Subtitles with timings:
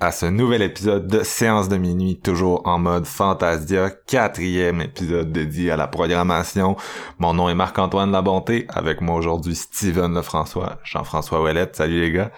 [0.00, 5.70] À ce nouvel épisode de Séance de minuit, toujours en mode Fantasia, quatrième épisode dédié
[5.70, 6.76] à la programmation.
[7.18, 12.30] Mon nom est Marc-Antoine Labonté, avec moi aujourd'hui Steven Lefrançois, Jean-François Ouellette, salut les gars.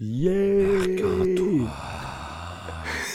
[0.00, 1.02] Yeah!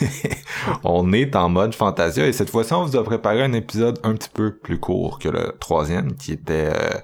[0.83, 4.13] on est en mode Fantasia et cette fois-ci on vous a préparé un épisode un
[4.13, 6.71] petit peu plus court que le troisième qui était...
[6.73, 6.99] Euh,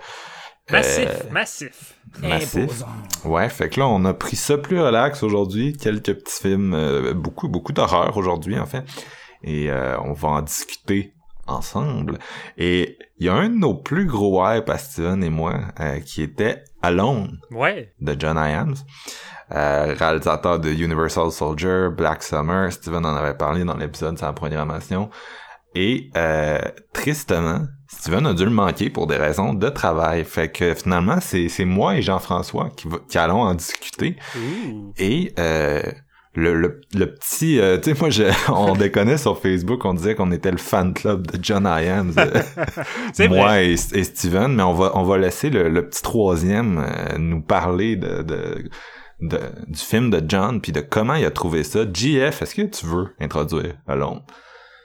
[0.69, 1.95] Massif, euh, massif.
[2.21, 2.55] massif.
[2.63, 2.87] Imposant.
[3.25, 5.75] Ouais, fait que là, on a pris ça plus relax aujourd'hui.
[5.75, 8.83] Quelques petits films, euh, beaucoup, beaucoup d'horreur aujourd'hui, en fait.
[9.43, 11.13] Et euh, on va en discuter
[11.47, 12.19] ensemble.
[12.57, 15.99] Et il y a un de nos plus gros hype à Steven et moi, euh,
[15.99, 17.93] qui était Alone, Ouais.
[17.99, 18.37] de John.
[19.53, 22.71] Euh, réalisateur de Universal Soldier, Black Summer.
[22.71, 25.09] Steven en avait parlé dans l'épisode de sa programmation.
[25.75, 26.59] Et euh,
[26.93, 27.65] tristement,
[27.99, 30.23] Steven a dû le manquer pour des raisons de travail.
[30.23, 34.15] Fait que finalement, c'est, c'est moi et Jean-François qui, qui allons en discuter.
[34.97, 35.81] Et euh,
[36.33, 37.59] le, le, le petit...
[37.59, 40.93] euh, tu sais, moi, je, on déconnait sur Facebook, on disait qu'on était le fan
[40.93, 42.13] club de John Hyams.
[42.17, 42.41] euh,
[43.13, 43.71] C'est moi vrai.
[43.71, 47.41] et, et Steven, mais on va, on va laisser le, le petit troisième euh, nous
[47.41, 48.21] parler de...
[48.23, 48.69] de
[49.23, 49.37] de-
[49.67, 51.81] du film de John puis de comment il a trouvé ça.
[51.93, 54.21] JF, est-ce que tu veux introduire Alone?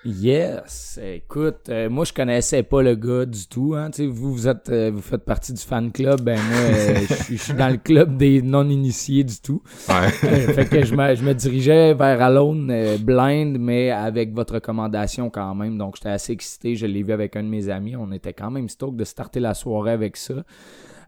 [0.09, 3.75] Yes, écoute, euh, moi je connaissais pas le gars du tout.
[3.77, 3.91] Hein.
[3.99, 7.37] Vous, vous êtes, euh, vous faites partie du fan club, ben moi, euh, je suis-
[7.37, 9.61] je suis dans le club des non initiés du tout.
[9.89, 10.06] Ouais.
[10.25, 14.55] Euh, fait que je me, je me dirigeais vers Alone euh, blind, mais avec votre
[14.55, 15.77] recommandation quand même.
[15.77, 16.77] Donc j'étais assez excité.
[16.77, 17.97] Je l'ai vu avec un de mes amis.
[17.97, 20.34] On était quand même stoked de starter la soirée avec ça.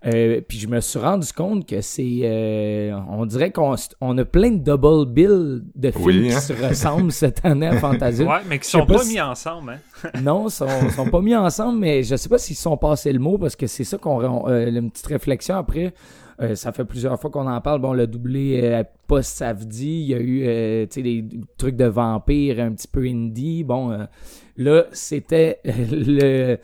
[0.06, 4.24] Euh, puis je me suis rendu compte que c'est, euh, on dirait qu'on on a
[4.24, 6.40] plein de double bill de films Oui, qui hein?
[6.40, 8.24] se ressemblent cette année à Fantasia.
[8.26, 9.72] Ouais, mais qui sont pas pas si- mis ensemble,
[10.04, 10.10] hein?
[10.22, 13.12] Non, ils sont, sont pas mis ensemble, mais je sais pas s'ils se sont passés
[13.12, 15.92] le mot parce que c'est ça qu'on on- euh, une petite réflexion après.
[16.40, 17.80] euh, ça fait plusieurs fois qu'on en parle.
[17.80, 21.24] Bon, le doublé euh, post-Savdi, il y a eu euh, tu sais, des
[21.56, 23.64] trucs de vampires un petit peu indie.
[23.64, 24.04] Bon, euh,
[24.56, 26.58] là, c'était euh, le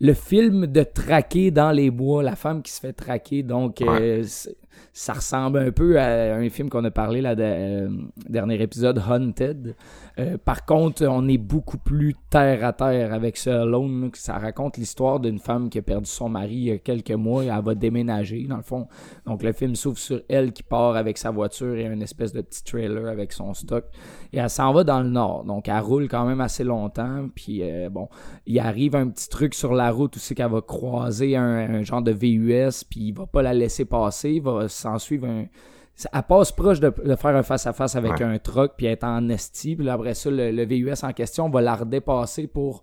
[0.00, 3.42] le film de traquer dans les bois, la femme qui se fait traquer.
[3.42, 4.24] Donc, euh,
[4.92, 7.88] ça ressemble un peu à un film qu'on a parlé là, euh,
[8.28, 9.76] dernier épisode, Haunted.
[10.18, 14.10] Euh, par contre, on est beaucoup plus terre à terre avec ce Alone.
[14.14, 17.44] Ça raconte l'histoire d'une femme qui a perdu son mari il y a quelques mois
[17.44, 18.88] et elle va déménager, dans le fond.
[19.26, 22.40] Donc, le film s'ouvre sur elle qui part avec sa voiture et une espèce de
[22.40, 23.84] petit trailer avec son stock.
[24.32, 25.44] Et elle s'en va dans le nord.
[25.44, 27.28] Donc, elle roule quand même assez longtemps.
[27.34, 28.08] Puis, euh, bon,
[28.46, 31.82] il arrive un petit truc sur la route où c'est qu'elle va croiser un, un
[31.82, 34.32] genre de VUS, puis il va pas la laisser passer.
[34.32, 35.46] Il va s'en suivre un.
[36.12, 38.22] Elle passe proche de, de faire un face-à-face avec Ouais.
[38.22, 39.76] un truck, puis est en esti.
[39.76, 42.80] Puis là, après ça, le, le VUS en question va la redépasser pour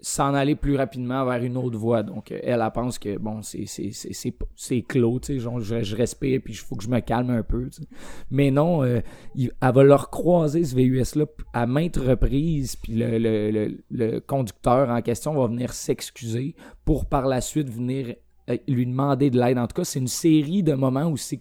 [0.00, 2.02] s'en aller plus rapidement vers une autre voie.
[2.02, 6.40] Donc, euh, elle, elle pense que, bon, c'est clos, tu sais, genre, je, je respire,
[6.44, 7.88] puis il faut que je me calme un peu, tu sais.
[8.30, 9.00] Mais non, euh,
[9.34, 11.24] il- elle va leur croiser, ce VUS-là,
[11.54, 16.54] à maintes reprises, puis le, le, le, le conducteur en question va venir s'excuser
[16.84, 18.14] pour par la suite venir
[18.68, 19.58] lui demander de l'aide.
[19.58, 21.40] En tout cas, c'est une série de moments où c'est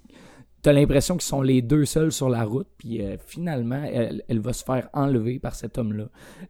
[0.62, 4.40] T'as l'impression qu'ils sont les deux seuls sur la route, puis euh, finalement, elle, elle
[4.40, 6.06] va se faire enlever par cet homme-là.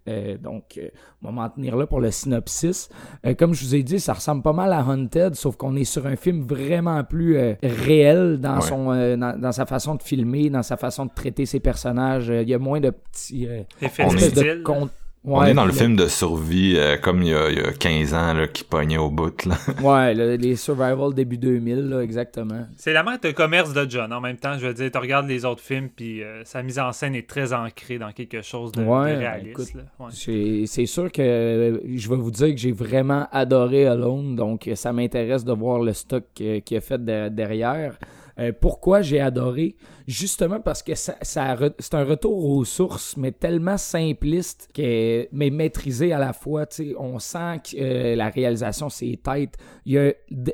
[0.08, 0.88] Euh, donc, euh,
[1.22, 2.88] on va m'en tenir là pour le synopsis.
[3.26, 5.84] Euh, comme je vous ai dit, ça ressemble pas mal à Haunted, sauf qu'on est
[5.84, 8.62] sur un film vraiment plus euh, réel dans, Ouais.
[8.62, 12.30] son, euh, dans, dans sa façon de filmer, dans sa façon de traiter ses personnages.
[12.30, 13.48] Euh, Il y a moins de petits...
[13.50, 14.90] euh, Effet On de.
[15.28, 17.72] On est dans le film de survie euh, comme il y, a, il y a
[17.72, 19.46] 15 ans là, qui pognait au bout.
[19.46, 19.56] Là.
[19.84, 22.66] Ouais, le- les Survival début 2000, là, exactement.
[22.78, 24.12] C'est la marque de commerce de John.
[24.14, 26.80] En même temps, je veux dire, tu regardes les autres films, puis euh, sa mise
[26.80, 29.50] en scène est très ancrée dans quelque chose de, réaliste.
[29.52, 29.82] écoute, là.
[30.00, 30.66] Ouais.
[30.68, 34.94] C'est sûr que euh, je vais vous dire que j'ai vraiment adoré Alone, donc ça
[34.94, 37.98] m'intéresse de voir le stock qu'il a fait de- derrière.
[38.38, 39.76] Euh, pourquoi j'ai adoré?
[40.08, 46.20] Justement parce que ça, c'est un retour aux sources, mais tellement simpliste, mais maîtrisé à
[46.20, 46.66] la fois.
[47.00, 49.58] On sent que euh, la réalisation, c'est tête.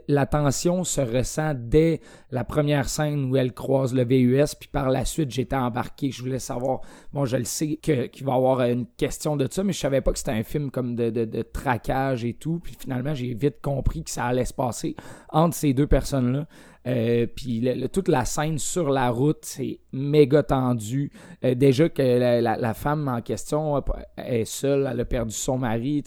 [0.07, 1.99] La tension se ressent dès
[2.31, 6.11] la première scène où elle croise le VUS, puis par la suite, j'étais embarqué.
[6.11, 6.79] Je voulais savoir,
[7.11, 9.99] bon, je le sais qu'il va y avoir une question de ça, mais je savais
[9.99, 12.61] pas que c'était un film comme de, de, traquage et tout.
[12.63, 14.95] Puis finalement, j'ai vite compris que ça allait se passer
[15.29, 16.47] entre ces deux personnes-là.
[16.87, 17.63] Euh, puis
[17.93, 21.11] toute la scène sur la route, c'est méga tendu.
[21.43, 23.81] Euh, déjà que la, femme en question euh,
[24.17, 26.03] est seule, elle a perdu son mari.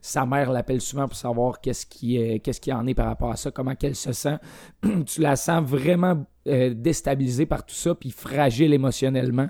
[0.00, 3.50] Sa mère l'appelle souvent pour savoir qu'est-ce qui, euh, en est par rapport à ça,
[3.50, 4.36] comment qu'elle se sent.
[5.06, 9.48] tu la sens vraiment déstabilisée par tout ça, puis fragile émotionnellement.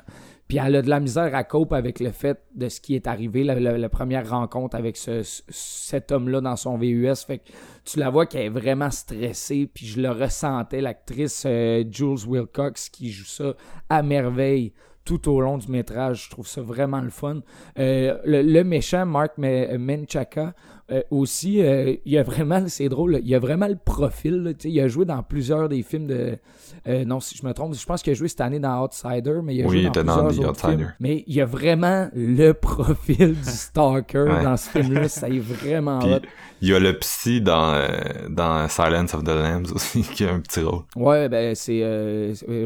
[0.49, 3.07] Puis elle a de la misère à cope avec le fait de ce qui est
[3.09, 7.15] arrivé, la, première rencontre avec ce- ce- cet homme-là dans son VUS.
[7.27, 7.51] Fait que
[7.85, 12.89] tu la vois qu'elle est vraiment stressée, puis je le ressentais, l'actrice euh, Jules Wilcox
[12.91, 13.55] qui joue ça
[13.89, 14.73] à merveille
[15.05, 16.25] tout au long du métrage.
[16.27, 17.41] Je trouve ça vraiment le fun.
[17.79, 20.55] Euh, le, le méchant, Mark Me- Menchaca,
[20.93, 24.43] euh, aussi, euh, il a vraiment, c'est drôle, il a vraiment le profil.
[24.43, 26.39] là, tu sais, il a joué dans plusieurs des films de.
[26.87, 29.41] euh, non, si je me trompe, je pense qu'il a joué cette année dans Outsider,
[29.43, 30.73] mais il a Oui, joué il dans était dans plusieurs The autres films.
[30.81, 30.93] Outsider.
[31.01, 34.45] Mais il a vraiment le profil du stalker Ouais.
[34.45, 35.09] dans ce film-là.
[35.09, 36.19] Ça est vraiment Puis hot.
[36.63, 37.89] il y a le psy dans, euh,
[38.29, 40.83] dans Silence of the Lambs aussi qui a un petit rôle.
[40.95, 41.83] Ouais, ben c'est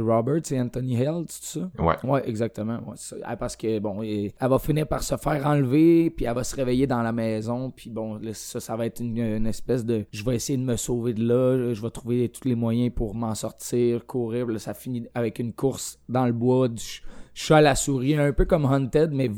[0.00, 1.70] Robert, c'est Anthony Hale, c'est ça?
[1.78, 1.94] Ouais.
[2.04, 2.74] Ouais, exactement.
[2.86, 3.16] ouais, ça.
[3.24, 6.54] Ah, parce que, bon, elle va finir par se faire enlever, puis elle va se
[6.56, 10.04] réveiller dans la maison, puis bon, ça, ça va être une, espèce de...
[10.12, 13.14] Je vais essayer de me sauver de là, je vais trouver tous les moyens pour
[13.14, 17.02] m'en sortir, courir, là, ça finit avec une course dans le bois, du ch-
[17.34, 19.30] chat à la souris, un peu comme Hunted, mais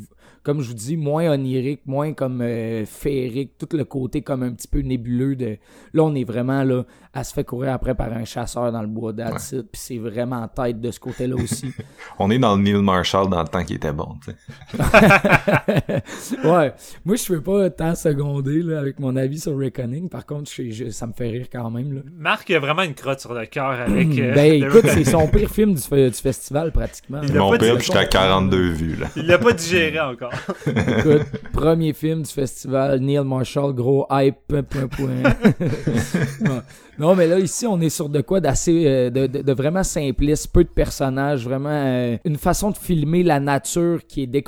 [0.43, 4.53] comme je vous dis, moins onirique, moins comme euh, féerique, tout le côté comme un
[4.53, 5.59] petit peu nébuleux de...
[5.93, 8.87] Là, on est vraiment là, elle se fait courir après par un chasseur dans le
[8.87, 11.70] bois it, puis c'est vraiment en tête de ce côté-là aussi.
[12.19, 14.37] On est dans le Neil Marshall dans le temps qui était bon, tu sais.
[16.44, 16.73] ouais.
[17.05, 20.09] Moi, je fais pas tant seconder là, avec mon avis sur Reckoning.
[20.09, 21.93] Par contre, je- je- ça me fait rire quand même.
[21.94, 22.00] Là.
[22.17, 24.09] Marc a vraiment une crotte sur le cœur avec.
[24.19, 27.20] euh, ben, écoute, c'est son pire film du, fe- du festival, pratiquement.
[27.23, 29.09] Il a Mon pire, j'étais à 42 vues, là.
[29.17, 30.32] Il l'a pas digéré encore.
[30.67, 36.62] Écoute, premier film du festival, Neil Marshall, gros hype, point, point, point.
[37.02, 37.16] Non.
[37.16, 40.62] Mais là, ici, on est sur de quoi d'assez, euh, de, de- vraiment simpliste, peu
[40.64, 44.44] de personnages, vraiment euh, une façon de filmer la nature qui est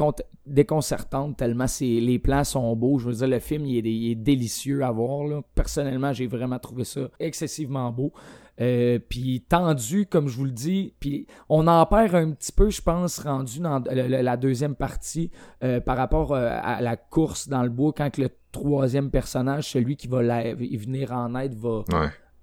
[0.46, 2.98] déconcertante tellement les plans sont beaux.
[2.98, 5.26] Je veux dire, le film, il est, délicieux à voir.
[5.26, 5.42] Là.
[5.54, 8.12] Personnellement, j'ai vraiment trouvé ça excessivement beau.
[8.60, 12.70] Euh, puis tendu, comme je vous le dis, puis on en perd un petit peu,
[12.70, 15.32] je pense, rendu dans la deuxième partie
[15.84, 20.22] par rapport à la course dans le bois, quand le troisième personnage, celui qui va
[20.54, 21.82] venir en aide, va.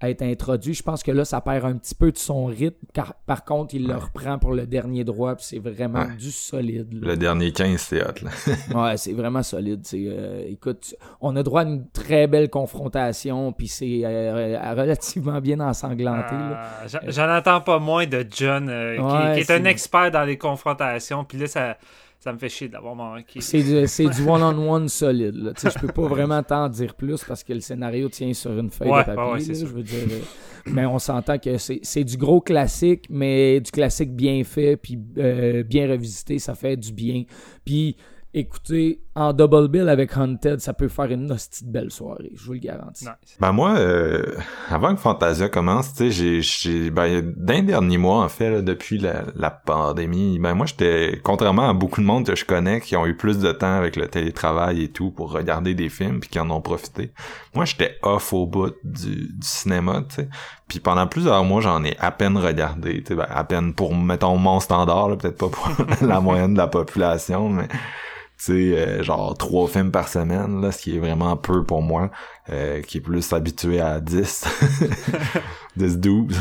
[0.01, 0.73] Être introduit.
[0.73, 3.75] Je pense que là, ça perd un petit peu de son rythme, car par contre,
[3.75, 6.15] il le reprend pour le dernier droit, puis c'est vraiment Ouais.
[6.17, 6.93] du solide.
[6.93, 7.09] là.
[7.11, 8.31] Le dernier 15, c'est hot, là.
[8.83, 9.81] Ouais, c'est vraiment solide.
[9.83, 15.39] c'est, euh, écoute, on a droit à une très belle confrontation, puis c'est euh, relativement
[15.41, 16.35] bien ensanglanté.
[16.35, 20.11] Ah, j'en- attends pas moins de John, euh, qui- Ouais, qui, est, c'est- un expert
[20.11, 21.23] dans les confrontations.
[21.23, 21.77] Puis là, ça,
[22.23, 23.41] ça me fait chier d'avoir manqué.
[23.41, 25.35] C'est du, c'est du one-on-one solide.
[25.35, 25.53] Là.
[25.57, 28.89] Je peux pas vraiment t'en dire plus parce que le scénario tient sur une feuille
[28.91, 29.23] Ouais, de papier.
[29.23, 30.19] ouais, là, je veux dire, euh,
[30.67, 34.99] mais on s'entend que c'est, c'est du gros classique, mais du classique bien fait, puis
[35.17, 37.23] euh, bien revisité, ça fait du bien.
[37.65, 37.97] Puis
[38.33, 42.45] écoutez, en double bill avec Hunted, ça peut faire une hostie de belle soirée, je
[42.45, 43.03] vous le garantis.
[43.05, 43.37] Nice.
[43.39, 44.23] Ben moi, euh,
[44.69, 48.49] avant que Fantasia commence, tu sais, j'ai, j'ai, ben, dans les derniers mois, en fait,
[48.49, 52.45] là, depuis la, la pandémie, ben moi, j'étais, contrairement à beaucoup de monde que je
[52.45, 55.89] connais qui ont eu plus de temps avec le télétravail et tout pour regarder des
[55.89, 57.11] films puis qui en ont profité,
[57.53, 60.29] moi, j'étais off au bout du, du cinéma, tu sais.
[60.69, 63.93] Puis pendant plusieurs mois, j'en ai à peine regardé, tu sais, ben, à peine pour,
[63.93, 65.67] mettons, mon standard, là, peut-être pas pour
[66.07, 67.67] la moyenne de la population, mais
[68.43, 71.83] tu sais, euh, genre trois films par semaine, là, ce qui est vraiment peu pour
[71.83, 72.09] moi,
[72.49, 74.45] euh, qui est plus habitué à 10,
[75.75, 76.35] 10, 12.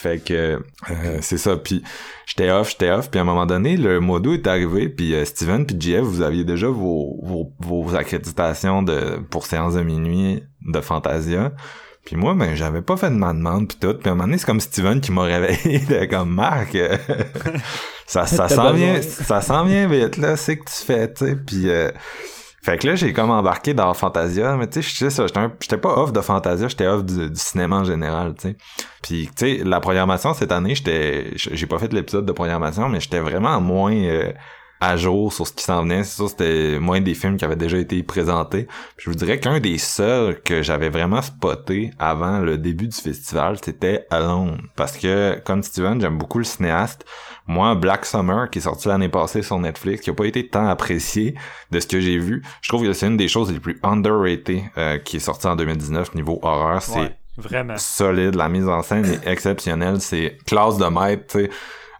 [0.00, 1.82] Fait que euh, c'est ça, puis
[2.26, 5.14] j'étais off, j'étais off, puis à un moment donné, le mois d'août est arrivé, puis
[5.14, 9.82] euh, Steven puis JF, vous aviez déjà vos, vos, vos accréditations de pour séance de
[9.82, 11.52] minuit de Fantasia.
[12.04, 13.94] Puis moi, ben, j'avais pas fait de ma demande pis tout.
[13.94, 16.74] Puis à un moment donné, c'est comme Steven qui m'a réveillé de comme Marc.
[16.74, 16.96] euh,
[18.06, 20.36] ça ça s'en vient, ça s'en vient vite là.
[20.36, 21.36] C'est que tu fais, tu sais.
[21.36, 21.90] Puis euh,
[22.62, 25.08] fait que là, j'ai comme embarqué dans Fantasia, mais tu sais,
[25.60, 28.56] j'étais pas off de Fantasia, j'étais off du, du cinéma en général, tu sais.
[29.02, 33.00] Puis tu sais, la programmation cette année, j'étais, j'ai pas fait l'épisode de programmation, mais
[33.00, 34.30] j'étais vraiment moins euh,
[34.80, 36.04] à jour sur ce qui s'en venait.
[36.04, 38.64] C'est sûr, c'était moins des films qui avaient déjà été présentés.
[38.96, 42.96] Puis je vous dirais qu'un des seuls que j'avais vraiment spoté avant le début du
[42.96, 44.60] festival, c'était Alone.
[44.76, 47.04] Parce que, comme Steven, j'aime beaucoup le cinéaste.
[47.46, 50.66] Moi, Black Summer, qui est sorti l'année passée sur Netflix, qui a pas été tant
[50.68, 51.34] apprécié
[51.70, 54.62] de ce que j'ai vu, je trouve que c'est une des choses les plus underrated
[54.78, 56.80] euh, qui est sortie en 2019 niveau horreur.
[56.82, 57.74] C'est Ouais, vraiment.
[57.76, 61.50] solide, la mise en scène est exceptionnelle, c'est classe de maître, tu sais.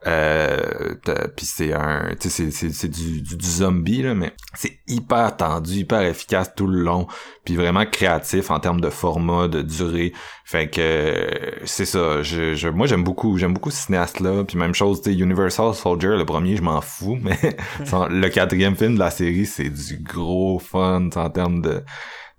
[0.07, 0.95] Euh,
[1.37, 5.37] puis c'est un tu sais c'est c'est du, du du zombie là mais c'est hyper
[5.37, 7.07] tendu hyper efficace tout le long
[7.45, 10.15] puis vraiment créatif en termes de format de durée.
[10.47, 14.57] Fait que c'est ça je, je moi j'aime beaucoup j'aime beaucoup ce cinéaste là puis
[14.57, 17.39] même chose tu Universal Soldier le premier je m'en fous mais
[18.09, 21.85] le quatrième film de la série c'est du gros fun en termes de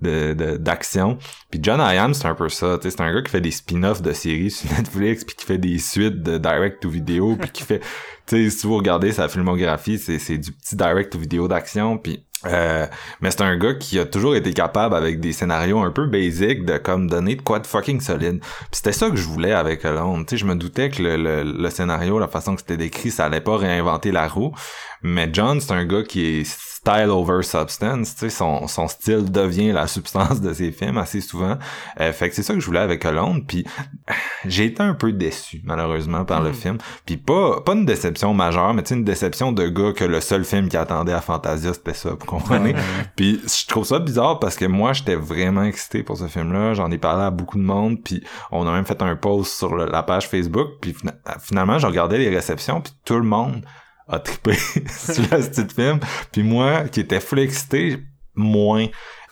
[0.02, 1.18] de de- d'action
[1.50, 4.12] puis John Iam c'est un peu ça c'est un gars qui fait des spin-offs de
[4.14, 7.80] séries sur Netflix puis qui fait des suites de direct to vidéo puis qui fait
[8.28, 12.24] tu sais si vous regardez sa filmographie c'est du petit direct to vidéo d'action puis
[12.48, 12.88] euh,
[13.22, 16.66] mais c'est un gars qui a toujours été capable avec des scénarios un peu basic
[16.66, 18.40] de comme donner de quoi de fucking solide.
[18.72, 20.26] C'était ça que je voulais avec Alone.
[20.26, 23.12] Tu sais, je me doutais que le, le, le scénario, la façon que c'était décrit,
[23.12, 24.56] ça allait pas réinventer la roue.
[25.04, 26.44] Mais John, c'est un gars qui est
[26.84, 28.16] style over substance.
[28.16, 31.58] Tu sais, son, son style devient la substance de ses films assez souvent.
[32.00, 33.46] Euh, fait que c'est ça que je voulais avec Alone.
[33.46, 33.66] Puis
[34.46, 36.80] j'ai été un peu déçu malheureusement par le film.
[37.06, 40.22] Puis pas pas une déception majeure, mais tu sais une déception de gars que le
[40.22, 42.76] seul film qui attendait à Fantasia c'était ça, vous comprenez?
[43.16, 46.74] puis je trouve ça bizarre parce que moi j'étais vraiment excité pour ce film-là.
[46.74, 49.76] J'en ai parlé à beaucoup de monde, puis on a même fait un post sur
[49.76, 50.68] le- la page Facebook.
[50.82, 53.64] Puis fina- finalement je regardais les réceptions, puis tout le monde
[54.12, 54.54] a trippé
[54.90, 56.00] sur le petit film.
[56.32, 58.00] Puis moi qui étais full excité,
[58.36, 58.88] moins.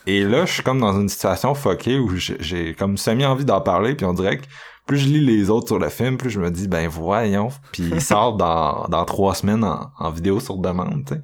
[0.07, 3.61] Et là, je suis comme dans une situation fuckée où j'ai- comme semi envie d'en
[3.61, 4.45] parler, puis on dirait que
[4.87, 7.83] plus je lis les autres sur le film, plus je me dis, ben voyons, puis
[7.91, 11.21] il sort dans, dans trois semaines en, en vidéo sur demande, tu sais.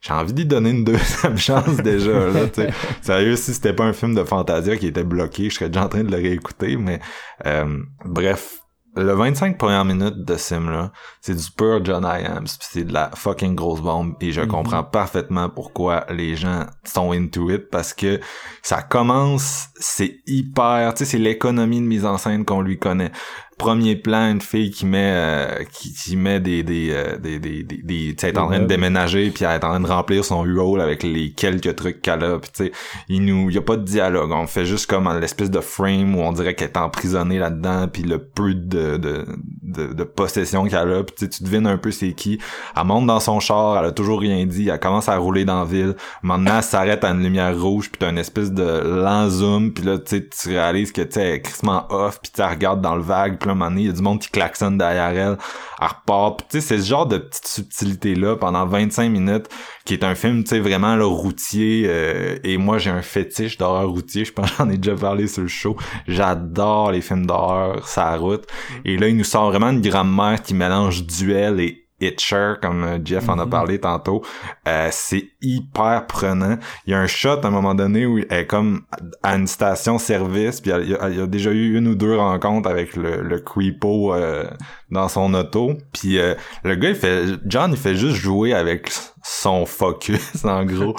[0.00, 2.70] J'ai envie d'y donner une deuxième chance déjà, là, tu sais.
[3.02, 5.88] Sérieux, si c'était pas un film de Fantasia qui était bloqué, je serais déjà en
[5.88, 6.98] train de le réécouter, mais
[7.46, 8.58] euh, bref,
[8.96, 12.92] le 25 premières minutes de ce film-là, c'est du pur John Iams, pis c'est de
[12.92, 14.48] la fucking grosse bombe, et je Mhm.
[14.48, 18.20] comprends parfaitement pourquoi les gens sont into it, parce que
[18.62, 23.10] ça commence, c'est hyper, tu sais, c'est l'économie de mise en scène qu'on lui connaît.
[23.58, 27.62] Premier plan, une fille qui met, euh, qui, qui met des, des, euh, des, des,
[27.62, 30.24] des, des- tu sais, en train de déménager, puis elle est en train de remplir
[30.24, 32.72] son U-Haul avec les quelques trucs qu'elle a, puis tu sais,
[33.08, 36.20] il nous, y a pas de dialogue, on fait juste comme l'espèce de frame où
[36.20, 39.24] on dirait qu'elle est emprisonnée là-dedans, puis le peu de, de,
[39.62, 42.40] de, de possession qu'elle a, puis tu devines un peu c'est qui.
[42.76, 45.60] Elle monte dans son char, elle a toujours rien dit, elle commence à rouler dans
[45.60, 48.62] la ville, maintenant elle s'arrête à une lumière rouge, puis t'as une espèce de
[49.02, 52.38] lent zoom, puis là, tu sais, tu réalises que, tu est crissement off, puis tu
[52.42, 53.92] sais, elle regarde dans le vague, puis là, à un moment donné, il y a
[53.92, 55.38] du monde qui klaxonne derrière elle,
[55.80, 59.48] elle repart, tu sais, c'est ce genre de petite subtilité-là pendant 25 minutes,
[59.84, 63.58] qui est un film, tu sais, vraiment, là, routier, euh, et moi, j'ai un fétiche
[63.58, 65.76] d'horreur routier, je pense que j'en ai déjà parlé sur le show,
[66.08, 68.46] j'adore les films d'horreur, sa route,
[68.84, 72.98] et là, il nous sort vraiment une grammaire qui mélange duel et Hitcher, comme euh,
[73.04, 73.50] Jeff en a Mhm.
[73.50, 74.22] parlé tantôt.
[74.68, 76.56] Euh, c'est hyper prenant.
[76.86, 78.82] Il y a un shot à un moment donné où elle est comme
[79.22, 82.16] à une station-service, puis il y, a- il y a déjà eu une ou deux
[82.16, 84.44] rencontres avec le, le creepo euh,
[84.90, 85.74] dans son auto.
[85.92, 86.34] Puis euh,
[86.64, 87.24] le gars, il fait...
[87.46, 88.90] John, il fait juste jouer avec
[89.22, 90.94] son focus, en gros.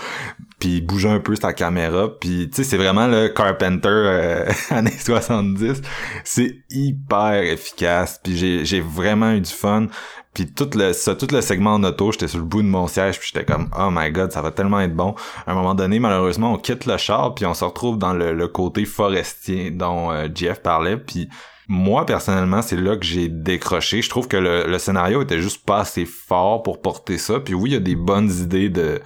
[0.66, 2.10] Puis il bouge un peu sa caméra.
[2.20, 5.80] Puis tu sais, c'est vraiment le Carpenter euh, années 70.
[6.24, 8.20] C'est hyper efficace.
[8.24, 9.86] Puis j'ai j'ai vraiment eu du fun.
[10.34, 12.88] Puis tout le ça, tout le segment en auto, j'étais sur le bout de mon
[12.88, 15.14] siège, puis j'étais comme oh my god, ça va tellement être bon.
[15.46, 18.34] À un moment donné, malheureusement, on quitte le char, puis on se retrouve dans le,
[18.34, 21.30] le côté forestier dont euh, Jeff parlait, puis
[21.68, 24.02] moi personnellement, c'est là que j'ai décroché.
[24.02, 27.40] Je trouve que le, le scénario était juste pas assez fort pour porter ça.
[27.40, 29.00] Puis oui, il y a des bonnes idées de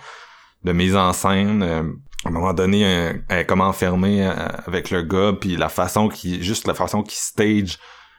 [0.63, 1.63] de mise en scène.
[1.63, 1.83] euh,
[2.25, 4.33] à un moment donné, euh, elle est comme enfermée euh,
[4.67, 7.77] avec le gars, puis la façon qui, juste la façon qui stage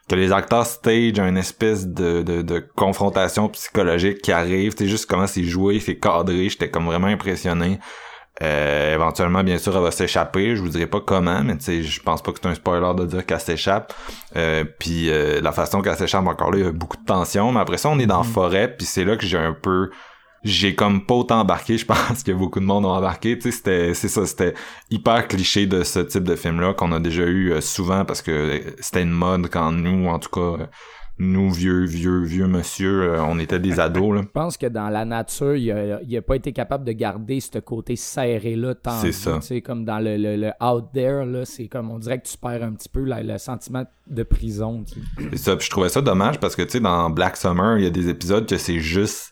[0.08, 4.90] que les acteurs stage une espèce de, de, de confrontation psychologique qui arrive, tu sais,
[4.90, 7.78] juste comment c'est joué, c'est cadré, j'étais comme vraiment impressionné.
[8.42, 10.56] Euh, éventuellement, bien sûr, elle va s'échapper.
[10.56, 12.92] Je vous dirai pas comment, mais tu sais, je pense pas que c'est un spoiler
[12.96, 13.92] de dire qu'elle s'échappe.
[14.34, 17.52] Euh, puis euh, la façon qu'elle s'échappe, encore là, il y a beaucoup de tension.
[17.52, 19.90] Mais après ça, on est dans la forêt, puis c'est là que j'ai un peu
[20.42, 23.56] j'ai comme pas autant embarqué, je pense que beaucoup de monde ont embarqué, tu sais,
[23.56, 24.54] c'était, c'est ça, c'était
[24.90, 28.30] hyper cliché de ce type de film-là qu'on a déjà eu euh, souvent parce que
[28.30, 30.66] euh, c'était une mode quand nous, en tout cas, euh,
[31.22, 34.22] nous, vieux, vieux, vieux monsieur, on était des ados, là.
[34.26, 37.40] Je pense que dans la nature, il a, il a pas été capable de garder
[37.40, 39.34] ce côté serré-là tant C'est ça.
[39.34, 42.26] Tu sais, comme dans le, le, le out there, là, c'est comme on dirait que
[42.26, 44.82] tu perds un petit peu le sentiment de prison.
[44.82, 45.28] tu sais.
[45.32, 47.84] C'est ça, puis je trouvais ça dommage parce que, tu sais, dans Black Summer, il
[47.84, 49.30] y a des épisodes que c'est juste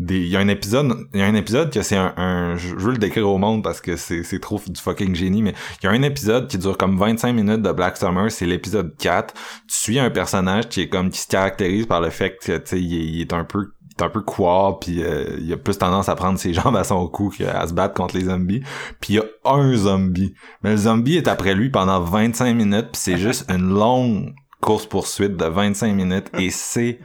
[0.00, 2.74] il y a un épisode il y a un épisode que c'est un, un- je
[2.74, 5.86] veux le décrire au monde parce que c'est c'est trop du fucking génie mais il
[5.86, 9.32] y a un épisode qui dure comme 25 minutes de Black Summer c'est l'épisode 4
[9.34, 12.62] tu suis un personnage qui est comme qui se caractérise par le fait que tu
[12.64, 15.52] sais il, est- il est un peu il est un peu quoi puis euh, il
[15.52, 18.24] a plus tendance à prendre ses jambes à son cou qu'à se battre contre les
[18.24, 18.62] zombies.
[19.00, 20.34] Puis il y a un zombie.
[20.64, 24.86] Mais le zombie est après lui pendant 25 minutes puis c'est juste une longue course
[24.86, 26.98] poursuite de 25 minutes et c'est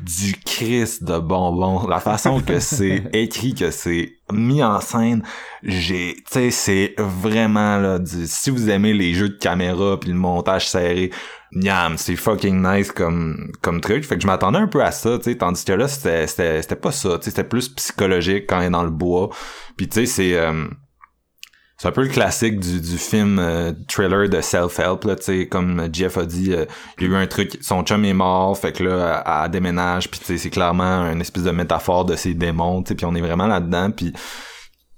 [0.00, 1.86] du Christ de bonbons.
[1.86, 5.22] La façon que c'est écrit, que c'est mis en scène,
[5.62, 10.10] j'ai, tu sais, c'est vraiment là, du, si vous aimez les jeux de caméra puis
[10.10, 11.10] le montage serré,
[11.52, 14.04] Niam, c'est fucking nice comme comme truc.
[14.04, 16.60] Fait que je m'attendais un peu à ça, tu sais, tandis que là c'était c'était
[16.62, 19.30] c'était pas ça, tu sais, c'était plus psychologique quand il est dans le bois.
[19.76, 20.66] Puis tu sais, c'est euh,
[21.80, 25.46] c'est un peu le classique du, du film euh, thriller de self-help là, tu sais
[25.46, 26.64] comme Jeff a dit, euh,
[26.98, 29.50] il y a eu un truc, son chum est mort, fait que là elle, elle
[29.50, 33.06] déménage, puis tu c'est clairement une espèce de métaphore de ses démons, tu sais, puis
[33.06, 34.12] on est vraiment là-dedans, puis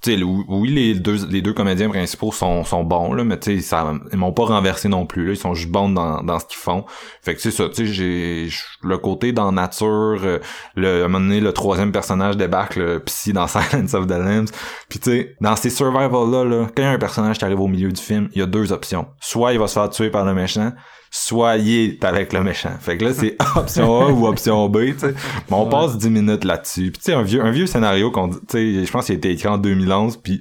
[0.03, 3.39] tu sais le- oui les deux les deux comédiens principaux sont sont bons là, mais
[3.39, 6.23] tu sais ça ils m'ont pas renversé non plus là, ils sont juste bons dans
[6.23, 6.85] dans ce qu'ils font.
[7.23, 8.49] Fait que c'est ça, tu j'ai
[8.83, 9.87] le côté dans nature,
[10.25, 10.39] euh,
[10.75, 14.13] le à un moment donné le troisième personnage débarque le psy dans Silence of the
[14.13, 14.51] Lambs,
[14.89, 17.61] puis tu dans ces survival là là, quand il y a un personnage qui arrive
[17.61, 19.07] au milieu du film, il y a deux options.
[19.21, 20.73] Soit il va se faire tuer par le méchant,
[21.13, 22.73] est avec le méchant.
[22.81, 25.15] Fait que là, c'est option A ou option B, tu sais.
[25.51, 25.71] Mais on Ouais.
[25.71, 26.91] passe 10 minutes là-dessus.
[26.93, 29.15] Puis tu sais, un vieux, un vieux scénario qu'on, dit- tu sais, je pense qu'il
[29.15, 30.41] a été écrit en 2011, puis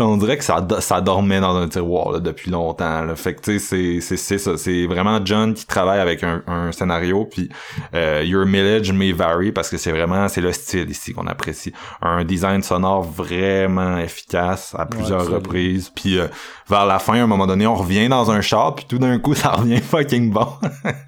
[0.00, 3.02] on dirait que ça, ça dormait dans un tiroir là, depuis longtemps.
[3.02, 3.16] Là.
[3.16, 4.56] Fait que tu sais, c'est, ça.
[4.56, 7.48] C'est vraiment John qui travaille avec un, un scénario, puis
[7.94, 11.72] euh, Your Millage may vary parce que c'est vraiment, c'est le style ici qu'on apprécie.
[12.02, 15.90] Un design sonore vraiment efficace à plusieurs reprises.
[15.94, 16.28] Puis euh,
[16.68, 19.18] vers la fin, à un moment donné, on revient dans un char, puis tout d'un
[19.18, 20.48] coup, ça revient fucking bon.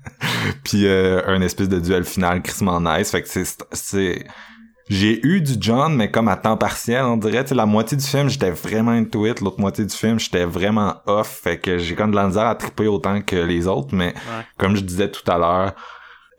[0.65, 3.11] puis euh, un espèce de duel final crissement nice.
[3.11, 3.45] Fait que c'est...
[3.73, 4.25] c'est
[4.89, 7.43] j'ai eu du John, mais comme à temps partiel, on dirait.
[7.45, 9.41] Tu sais, la moitié du film, j'étais vraiment into it.
[9.41, 11.41] L'autre moitié du film, j'étais vraiment off.
[11.43, 13.95] Fait que j'ai comme de la misère à triper autant que les autres.
[13.95, 14.15] Mais
[14.57, 15.73] comme je disais tout à l'heure,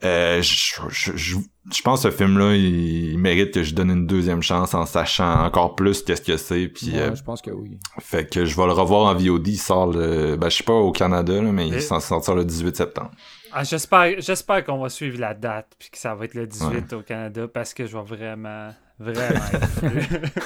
[0.02, 1.36] euh, je, je, je,
[1.72, 4.86] je pense que ce film-là, il, il mérite que je donne une deuxième chance en
[4.86, 6.68] sachant encore plus qu'est-ce que c'est.
[6.68, 7.78] Puis, Ouais, euh, je pense que oui.
[8.00, 9.46] fait que je vais le revoir en VOD.
[9.46, 10.36] Il sort le...
[10.36, 13.10] Ben, je sais pas au Canada, là, mais il Et- censé sortir le 18 septembre.
[13.52, 16.92] Ah, j'espère, j'espère qu'on va suivre la date puis que ça va être le 18
[16.92, 19.44] au Canada parce que je vais vraiment, vraiment.
[19.52, 19.86] être fou.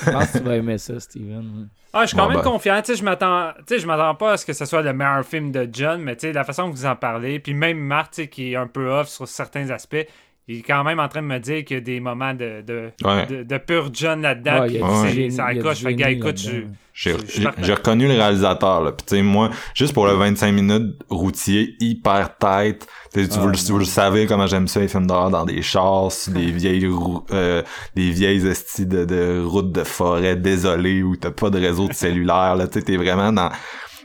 [0.07, 1.69] Je pense que tu vas aimer ça, Steven.
[1.93, 2.45] ah, je suis quand Bon, même ben.
[2.51, 2.81] confiant.
[2.83, 4.93] Tu sais, je m'attends, tu sais, je m'attends pas à ce que ce soit le
[4.93, 7.79] meilleur film de John, mais tu sais, la façon que vous en parlez, puis même
[7.79, 10.07] Marc, tu sais, qui est un peu off sur certains aspects.
[10.47, 12.63] Il est quand même en train de me dire qu'il y a des moments de,
[12.67, 13.27] de, Ouais.
[13.27, 14.63] de, de pur John là-dedans.
[14.63, 14.69] Ouais,
[15.11, 15.79] génie- ça il y a du accroche.
[15.83, 16.39] Fait gars, écoute.
[16.93, 17.13] J'ai
[17.75, 18.93] reconnu le réalisateur, là.
[18.93, 22.87] Puis tu sais, moi, juste pour le 25 minutes routier, hyper tête.
[23.13, 23.53] Tu sais, tu Ah, non.
[23.69, 26.89] vous le savez comment j'aime ça, les films d'horreur dans des chars, sur des vieilles
[27.33, 27.63] euh,
[27.97, 31.93] des vieilles estis de, de routes de forêt désolées où t'as pas de réseau de
[31.95, 32.69] cellulaire, là.
[32.69, 33.51] Tu sais, t'es vraiment dans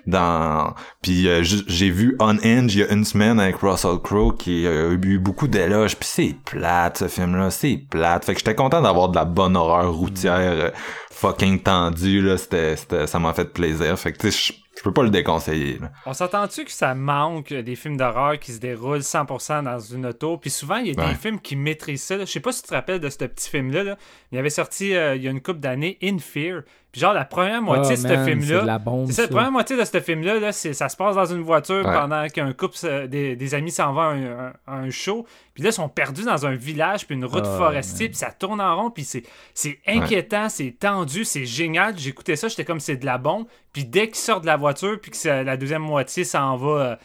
[0.08, 4.36] dans puis euh, j'ai vu On Edge il y a une semaine avec Russell Crowe
[4.38, 8.34] qui euh, a eu beaucoup d'éloges puis c'est plate ce film là c'est plate fait
[8.34, 10.70] que j'étais content d'avoir de la bonne horreur routière euh,
[11.12, 12.76] fucking tendue là c'était
[13.08, 15.92] ça m'a fait plaisir fait que tu sais je- peux pas le déconseiller là.
[16.06, 20.38] On s'entend-tu que ça manque des films d'horreur qui se déroulent 100% dans une auto?
[20.38, 21.10] Puis souvent, il y a Ouais.
[21.10, 22.16] des films qui maîtrisent ça.
[22.16, 22.24] là.
[22.24, 23.84] Je sais pas si tu te rappelles de ce petit film-là.
[23.84, 23.98] là.
[24.32, 26.62] Il avait sorti euh, il y a une couple d'années, In Fear.
[26.92, 28.62] Puis genre, la première moitié Ah, de ce C'est film-là...
[28.62, 29.06] de la bombe.
[29.08, 31.86] C'est ça, la première moitié de ce film-là, là, ça se passe dans une voiture
[31.86, 31.94] Ouais.
[31.94, 35.26] pendant qu'un couple, des, des amis s'en vont à un, un- à un show.
[35.54, 38.10] Puis là, ils sont perdus dans un village, puis une route Ah, forestière, man.
[38.10, 39.22] puis ça tourne en rond, puis c'est,
[39.54, 41.96] c'est inquiétant, c'est tendu, c'est génial.
[41.98, 43.46] J'écoutais ça, j'étais comme c'est de la bombe.
[43.72, 46.96] Puis dès qu'ils sortent de la voiture, puis que la deuxième moitié s'en va euh,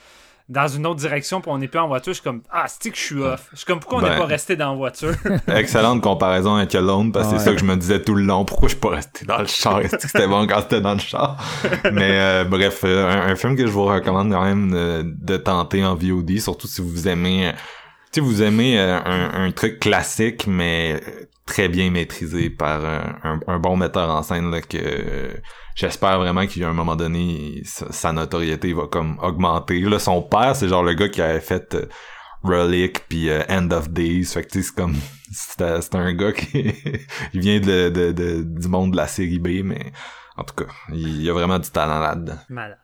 [0.48, 2.90] dans une autre direction, puis on n'est plus en voiture, je suis comme Ah, c'est
[2.90, 3.48] que je suis off.
[3.52, 4.18] Je suis comme pourquoi on n'est Ben.
[4.18, 5.14] pas resté dans la voiture
[5.48, 7.38] excellente comparaison avec Alone parce que Ouais.
[7.38, 9.38] c'est ça que je me disais tout le long pourquoi je suis pas resté dans
[9.38, 9.80] le char?
[9.80, 11.38] Est-ce que c'était bon quand c'était dans le char?
[11.92, 15.36] Mais euh, bref euh, un, un film que je vous recommande quand même euh, de
[15.38, 17.52] tenter en VOD surtout si vous aimez euh,
[18.14, 21.00] sais vous aimez euh, un, un truc classique mais
[21.46, 24.78] très bien maîtrisé par un, un bon metteur en scène là, que
[25.74, 29.80] j'espère vraiment qu'à un moment donné sa, sa notoriété va comme augmenter.
[29.80, 31.86] Là son père c'est genre le gars qui avait fait euh,
[32.42, 34.24] Relic puis euh, End of Days.
[34.24, 34.94] Fait que c'est comme
[35.32, 36.72] c'est un gars qui
[37.34, 39.92] il vient de, de, de- du monde de la série B mais
[40.36, 42.38] en tout cas il y a vraiment du talent là-dedans.
[42.48, 42.78] Malade.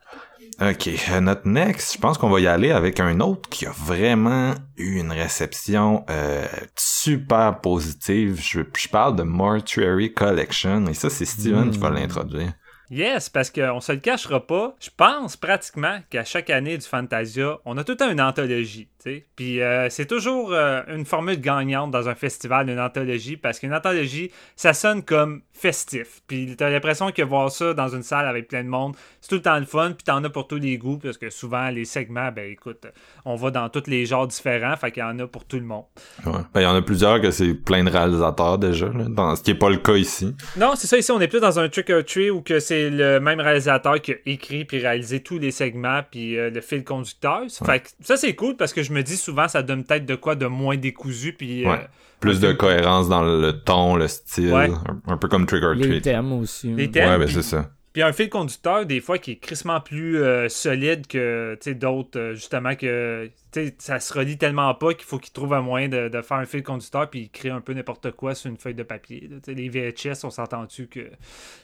[0.61, 3.71] Ok euh, notre next je pense qu'on va y aller avec un autre qui a
[3.71, 6.45] vraiment eu une réception euh,
[6.75, 11.95] super positive je, je parle de Mortuary Collection et ça c'est Steven qui va Mm.
[11.95, 12.53] l'introduire
[12.93, 14.75] Yes, parce qu'on se le cachera pas.
[14.81, 18.89] Je pense pratiquement qu'à chaque année du Fantasia, on a tout le temps une anthologie.
[19.35, 23.73] Puis euh, c'est toujours euh, une formule gagnante dans un festival, une anthologie, parce qu'une
[23.73, 26.21] anthologie, ça sonne comme festif.
[26.27, 29.35] Puis t'as l'impression que voir ça dans une salle avec plein de monde, c'est tout
[29.35, 31.85] le temps le fun, puis t'en as pour tous les goûts, parce que souvent, les
[31.85, 32.85] segments, ben écoute,
[33.25, 35.65] on va dans tous les genres différents, fait qu'il y en a pour tout le
[35.65, 35.85] monde.
[36.25, 36.33] Ouais.
[36.53, 39.43] Ben, il y en a plusieurs que c'est plein de réalisateurs déjà, là, dans, ce
[39.43, 40.35] qui est pas le cas ici.
[40.57, 42.89] Non, c'est ça, ici, on est plus dans un trick or treat où que c'est
[42.89, 46.83] le même réalisateur qui a écrit puis réalisé tous les segments puis euh, le fil
[46.83, 47.43] conducteur.
[47.65, 50.15] Fait que ça, c'est cool parce que je me dis souvent, ça donne peut-être de
[50.15, 51.65] quoi de moins décousu puis...
[51.67, 51.75] euh.
[52.19, 54.69] Plus de cohérence dans le ton, le style, Ouais.
[55.07, 56.03] un, un peu comme Trick or Les Treat.
[56.03, 56.67] thèmes aussi.
[56.73, 56.89] Les hein.
[56.93, 57.71] thèmes, Ouais, ben puis- c'est ça.
[57.93, 61.75] Puis un fil conducteur, des fois, qui est crissement plus euh, solide que tu sais,
[61.75, 65.53] d'autres, euh, justement, que tu sais, ça se relie tellement pas qu'il faut qu'ils trouvent
[65.53, 68.33] un moyen de, de faire un fil conducteur puis ils créent un peu n'importe quoi
[68.33, 69.29] sur une feuille de papier.
[69.29, 69.53] là.
[69.53, 71.11] Les VHS, on s'entend-tu que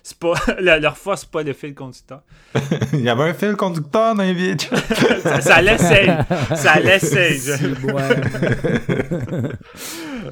[0.04, 2.22] c'est pas leur force, c'est pas le fil conducteur.
[2.94, 4.58] Il y avait un fil conducteur dans les vieilles
[5.24, 6.12] ça, ça l'essaye.
[6.56, 7.40] Ça l'essaye.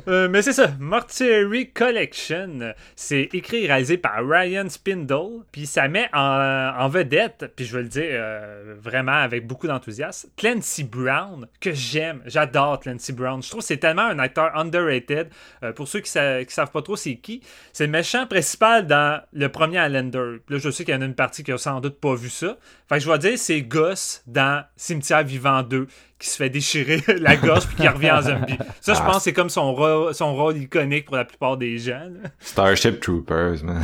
[0.08, 2.74] Euh, mais c'est ça, Mortuary Collection.
[2.96, 5.44] C'est écrit et réalisé par Ryan Spindle.
[5.52, 10.30] Puis ça met en, vedette, puis je veux le dire euh, vraiment avec beaucoup d'enthousiasme,
[10.38, 12.22] Clancy Brown, que j'aime.
[12.26, 13.42] J'adore Clancy Brown.
[13.42, 15.30] Je trouve que c'est tellement un acteur underrated.
[15.64, 17.42] Euh, pour ceux qui, sa- savent pas trop c'est qui,
[17.74, 20.38] c'est le méchant principal dans le premier Highlander.
[20.50, 22.30] Là, je sais qu'il y en a une partie qui a sans doute pas vu
[22.30, 22.58] ça.
[22.88, 27.02] Fait que je vais dire, c'est Gus dans Cimetière Vivant 2 qui se fait déchirer
[27.20, 28.58] la gorge puis qui revient en zombie.
[28.82, 29.06] Ça, je Ah.
[29.12, 32.00] pense c'est comme son, ro- son rôle iconique pour la plupart des gens.
[32.10, 32.30] là.
[32.40, 33.84] Starship Troopers, man.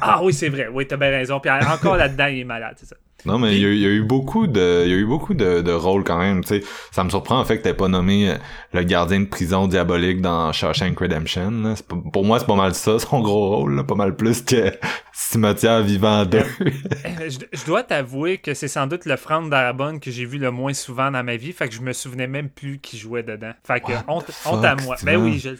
[0.00, 0.68] Ah oui, c'est vrai.
[0.72, 1.38] Oui, t'as bien raison.
[1.40, 2.96] Puis encore là-dedans, il est malade, c'est ça.
[3.24, 5.04] Non, mais il y, a, il y a eu beaucoup de, il y a eu
[5.04, 6.66] beaucoup de, de rôles quand même, tu sais.
[6.92, 8.34] Ça me surprend en fait que t'aies pas nommé euh,
[8.72, 11.50] le gardien de prison diabolique dans Shawshank Redemption.
[11.50, 11.74] là.
[12.12, 13.82] Pour moi, c'est pas mal ça, son gros rôle, là.
[13.84, 14.72] Pas mal plus que
[15.12, 16.38] Cimetière Vivant 2.
[17.04, 20.38] Eh, Je, je dois t'avouer que c'est sans doute le Franck Darabonne que j'ai vu
[20.38, 21.52] le moins souvent dans ma vie.
[21.52, 23.52] Fait que je me souvenais même plus qui jouait dedans.
[23.66, 24.96] Fait que honte, honte à moi.
[25.02, 25.50] Ben oui, je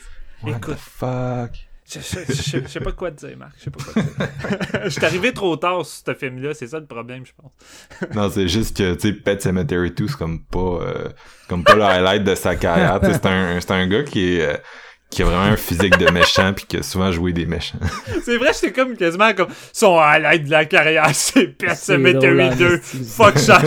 [0.43, 0.77] What Écoute.
[0.77, 1.51] the fuck?
[1.91, 3.53] Je, je, je- je sais pas quoi te dire, Marc.
[3.59, 4.81] Je sais pas quoi te dire.
[4.85, 6.53] Je suis arrivé trop tard sur ce film-là.
[6.55, 7.53] C'est ça le problème, je pense.
[8.15, 11.09] Non, c'est juste que, tu sais, Pet Cemetery 2, c'est comme pas, euh,
[11.49, 13.01] comme pas le highlight de sa carrière.
[13.03, 14.57] C'est un, c'est un gars qui est, euh,
[15.11, 17.79] qui a vraiment un physique de méchant puis qui a souvent joué des méchants.
[18.25, 22.75] C'est vrai, j'étais comme quasiment comme son highlight de la carrière, c'est Cemetery en 2.
[22.75, 23.05] esti.
[23.05, 23.63] Fuck cas.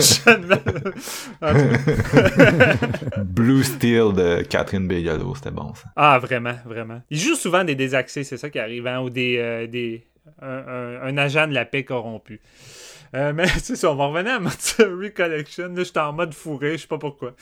[3.24, 5.88] Blue Steel de Catherine Bigelow, c'était bon, ça.
[5.96, 7.00] ah, vraiment, vraiment.
[7.10, 10.04] Il joue souvent des désaxés, c'est ça qui arrive, hein, ou des, euh, des
[10.40, 12.40] un, un- un agent de la paix corrompu.
[13.14, 15.68] Euh, mais c'est ça, on va revenir à Mortuary Collection.
[15.68, 17.34] Là, j'étais en mode fourré, je sais pas pourquoi.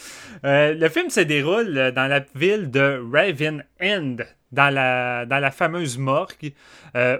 [0.44, 4.16] Euh, le film se déroule euh, dans la ville de Raven End,
[4.52, 6.52] dans la, dans la fameuse morgue,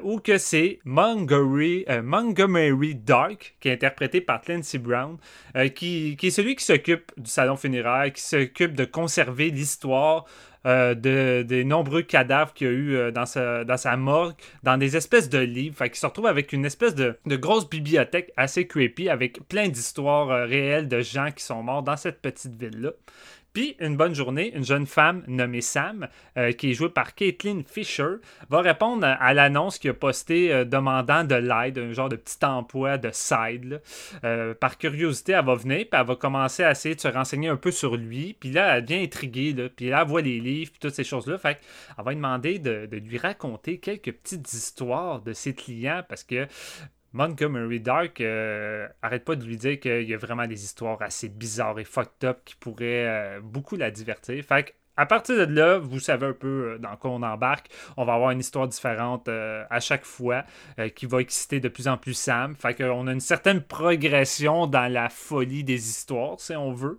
[0.03, 5.17] où que c'est Montgomery, Montgomery Dark, qui est interprété par Clancy Brown,
[5.77, 10.27] qui, qui est celui qui s'occupe du salon funéraire, qui s'occupe de conserver l'histoire
[10.67, 14.95] euh, de, des nombreux cadavres qu'il y a eu euh, dans, sa, morgue, dans des
[14.97, 15.77] espèces de livres.
[15.77, 20.31] Fait se retrouve avec une espèce de, de grosse bibliothèque assez creepy, avec plein d'histoires
[20.31, 22.91] euh, réelles de gens qui sont morts dans cette petite ville-là.
[23.53, 27.63] Puis, une bonne journée, une jeune femme nommée Sam, euh, qui est jouée par Caitlin
[27.67, 28.17] Fisher,
[28.49, 32.45] va répondre à, l'annonce qu'il a postée euh, demandant de l'aide, un genre de petit
[32.45, 33.83] emploi de side.
[34.25, 37.49] Euh, par curiosité, elle va venir, puis elle va commencer à essayer de se renseigner
[37.49, 38.37] un peu sur lui.
[38.39, 41.39] Puis là, elle devient intriguée, puis là, elle voit les livres, puis toutes ces choses-là.
[41.39, 46.03] Fait qu'elle va lui demander de, de lui raconter quelques petites histoires de ses clients,
[46.09, 46.47] parce que
[47.13, 51.29] Montgomery Dark euh, arrête pas de lui dire qu'il y a vraiment des histoires assez
[51.29, 54.45] bizarres et fucked up qui pourraient euh, beaucoup la divertir.
[54.45, 54.71] Fait que,
[55.01, 57.69] à partir de là, vous savez un peu euh, dans quoi on embarque.
[57.97, 60.45] On va avoir une histoire différente euh, à chaque fois
[60.79, 62.55] euh, qui va exciter de plus en plus Sam.
[62.55, 66.99] Fait qu'on a une certaine progression dans la folie des histoires, si on veut.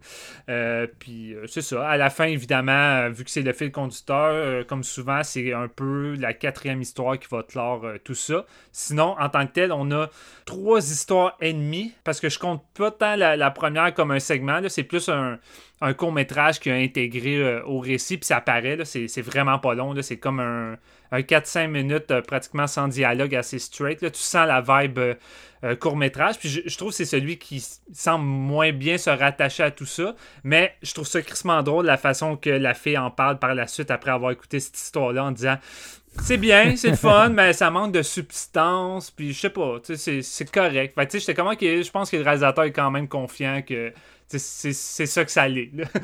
[0.98, 1.88] Puis c'est ça.
[1.88, 6.16] À la fin, évidemment, vu que c'est le fil conducteur, comme souvent, c'est un peu
[6.16, 8.46] la quatrième histoire qui va clore tout ça.
[8.72, 10.10] Sinon, en tant que tel, on a
[10.46, 14.60] trois histoires ennemies, parce que je compte pas tant la, la première comme un segment,
[14.70, 15.38] c'est plus un,
[15.82, 19.74] un court-métrage qui a intégré euh, au récit, puis ça apparaît, là, c'est, vraiment pas
[19.74, 20.78] long, là, c'est comme un,
[21.12, 25.15] un 4-5 minutes euh, pratiquement sans dialogue, assez straight, là, tu sens la vibe euh,
[25.63, 29.63] euh, court-métrage, puis je, je trouve que c'est celui qui semble moins bien se rattacher
[29.63, 33.10] à tout ça, mais je trouve ça crissement drôle la façon que la fille en
[33.12, 35.58] parle par la suite après avoir écouté cette histoire-là en disant
[36.20, 39.96] c'est bien, c'est le fun, mais ça manque de substance, puis je sais pas, tu
[39.96, 40.94] sais, c'est- correct.
[40.96, 43.62] Fait tu sais, j'étais comment que je pense que le réalisateur est quand même confiant
[43.62, 43.94] que
[44.39, 45.72] c'est ça que ça l'est.
[45.74, 45.86] là.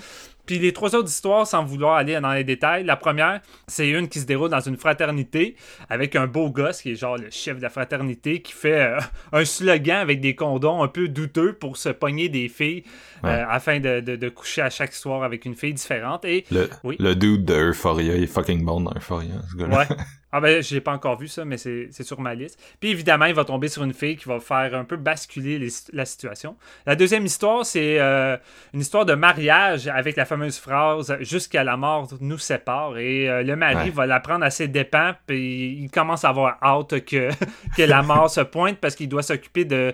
[0.47, 4.07] Puis les trois autres histoires, sans vouloir aller dans les détails, la première, c'est une
[4.07, 5.57] qui se déroule dans une fraternité
[5.89, 8.97] avec un beau gosse qui est genre le chef de la fraternité qui fait euh,
[9.33, 12.83] un slogan avec des condoms un peu douteux pour se pogner des filles
[13.25, 16.23] euh, afin de, de- de coucher à chaque soir avec une fille différente.
[16.23, 16.95] Et Le, Oui.
[16.97, 19.79] le dude de Euphoria, il est fucking bon dans Euphoria, ce gars-là.
[19.79, 19.85] Ouais.
[20.38, 22.60] Ah ben, je l'ai pas encore vu ça, mais c'est sur ma liste.
[22.80, 25.69] Puis évidemment, il va tomber sur une fille qui va faire un peu basculer les-
[25.93, 26.56] la situation.
[26.86, 28.38] La deuxième histoire, c'est euh,
[28.73, 32.97] une histoire de mariage avec la fameuse phrase «Jusqu'à la mort nous sépare».
[33.00, 33.89] Et euh, le mari Ouais.
[33.89, 37.30] va la prendre à ses dépens, puis il commence à avoir hâte que,
[37.78, 39.93] que la mort se pointe parce qu'il doit s'occuper de,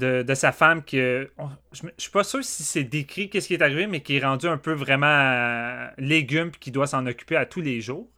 [0.00, 3.46] de, de sa femme que on- je, je suis pas sûr si c'est décrit qu'est-ce
[3.48, 6.88] qui est arrivé mais qui est rendu un peu vraiment euh, légume puis qui doit
[6.88, 8.08] s'en occuper à tous les jours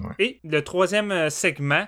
[0.00, 0.14] Ouais.
[0.18, 1.86] et le troisième euh, segment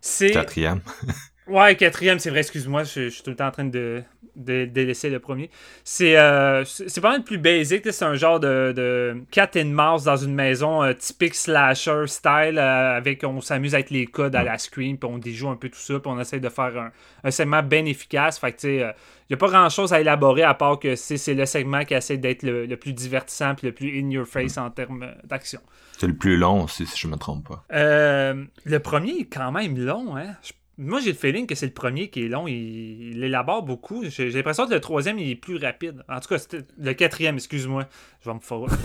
[0.00, 0.80] c'est Quatrième.
[1.46, 4.02] Ouais, quatrième, c'est vrai, excuse-moi, je, je suis tout le temps en train de,
[4.34, 5.50] de, de laisser le premier.
[5.84, 10.04] C'est euh, c'est pas mal plus basic, c'est un genre de, de cat and mouse
[10.04, 14.42] dans une maison euh, typique slasher style, euh, avec on s'amuse avec les codes à
[14.42, 16.90] la screen, puis on déjoue un peu tout ça, puis on essaie de faire un,
[17.24, 18.38] un segment bien efficace.
[18.38, 21.18] Fait que tu sais, il n'y a pas grand-chose à élaborer à part que c'est
[21.18, 24.26] c'est le segment qui essaie d'être le, le plus divertissant puis le plus in your
[24.26, 25.60] face en termes euh, d'action.
[25.98, 27.64] C'est le plus long aussi, si je me trompe pas.
[27.74, 30.34] Euh, le premier est quand même long, hein.
[30.42, 32.48] Je- Moi, j'ai le feeling que c'est le premier qui est long.
[32.48, 34.02] Il, il élabore beaucoup.
[34.08, 36.02] J'ai l'impression que le troisième, il est plus rapide.
[36.08, 37.86] En tout cas, c'était le quatrième, excuse-moi.
[38.24, 38.76] Je vais me fourrer le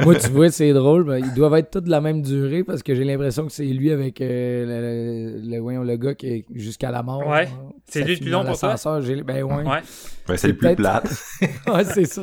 [0.04, 1.04] Moi, tu vois, c'est drôle.
[1.04, 3.64] mais ils doivent être tous de la même durée parce que j'ai l'impression que c'est
[3.66, 7.26] lui avec euh, le, le, le- le gars qui est jusqu'à la mort.
[7.26, 7.48] Ouais.
[7.86, 8.76] C'est lui le plus long pour toi?
[9.24, 9.64] Ben ouais.
[9.64, 9.80] Ouais,
[10.28, 11.10] Ouais, c'est le plus plate.
[11.68, 12.22] Ouais, c'est ça.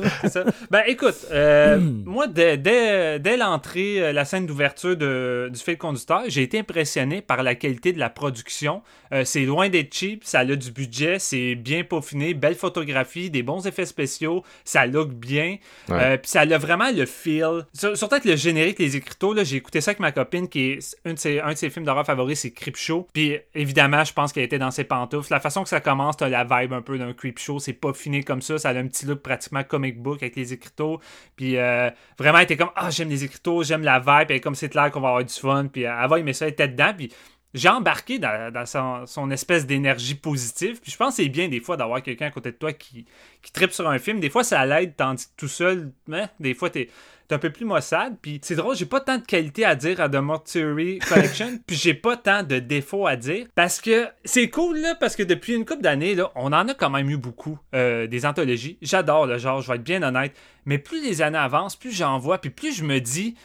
[0.70, 5.78] Ben, écoute, euh, moi, dès, dès, dès l'entrée, euh, la scène d'ouverture de- du fil
[5.78, 8.82] conducteur, j'ai été impressionné par la qualité de la production.
[9.12, 13.42] Euh, c'est loin d'être cheap, ça a du budget, c'est bien peaufiné, belle photographie, des
[13.44, 15.56] bons effets spéciaux, ça look bien.
[15.88, 15.94] Ouais.
[16.02, 17.64] Euh, puis ça a vraiment le feel.
[17.72, 20.72] Sur- Surtout avec le générique, les écriteaux, là, j'ai écouté ça avec ma copine qui
[20.72, 23.06] est un de ses, un de ses films d'horreur favoris, c'est Creepshow.
[23.12, 25.32] Puis évidemment, je pense qu'elle était dans ses pantoufles.
[25.32, 28.22] La façon que ça commence, t'as la vibe un peu d'un Creepshow, c'est pas finé
[28.22, 31.00] comme ça, ça a un petit look pratiquement comic book avec les écriteaux.
[31.34, 34.54] Puis euh, vraiment, elle était comme ah j'aime les écriteaux, j'aime la vibe, et comme
[34.54, 35.66] c'est clair qu'on va avoir du fun.
[35.72, 36.92] Puis elle va aimer ça, elle était dedans.
[36.96, 37.12] Puis
[37.54, 40.80] j'ai embarqué dans, son espèce d'énergie positive.
[40.80, 43.06] Puis je pense que c'est bien des fois d'avoir quelqu'un à côté de toi qui,
[43.42, 44.20] qui tripe sur un film.
[44.20, 46.90] Des fois, ça l'aide, tandis que tout seul, hein, des fois, t'es
[47.26, 48.16] t'es un peu plus maussade.
[48.20, 51.76] Puis c'est drôle, j'ai pas tant de qualité à dire à The Mortuary Collection, puis
[51.76, 53.46] j'ai pas tant de défauts à dire.
[53.54, 56.74] Parce que c'est cool, là, parce que depuis une couple d'années, là, on en a
[56.74, 58.78] quand même eu beaucoup, euh, des anthologies.
[58.82, 60.34] J'adore le genre, je vais être bien honnête.
[60.64, 63.36] Mais plus les années avancent, plus j'en vois, puis plus je me dis,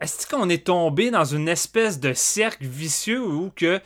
[0.00, 3.80] est-ce qu'on est tombé dans une espèce de cercle vicieux où que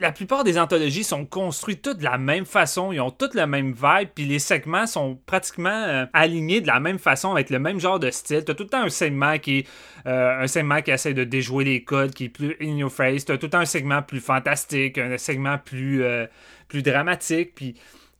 [0.00, 3.46] la plupart des anthologies sont construites toutes de la même façon, ils ont toutes le
[3.46, 7.58] même vibe, puis les segments sont pratiquement euh, alignés de la même façon avec le
[7.58, 8.44] même genre de style.
[8.44, 9.68] T'as tout le temps un segment qui est
[10.06, 13.24] euh, un segment qui essaie de déjouer les codes, qui est plus in your face.
[13.24, 16.26] T'as tout le temps un segment plus fantastique, un segment plus euh,
[16.68, 17.74] plus dramatique, puis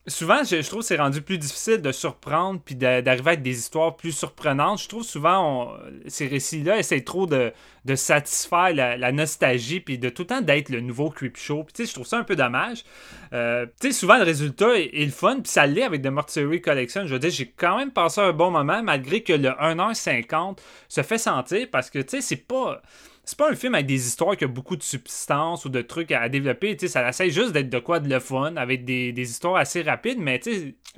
[0.07, 3.95] souvent, je, trouve que c'est rendu plus difficile de surprendre puis d'arriver avec des histoires
[3.95, 4.81] plus surprenantes.
[4.81, 5.73] Je trouve souvent,
[6.07, 7.51] ces récits-là essaient trop de,
[7.95, 11.63] satisfaire la, nostalgie puis de tout le temps d'être le nouveau Creepshow.
[11.63, 12.83] Puis tu je trouve ça un peu dommage.
[13.33, 16.07] Euh, tu sais, souvent, le résultat est, est le fun puis ça l'est avec The
[16.07, 17.05] Mortuary Collection.
[17.05, 21.01] Je veux dire, j'ai quand même passé un bon moment malgré que le 1h50 se
[21.01, 22.81] fait sentir parce que, tu sais, c'est pas
[23.25, 26.11] c'est pas un film avec des histoires qui a beaucoup de substance ou de trucs
[26.11, 26.77] à, à développer.
[26.87, 30.19] Ça essaie juste d'être de quoi de le fun, avec des, des histoires assez rapides,
[30.19, 30.39] mais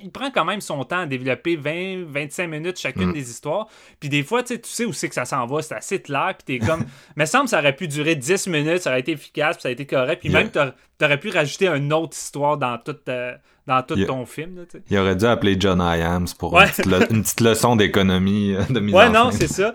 [0.00, 3.12] il prend quand même son temps à développer 20-25 minutes chacune Mm.
[3.14, 3.66] des histoires.
[4.00, 6.00] Puis des fois, tu sais, tu sais où c'est que ça s'en va, c'est assez
[6.02, 6.84] clair, puis t'es comme...
[7.16, 9.68] me semble que ça aurait pu durer 10 minutes, ça aurait été efficace, puis ça
[9.68, 10.38] a été correct, puis Yeah.
[10.42, 13.08] même t'aurais- t'aurais pu rajouter une autre histoire dans toute...
[13.08, 13.32] euh,
[13.66, 14.62] dans tout ton film, là.
[14.90, 16.64] Il aurait dû appeler John Iams pour Ouais.
[16.64, 19.74] une, petite le- une petite leçon d'économie euh, de mise Ouais, en non, c'est ça.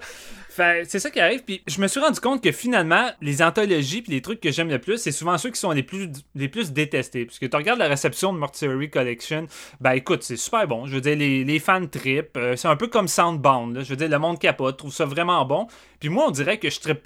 [0.56, 1.44] C'est ça qui arrive.
[1.44, 4.70] Puis je me suis rendu compte que finalement, les anthologies puis les trucs que j'aime
[4.70, 7.26] le plus, c'est souvent ceux qui sont les plus, les plus détestés.
[7.26, 9.48] Parce que tu regardes la réception de Mortuary Collection,
[9.82, 10.86] ben écoute, c'est super bon.
[10.86, 12.38] Je veux dire, les, fans trip.
[12.38, 13.76] euh, c'est un peu comme Soundbound.
[13.76, 13.84] là.
[13.84, 15.68] Je veux dire, le monde capote, trouve ça vraiment bon.
[16.00, 17.02] Puis moi, on dirait que je trippe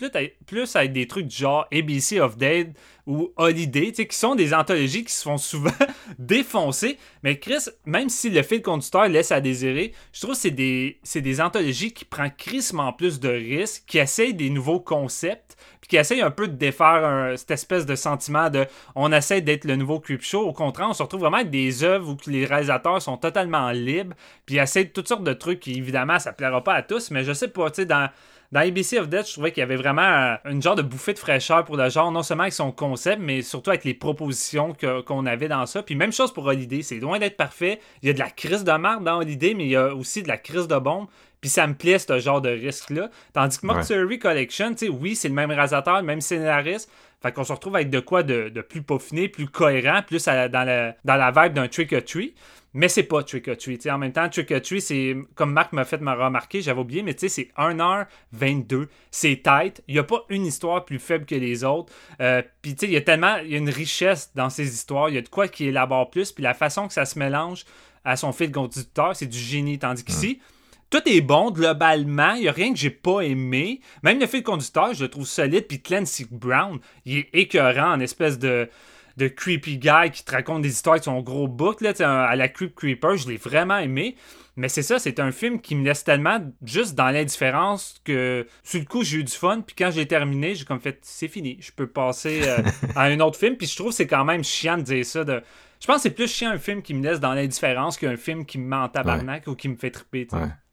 [0.46, 2.74] plus, à- des trucs du genre ABC of Dead
[3.08, 5.72] ou Holiday, qui sont des anthologies qui se font souvent
[6.20, 6.98] défoncer.
[7.24, 11.00] Mais Chris, même si le fil conducteur laisse à désirer, je trouve que c'est des,
[11.16, 15.96] des anthologies qui prennent crissement plus de risques, qui essayent des nouveaux concepts, puis qui
[15.96, 20.02] essayent un peu de défaire cette espèce de sentiment de on essaie d'être le nouveau
[20.02, 20.42] Creepshow.
[20.42, 24.16] Au contraire, on se retrouve vraiment avec des œuvres où les réalisateurs sont totalement libres,
[24.46, 27.32] puis essayent toutes sortes de trucs qui, évidemment, ça plaira pas à tous, mais je
[27.32, 28.10] sais pas, tu sais, dans.
[28.54, 31.14] Dans ABC of Death, je trouvais qu'il y avait vraiment euh, une genre de bouffée
[31.14, 34.74] de fraîcheur pour le genre, non seulement avec son concept, mais surtout avec les propositions
[35.06, 35.84] qu'on avait dans ça.
[35.84, 37.82] Puis même chose pour Holiday, c'est loin d'être parfait.
[38.02, 40.24] Il y a de la crise de marde dans Holiday, mais il y a aussi
[40.24, 41.08] de la crise de bombe.
[41.48, 43.10] Puis ça me plaît, ce genre de risque-là.
[43.32, 46.92] Tandis que Mortuary Collection, tu sais, oui, c'est le même réalisateur, le même scénariste.
[47.22, 50.94] Fait qu'on se retrouve avec de quoi de, plus peaufiné, plus cohérent, plus dans, la,
[51.06, 52.36] dans la vibe d'un Trick or Treat.
[52.74, 53.88] Mais c'est pas Trick or Treat.
[53.88, 57.02] en même temps, Trick or Treat, c'est comme Marc m'a fait me remarquer, j'avais oublié,
[57.02, 58.88] mais tu sais, c'est 1h22.
[59.10, 59.82] C'est tight.
[59.88, 61.94] Il n'y a pas une histoire plus faible que les autres.
[62.20, 64.68] Euh, puis tu sais, il y a tellement, il y a une richesse dans ces
[64.68, 65.08] histoires.
[65.08, 66.34] Il y a de quoi qui élabore plus.
[66.34, 67.64] Puis la façon que ça se mélange
[68.04, 69.80] à son fil conducteur, c'est du génie.
[69.80, 70.42] Tandis qu'ici,
[70.90, 72.34] tout est bon globalement.
[72.34, 73.82] Il n'y a rien que j'ai pas aimé.
[74.04, 75.68] Même le fil conducteur, je le trouve solide.
[75.68, 78.70] Puis Clancy Brown, il est écœurant en espèce de,
[79.18, 82.48] de creepy guy qui te raconte des histoires avec son gros book là, à la
[82.48, 83.18] Creep Creeper.
[83.18, 84.16] Je l'ai vraiment aimé.
[84.56, 88.80] Mais c'est ça, c'est un film qui me laisse tellement juste dans l'indifférence que sur
[88.80, 89.62] le coup, j'ai eu du fun.
[89.62, 91.58] Puis quand j'ai terminé, j'ai comme fait, c'est fini.
[91.60, 92.58] Je peux passer euh,
[92.96, 93.56] à un autre film.
[93.56, 95.24] Puis je trouve que c'est quand même chiant de dire ça.
[95.24, 95.44] De...
[95.80, 98.46] Je pense que c'est plus chiant un film qui me laisse dans l'indifférence qu'un film
[98.46, 100.28] qui me met en tabarnak ou qui me fait triper.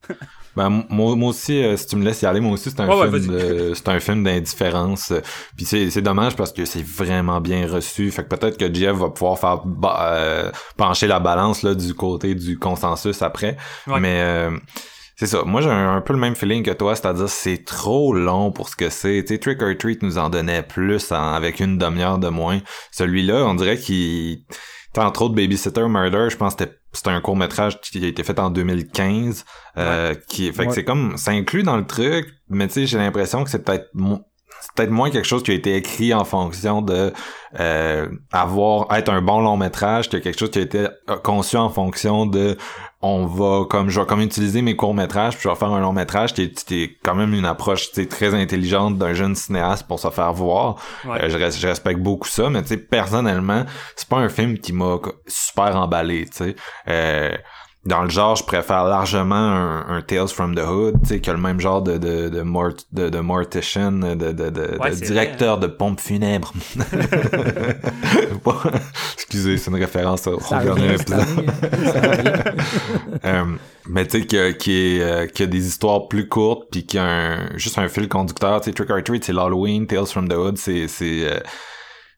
[0.56, 3.10] ben, moi, moi aussi, euh, si tu me laisses y aller, moi aussi, c'est un,
[3.10, 5.12] film c'est un film d'indifférence.
[5.56, 8.10] Puis c'est, c'est dommage parce que c'est vraiment bien reçu.
[8.10, 9.62] Fait que peut-être que Jeff va pouvoir faire
[10.00, 13.56] euh, pencher la balance là, du côté du consensus après.
[13.86, 14.50] Mais euh,
[15.16, 15.44] c'est ça.
[15.44, 18.76] Moi, j'ai un, peu le même feeling que toi, c'est-à-dire c'est trop long pour ce
[18.76, 19.22] que c'est.
[19.26, 22.60] Tu sais, Trick or Treat nous en donnait plus avec une demi-heure de moins.
[22.90, 24.44] Celui-là, on dirait qu'il...
[24.96, 28.22] Entre autres, Babysitter Murder, je pense que c'était c'est un court métrage qui a été
[28.24, 29.44] fait en 2015
[29.76, 32.98] euh, qui fait que c'est comme ça inclut dans le truc mais tu sais j'ai
[32.98, 33.90] l'impression que c'est peut-être
[34.74, 37.12] peut-être moins quelque chose qui a été écrit en fonction de
[37.60, 41.56] euh, avoir être un bon long métrage que quelque chose qui a été euh, conçu
[41.56, 42.56] en fonction de
[43.04, 45.80] on va comme je vais comme utiliser mes courts métrages puis je vais faire un
[45.80, 50.08] long métrage qui est, quand même une approche très intelligente d'un jeune cinéaste pour se
[50.08, 50.76] faire voir.
[51.06, 53.64] Euh, je, je, respecte beaucoup ça mais tu sais personnellement
[53.94, 56.56] c'est pas un film qui m'a super emballé tu sais.
[56.88, 57.36] Euh,
[57.86, 61.34] dans le genre, je préfère largement un, Tales from the Hood, tu sais, qui a
[61.34, 65.66] le même genre de de de, mort, de, de mortician, de, de, de, directeur de
[65.66, 66.52] pompe funèbre.
[69.14, 71.24] Excusez, c'est une référence au dernier épisode.
[73.24, 73.44] euh,
[73.86, 76.98] mais tu sais, qui, qui, est, euh, qui a des histoires plus courtes, puis qui
[76.98, 78.60] a un, juste un fil conducteur.
[78.60, 81.40] Tu sais, Trick or Treat, c'est l'Halloween, Tales from the Hood, c'est c'est euh,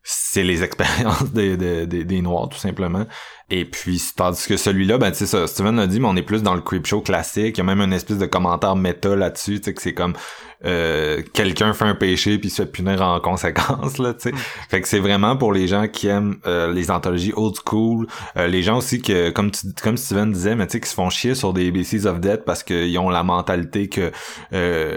[0.09, 3.05] c'est les expériences des, des, des, Noirs, tout simplement.
[3.49, 6.21] Et puis, tandis que celui-là, ben, tu sais, ça, Steven a dit, mais on est
[6.21, 7.57] plus dans le creep show classique.
[7.57, 10.15] Il y a même une espèce de commentaire méta là-dessus, tu sais, que c'est comme
[10.65, 14.31] euh, quelqu'un fait un péché puis se fait punir en conséquence, là, tu sais.
[14.33, 14.37] Mm.
[14.69, 18.47] Fait que c'est vraiment pour les gens qui aiment euh, les anthologies old school, euh,
[18.47, 21.09] les gens aussi que, comme tu, comme Steven disait, mais tu sais, qui se font
[21.09, 24.11] chier sur des BCs of Death parce qu'ils ont la mentalité que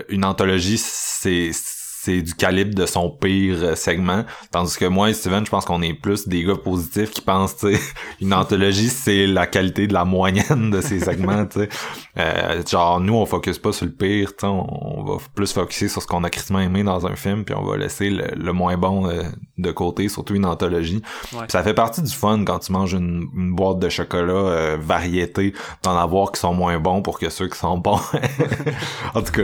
[0.09, 1.53] une anthologie, c'est
[2.03, 4.25] c'est du calibre de son pire euh, segment.
[4.51, 7.59] Tandis que moi et Steven, je pense qu'on est plus des gars positifs qui pensent,
[7.59, 7.81] tu sais,
[8.23, 11.69] une anthologie, c'est la qualité de la moyenne de ces segments, tu sais.
[12.17, 16.01] Euh, genre, nous, on focus pas sur le pire, tu on, va plus focuser sur
[16.01, 19.07] ce qu'on a critiquement aimé dans un film, puis on va laisser le, moins bon
[19.07, 19.23] euh,
[19.59, 21.03] de côté, surtout une anthologie.
[21.49, 26.33] Ça fait partie du fun quand tu manges une, boîte de chocolat variété, d'en avoir
[26.33, 28.01] qui sont moins bons pour que ceux qui sont bons.
[29.15, 29.43] en tout cas,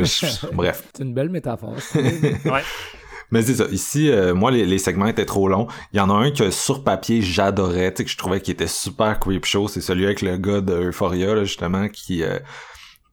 [0.54, 0.84] bref.
[0.94, 1.74] C'est une belle métaphore.
[3.30, 3.64] Mais c'est ça.
[3.70, 5.66] Ici, euh, moi, les, segments étaient trop longs.
[5.92, 8.52] Il y en a un que sur papier, j'adorais, tu sais, que je trouvais qu'il
[8.52, 9.68] était super creep show.
[9.68, 12.22] C'est celui avec le gars de Euphoria, justement, qui...
[12.22, 12.38] Euh,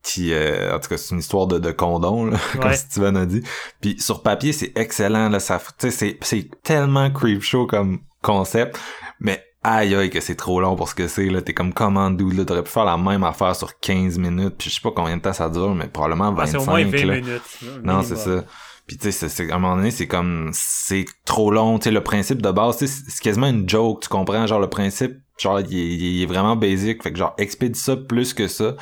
[0.03, 3.25] qui euh, en tout cas c'est une histoire de, de condom là, comme Steven a
[3.25, 3.41] dit.
[3.79, 8.77] Puis sur papier c'est excellent là ça c'est c'est tellement creep show comme concept.
[9.21, 11.41] Mais aïe aïe que c'est trop long pour ce que c'est là.
[11.41, 14.55] T'es comme commando là t'aurais pu faire la même affaire sur 15 minutes.
[14.57, 16.69] Puis je sais pas combien de temps ça dure mais probablement 25 ah, c'est au
[16.69, 18.43] moins 20 minutes non c'est ça
[18.87, 21.79] puis tu sais, à un moment donné, c'est comme c'est trop long.
[21.79, 24.45] Tu sais, le principe de base, c'est quasiment une joke, tu comprends?
[24.45, 27.01] Genre le principe, genre il, est vraiment basic.
[27.01, 28.75] Fait que genre expédie ça plus que ça.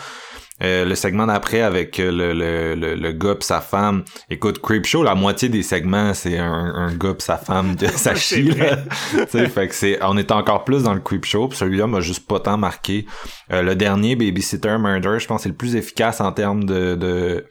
[0.61, 4.03] Euh, le segment d'après avec euh, le, le, le, le gars pis sa femme.
[4.29, 8.13] Écoute, Creepshow, la moitié des segments, c'est un, un gars pis sa femme de sa
[8.13, 8.51] chie,
[9.27, 12.39] fait que c'est, on est encore plus dans le Creepshow pis celui-là m'a juste pas
[12.39, 13.07] tant marqué.
[13.51, 17.47] Euh, le dernier, Babysitter Murder, je pense c'est le plus efficace en termes de, de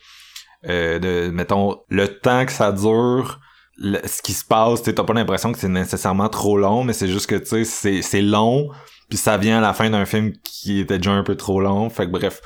[0.69, 3.41] euh, de mettons le temps que ça dure
[3.79, 7.27] ce qui se passe t'as pas l'impression que c'est nécessairement trop long mais c'est juste
[7.27, 8.69] que tu sais c'est long
[9.11, 11.91] puis ça vient à la fin d'un film qui était déjà un peu trop long.
[11.91, 12.41] Fait que bref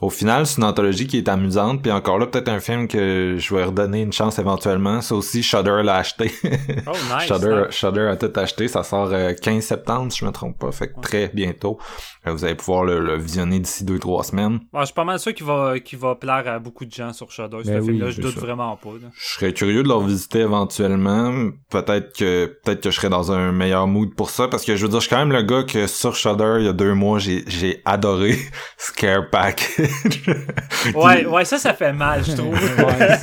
[0.00, 3.36] au final, c'est une anthologie qui est amusante, puis encore là, peut-être un film que
[3.38, 5.02] je vais redonner une chance éventuellement.
[5.02, 6.32] Ça aussi, Shudder l'a acheté.
[6.86, 8.68] oh, nice, Shudder, Shudder a tout acheté.
[8.68, 10.72] Ça sort 15 euh, septembre, si je me trompe pas.
[10.72, 11.78] Fait que très bientôt.
[12.26, 14.60] Euh, vous allez pouvoir le, visionner d'ici deux trois semaines.
[14.74, 17.30] je suis pas mal sûr qu'il va, qu'il va plaire à beaucoup de gens sur
[17.30, 17.58] Shudder.
[17.64, 18.90] ce ben film-là, je doute vraiment pas.
[19.14, 21.50] Je serais curieux de le revisiter éventuellement.
[21.70, 24.82] Peut-être que peut-être que je serais dans un meilleur mood pour ça, parce que je
[24.82, 26.94] veux dire, je suis quand même le gars que sur Shudder, il y a deux
[26.94, 28.38] mois, j'ai, j'ai adoré
[28.78, 29.80] Scare Pack.
[30.94, 32.54] Ouais, ouais, ça, ça fait mal, je trouve.
[32.54, 33.18] Ouais,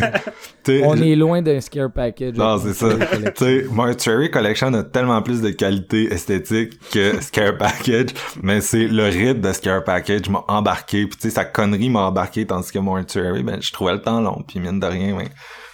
[0.63, 2.35] T'sais, on est loin d'un scare package.
[2.35, 2.87] Non, c'est ça.
[2.87, 8.09] Mortuary Tu sais, Mortuary Collection a tellement plus de qualité esthétique que Scare Package,
[8.41, 12.01] mais c'est le rythme de Scare Package m'a embarqué, puis tu sais, sa connerie m'a
[12.01, 15.27] embarqué, tandis que Mortuary, ben, je trouvais le temps long, puis mine de rien, ben,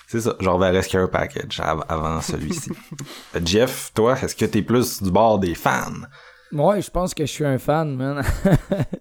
[0.07, 2.71] c'est ça, je reverrai Scare Package av- avant celui-ci.
[3.45, 5.91] Jeff, toi, est-ce que t'es plus du bord des fans?
[6.53, 8.21] Ouais, je pense que je suis un fan, man.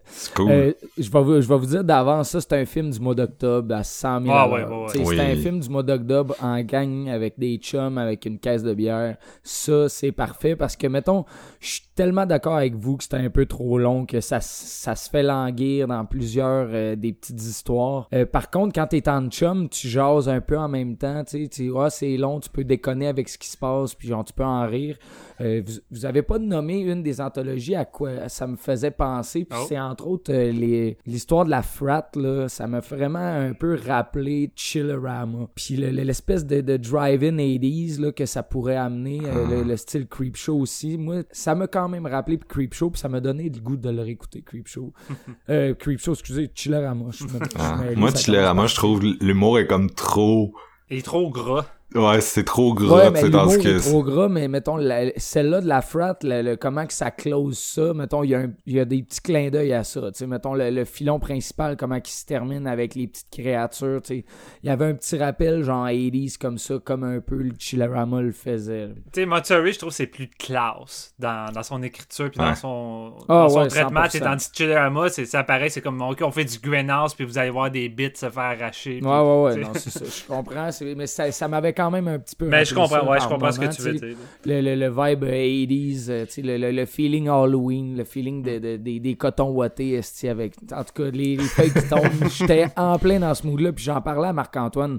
[0.07, 0.51] C'est cool.
[0.51, 3.15] Euh, je, vais vous, je vais vous dire d'avance, ça, c'est un film du mois
[3.15, 5.05] d'octobre à 100 000 Ah, ouais, ouais, ouais.
[5.05, 5.17] Oui.
[5.17, 8.73] C'est un film du mois d'octobre en gang avec des chums, avec une caisse de
[8.73, 9.17] bière.
[9.43, 11.25] Ça, c'est parfait parce que, mettons,
[11.61, 14.65] je suis tellement d'accord avec vous que c'est un peu trop long, que ça, s-
[14.67, 18.09] ça se fait languir dans plusieurs euh, des petites histoires.
[18.15, 21.23] Euh, par contre, quand t'es en chum, tu jases un peu en même temps.
[21.25, 24.25] Tu sais, ah, c'est long, tu peux déconner avec ce qui se passe, puis genre,
[24.25, 24.97] tu peux en rire.
[25.43, 27.42] Euh, vous, vous avez pas nommé une des anthologies
[27.77, 29.67] à quoi ça me faisait penser, puis Oh.
[29.69, 33.79] c'est entre autres euh, les- l'histoire de la frat, là, ça m'a vraiment un peu
[33.87, 35.49] rappelé Chillerama.
[35.55, 39.63] Puis le- le- l'espèce de, de drive-in 80s là, que ça pourrait amener, euh, le,
[39.69, 40.99] le style Creepshow aussi.
[40.99, 44.01] Moi, ça m'a quand même rappelé Creepshow, puis ça m'a donné le goût de le
[44.03, 44.93] réécouter, Creepshow.
[45.51, 47.07] euh, Creepshow, excusez, Chillerama.
[47.11, 47.27] je je
[47.59, 50.53] Ah, moi, Chillerama, je trouve l'humour est comme trop,
[50.91, 51.67] Il est trop gras.
[51.95, 54.29] Ouais, c'est trop Ouais, gras, tu mais sais, dans l'humour ce est que trop gras,
[54.29, 54.79] mais mettons,
[55.17, 58.41] celle-là de la frat, le, le- comment que ça close ça, mettons, il y, a
[58.41, 60.85] un- il y a des petits clins d'œil à ça, tu sais, mettons, le, le
[60.85, 64.25] filon principal, comment il se termine avec les petites créatures, tu sais,
[64.63, 68.21] il y avait un petit rappel, genre 80s, comme ça, comme un peu le Chillerama
[68.23, 68.91] le faisait.
[69.13, 72.49] Tu sais, Mortuary, je trouve que c'est plus classe dans, dans son écriture puis dans
[72.51, 72.55] Ouais.
[72.55, 74.01] son, Ah, dans son ouais, traitement.
[74.05, 74.37] 100%.
[74.37, 77.39] Tu que Chillerama, c'est ça pareil, c'est comme OK, on fait du Grenache puis vous
[77.39, 78.99] allez voir des bits se faire arracher.
[79.01, 81.82] puis- Ouais, ouais, ouais, non, c'est ça, je comprends, c'est- mais ça, ça m'avait quand
[81.91, 83.93] même un petit peu Mais je rappelé comprends, ouais, je comprends ce que tu veux
[83.95, 84.17] dire.
[84.47, 85.33] le, le, le vibe euh,
[85.67, 86.57] 80s, euh, sais, le,
[86.87, 91.37] feeling Halloween, le feeling de, de- des- des cotons ouatés, avec, en tout cas, les,
[91.37, 92.29] les feuilles qui tombent.
[92.31, 94.99] J'étais en plein dans ce mood-là, puis j'en parlais à Marc-Antoine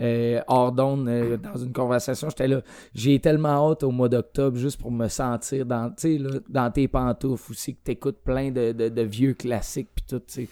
[0.00, 2.28] euh, hors d'onde, euh, dans une conversation.
[2.28, 2.62] J'étais là,
[2.94, 7.52] j'ai tellement hâte au mois d'octobre juste pour me sentir dans, là, dans tes pantoufles
[7.52, 10.48] aussi, que t'écoutes plein de, de, de vieux classiques, puis tout, tu sais.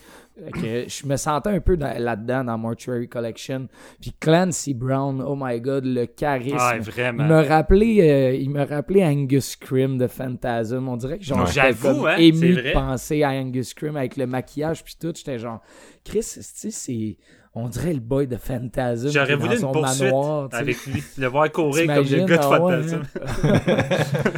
[0.89, 3.69] Je me sentais un peu dans- là-dedans dans Mortuary Collection.
[4.01, 6.57] Puis Clancy Brown, oh my god, le charisme.
[6.57, 10.89] Ouais, Il me rappelait, euh, il me rappelait Angus Scrim de Phantasm.
[10.89, 14.83] On dirait que genre, J'avoue, hein, ému de penser à Angus Scrim avec le maquillage
[14.83, 15.13] puis tout.
[15.15, 15.61] J'étais genre,
[16.03, 17.17] Chris, tu sais, c'est,
[17.55, 19.09] on dirait le boy de Phantasm.
[19.11, 21.03] J'aurais voulu une poursuite manoir, avec lui.
[21.19, 23.03] Le voir courir comme le gars de ah ouais, Fantasm.
[23.21, 23.61] hein?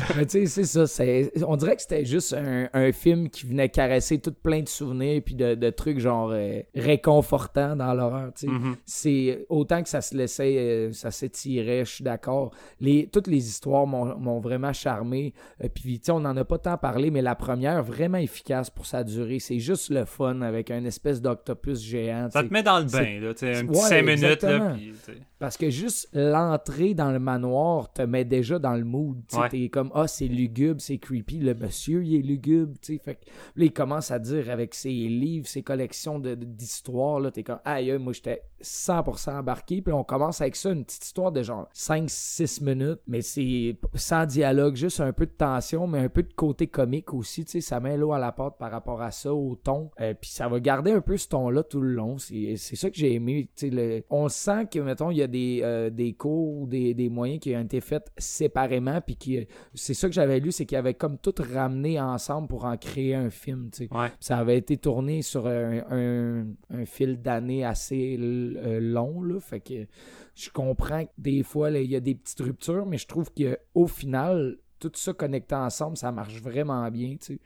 [0.17, 0.87] Mais tu sais, c'est ça.
[0.87, 4.69] c'est- On dirait que c'était juste un, un film qui venait caresser tout plein de
[4.69, 8.31] souvenirs puis de, de trucs genre euh, réconfortants dans l'horreur.
[8.43, 8.77] Mhm.
[8.85, 12.51] C'est autant que ça se laissait, euh, ça s'étirait, je suis d'accord.
[12.81, 15.35] Les, toutes les histoires m'ont m'ont vraiment charmé.
[15.63, 18.71] Euh, puis tu sais, on n'en a pas tant parlé, mais la première, vraiment efficace
[18.71, 19.39] pour sa durée.
[19.39, 22.29] C'est juste le fun avec un espèce d'octopus géant.
[22.33, 23.29] Ça te met dans le C'est- là.
[23.31, 24.71] Un petit Ouais, 5 minutes, là.
[24.75, 24.93] Puis.
[25.39, 29.19] Parce que juste l'entrée dans le manoir te met déjà dans le mood.
[29.29, 29.49] Tu sais, Ouais.
[29.51, 31.39] T'es comme, ah, c'est lugubre, c'est creepy.
[31.41, 32.73] Le monsieur, il est lugubre.
[32.81, 32.99] tu sais.
[33.05, 33.21] Fait que
[33.57, 37.21] là, il commence à dire avec ses livres, ses collections de- de- d'histoires.
[37.21, 39.83] là, T'es comme, aïe, moi, j'étais 100% embarqué.
[39.83, 43.01] Puis on commence avec ça, une petite histoire de genre 5-6 minutes.
[43.07, 47.13] Mais c'est sans dialogue, juste un peu de tension, mais un peu de côté comique
[47.13, 47.45] aussi.
[47.45, 49.91] tu sais, Ça met l'eau à la porte par rapport à ça, au ton.
[50.01, 52.19] Euh, puis ça va garder un peu ce ton-là tout le long.
[52.19, 53.49] C'est c'est ça que j'ai aimé.
[53.63, 57.09] le- on sent que, mettons, il y a des, euh, des cours ou des, des
[57.09, 59.01] moyens qui ont été faits séparément.
[59.01, 62.65] Puis qui, c'est ça que j'avais lu, c'est qu'ils avaient comme tout ramené ensemble pour
[62.65, 63.71] en créer un film.
[63.91, 64.09] Ouais.
[64.21, 69.41] Ça avait été tourné sur un, un- un fil d'années assez euh, long, là.
[69.41, 69.87] Fait que
[70.35, 73.87] je comprends que des fois, il y a des petites ruptures, mais je trouve qu'au
[73.87, 77.41] final, tout ça connecté ensemble, ça marche vraiment bien, tu sais.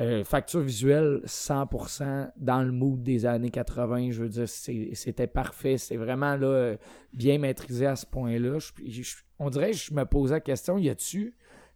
[0.00, 5.76] Euh, facture visuelle, 100% dans le mood des années 80, je veux dire, c'était parfait.
[5.76, 6.76] C'est vraiment là,
[7.12, 8.56] bien maîtrisé à ce point-là.
[9.38, 11.34] On dirait que je me posais la question, y a-tu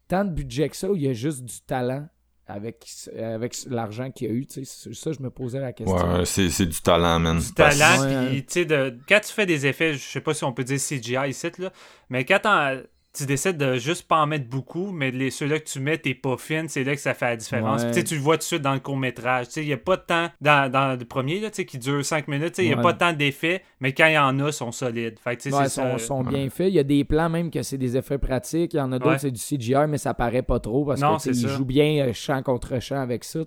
[0.09, 2.09] tant de budget que ça ou il y a juste du talent
[2.47, 2.87] avec,
[3.19, 5.97] avec l'argent qu'il y a eu, tu sais, c'est ça, je me posais la question.
[5.97, 7.39] Ouais, c'est, c'est du talent, man.
[7.39, 8.29] du Parce- talent, Ouais.
[8.31, 10.65] puis tu sais, de- quand tu fais des effets, je sais pas si on peut
[10.65, 11.71] dire CGI ici, là,
[12.09, 12.81] mais quand t'en-
[13.17, 16.14] tu décides de juste pas en mettre beaucoup, mais les, ceux-là que tu mets, t'es
[16.14, 17.83] pas fine, c'est là que ça fait la différence.
[17.83, 17.91] Ouais.
[17.93, 19.47] Puis, tu le vois tout de suite dans le court-métrage.
[19.47, 21.64] Tu sais, il y a pas de temps, dans, dans le premier, là, tu sais,
[21.64, 22.83] qui dure 5 minutes, il y a Ouais.
[22.83, 25.19] pas de temps d'effets, mais quand il y en a, ils sont solides.
[25.19, 25.99] Fait que, Ouais, c'est sont, ça.
[25.99, 26.69] sont bien faits.
[26.69, 28.75] Il y a des plans même que c'est des effets pratiques.
[28.75, 29.19] Il y en a d'autres, Ouais.
[29.19, 31.49] c'est du CGI, mais ça paraît pas trop parce Non, que tu sais, c'est il
[31.49, 31.57] ça.
[31.57, 33.41] joue bien euh, champ contre champ avec ça.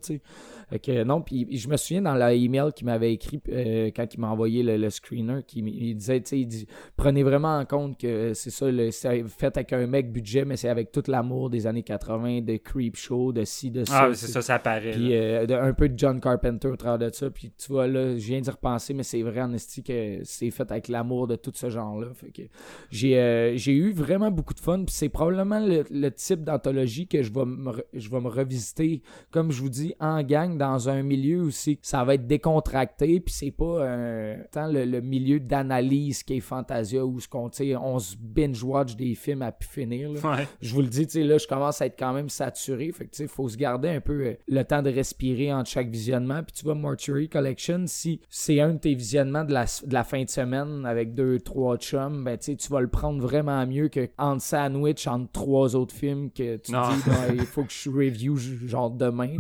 [0.78, 4.30] Que non, puis je me souviens dans l'email qu'il m'avait écrit euh, quand il m'a
[4.30, 8.34] envoyé le, screener, qui il disait, tu sais, il dit, prenez vraiment en compte que
[8.34, 11.84] c'est ça, c'est fait avec un mec budget, mais c'est avec tout l'amour des années
[11.84, 14.04] 80, de Creep Show, de ci, de ça.
[14.06, 14.92] Ah, c'est ça, ça apparaît.
[14.92, 17.30] Puis euh, un peu de John Carpenter au travers de ça.
[17.30, 20.52] Puis tu vois, là, je viens d'y repenser, mais c'est vrai en esti que c'est
[20.52, 22.08] fait avec l'amour de tout ce genre-là.
[22.14, 22.42] Fait que
[22.92, 24.84] j'ai euh, j'ai eu vraiment beaucoup de fun.
[24.86, 29.02] Puis c'est probablement le, type d'anthologie que je vais, me, je vais me revisiter,
[29.32, 31.80] comme je vous dis, en gang, dans un milieu aussi.
[31.82, 33.88] Ça va être décontracté, puis c'est pas
[34.52, 37.50] tant le, milieu d'analyse qui est Fantasia où on,
[37.82, 40.12] on se binge-watch des films à pu finir.
[40.62, 42.92] Je vous le dis, là, je commence à être quand même saturé.
[42.92, 45.90] Fait que, il faut se garder un peu euh, le temps de respirer entre chaque
[45.90, 46.44] visionnement.
[46.44, 50.04] Puis tu vois, Mortuary Collection, si c'est un de tes visionnements de la, de la
[50.04, 54.10] fin de semaine avec deux, trois chums, ben, tu vas le prendre vraiment mieux que
[54.18, 58.38] entre sandwich entre trois autres films que tu dis, ben, il faut que je review
[58.38, 59.38] genre demain.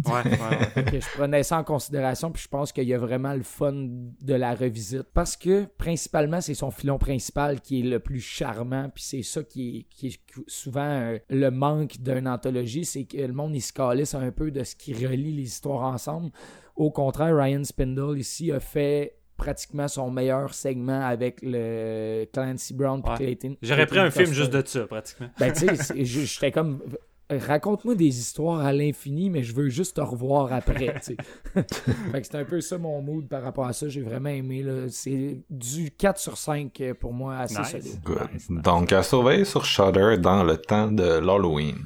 [1.15, 4.53] Prenais ça en considération, puis je pense qu'il y a vraiment le fun de la
[4.53, 5.07] revisite.
[5.13, 9.43] Parce que, principalement, c'est son filon principal qui est le plus charmant, puis c'est ça
[9.43, 13.61] qui est, qui est souvent euh, le manque d'une anthologie, c'est que le monde, il
[13.61, 16.31] se calisse un peu de ce qui relie les histoires ensemble.
[16.75, 23.01] Au contraire, Ryan Spindle ici a fait pratiquement son meilleur segment avec le Clancy Brown
[23.01, 23.55] et Clayton.
[23.61, 25.29] J'aurais pris un film juste de ça, pratiquement.
[25.39, 26.81] Ben, tu sais, j'étais comme
[27.29, 30.95] raconte-moi des histoires à l'infini, mais je veux juste te revoir après.
[31.01, 33.87] fait que c'est un peu ça mon mood par rapport à ça.
[33.87, 34.65] J'ai vraiment aimé.
[34.89, 38.01] C'est du 4 sur 5 pour moi assez solide.
[38.49, 41.77] Donc à surveiller sur Shudder dans le temps de l'Halloween.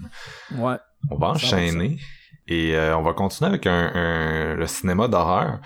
[0.57, 0.77] Ouais.
[1.09, 1.97] On va enchaîner
[2.47, 5.59] et euh, on va continuer avec un le cinéma d'horreur.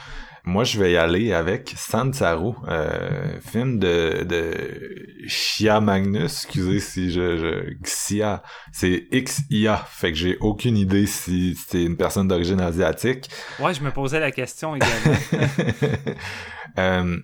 [0.47, 6.45] Moi, je vais y aller avec Sansaru, euh, film de, de Xia Magnus.
[6.45, 8.41] Excusez si je, je Xia,
[8.71, 9.75] c'est X-I-A.
[9.75, 13.29] Fait que j'ai aucune idée si c'est une personne d'origine asiatique.
[13.59, 15.19] Ouais, je me posais la question également.
[16.79, 17.17] euh,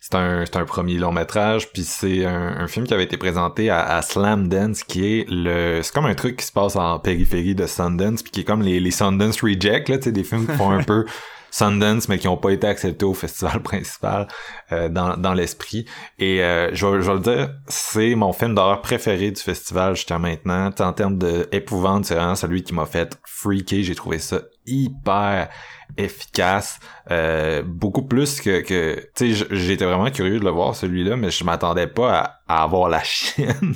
[0.00, 3.84] c'est un, un premier long métrage, puis c'est un, film qui avait été présenté à,
[3.84, 7.54] à, Slam Dance, qui est le, c'est comme un truc qui se passe en périphérie
[7.54, 10.46] de Sundance, puis qui est comme les, les Sundance Reject, là, tu sais, des films
[10.46, 11.04] qui font un peu
[11.52, 14.26] Sundance, mais qui n'ont pas été acceptés au festival principal
[14.72, 15.84] euh, dans, dans l'esprit.
[16.18, 19.94] Et euh, je, vais, je vais le dire, c'est mon film d'horreur préféré du festival
[19.94, 20.70] jusqu'à maintenant.
[20.80, 23.82] en termes d'épouvante, c'est vraiment celui qui m'a fait freaker.
[23.82, 25.48] J'ai trouvé ça hyper
[25.96, 26.80] efficace
[27.10, 31.32] euh, beaucoup plus que que tu sais j'étais vraiment curieux de le voir celui-là mais
[31.32, 33.74] je m'attendais pas à, avoir la chienne.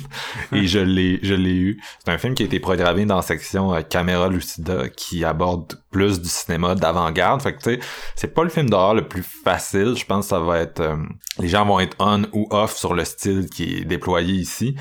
[0.53, 1.81] Et je l'ai je l'ai eu.
[2.05, 5.81] C'est un film qui a été programmé dans la section euh, caméra lucida qui aborde
[5.89, 7.41] plus du cinéma d'avant-garde.
[7.41, 7.79] Fait que tu sais
[8.15, 9.95] c'est pas le film d'horreur le plus facile.
[9.97, 10.95] Je pense que ça va être euh,
[11.39, 14.75] les gens vont être on ou off sur le style qui est déployé ici.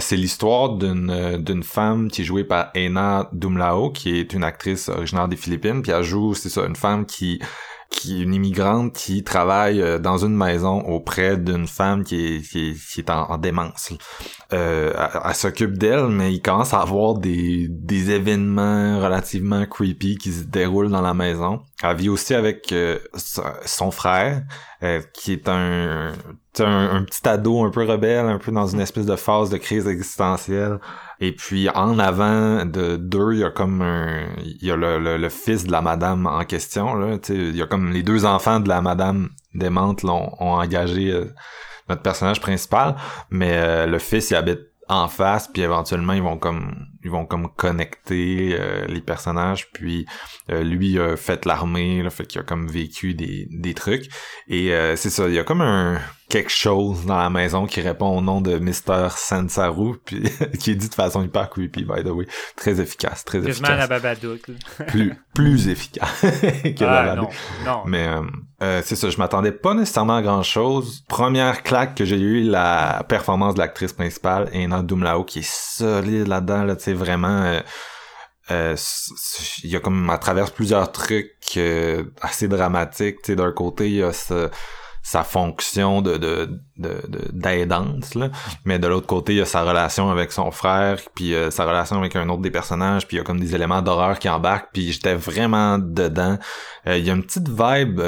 [0.00, 4.88] C'est l'histoire d'une d'une femme qui est jouée par Ena Dumlao qui est une actrice
[4.88, 7.40] originaire des Philippines puis elle joue c'est ça femme qui
[7.94, 12.40] qui est une immigrante qui travaille euh, dans une maison auprès d'une femme qui est,
[12.40, 13.92] qui est, en, démence.
[14.52, 14.92] Euh,
[15.24, 20.44] elle, s'occupe d'elle, mais il commence à avoir des, des événements relativement creepy qui se
[20.44, 21.62] déroulent dans la maison.
[21.82, 24.42] Elle vit aussi avec euh, son frère,
[24.82, 26.12] euh, qui est un,
[26.60, 29.86] un, petit ado un peu rebelle, un peu dans une espèce de phase de crise
[29.86, 30.78] existentielle.
[31.24, 34.98] Et puis en avant de deux, il y a comme un, il y a le,
[34.98, 37.16] le, fils de la madame en question là.
[37.30, 41.32] Il y a comme les deux enfants de la madame démente l'ont ont, engagé euh,
[41.88, 42.96] notre personnage principal,
[43.30, 47.50] mais le fils il habite en face puis éventuellement ils vont comme ils vont comme
[47.54, 49.70] connecter euh, les personnages.
[49.72, 50.06] Puis
[50.50, 54.08] euh, lui a fait l'armée là fait qu'il a comme vécu des, des trucs.
[54.48, 57.80] Et euh, c'est ça il y a comme un quelque chose dans la maison qui
[57.82, 59.10] répond au nom de Mr.
[59.10, 60.22] Sansaru puis
[60.58, 62.26] qui est dit de façon hyper creepy by the way.
[62.56, 63.78] Très efficace très efficace.
[63.78, 64.50] la Babadook
[64.88, 67.28] plus plus efficace que ah, non,
[67.64, 67.82] non.
[67.86, 68.08] mais
[68.84, 73.04] c'est ça je m'attendais pas nécessairement à grand chose première claque que j'ai eu la
[73.08, 77.60] performance de l'actrice principale Ena Dumlao qui est solide là-dedans là tu sais vraiment euh,
[78.50, 78.76] euh,
[79.62, 83.88] il y a comme à travers plusieurs trucs euh, assez dramatiques tu sais d'un côté
[83.88, 86.60] il y a sa fonction de de
[87.32, 88.30] d'aidance là
[88.64, 91.98] mais de l'autre côté il y a sa relation avec son frère puis sa relation
[91.98, 94.70] avec un autre des personnages puis il y a comme des éléments d'horreur qui embarquent
[94.72, 96.38] puis j'étais vraiment dedans.
[96.86, 98.00] Il y a une petite vibe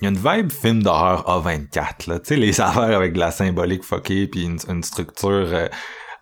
[0.00, 3.18] il y a une vibe film d'horreur A24 là tu sais les affaires avec de
[3.18, 5.68] la symbolique fuckée puis une, une structure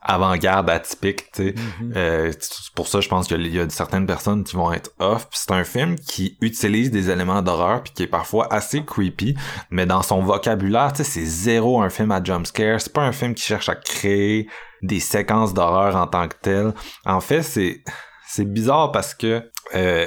[0.05, 1.55] avant-garde atypique, tu sais.
[1.55, 1.93] Mm-hmm.
[1.97, 2.33] Euh,
[2.75, 5.27] pour ça, je pense qu'il y a certaines personnes qui vont être off.
[5.33, 9.35] C'est un film qui utilise des éléments d'horreur puis qui est parfois assez creepy,
[9.71, 12.81] mais dans son vocabulaire, tu sais, c'est zéro un film à jumpscare.
[12.81, 14.47] C'est pas un film qui cherche à créer
[14.83, 16.75] des séquences d'horreur en tant que tel.
[17.07, 17.83] En fait, c'est
[18.29, 20.07] c'est bizarre parce que euh,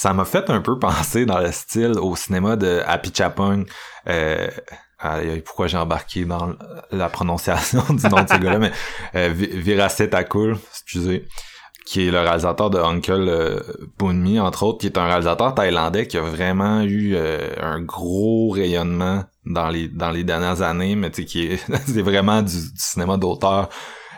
[0.00, 3.66] ça m'a fait un peu penser dans le style au cinéma de Happy Chapong.
[4.08, 4.48] Euh,
[5.44, 6.54] pourquoi j'ai embarqué dans
[6.90, 8.72] la prononciation du nom de ce gars-là, mais
[9.14, 11.28] euh, Viracet Akul, excusez,
[11.84, 13.60] qui est le réalisateur de Uncle euh,
[13.98, 18.48] Bunmi, entre autres, qui est un réalisateur thaïlandais qui a vraiment eu euh, un gros
[18.48, 22.56] rayonnement dans les dans les dernières années, mais tu sais, qui est c'est vraiment du,
[22.74, 23.68] cinéma d'auteur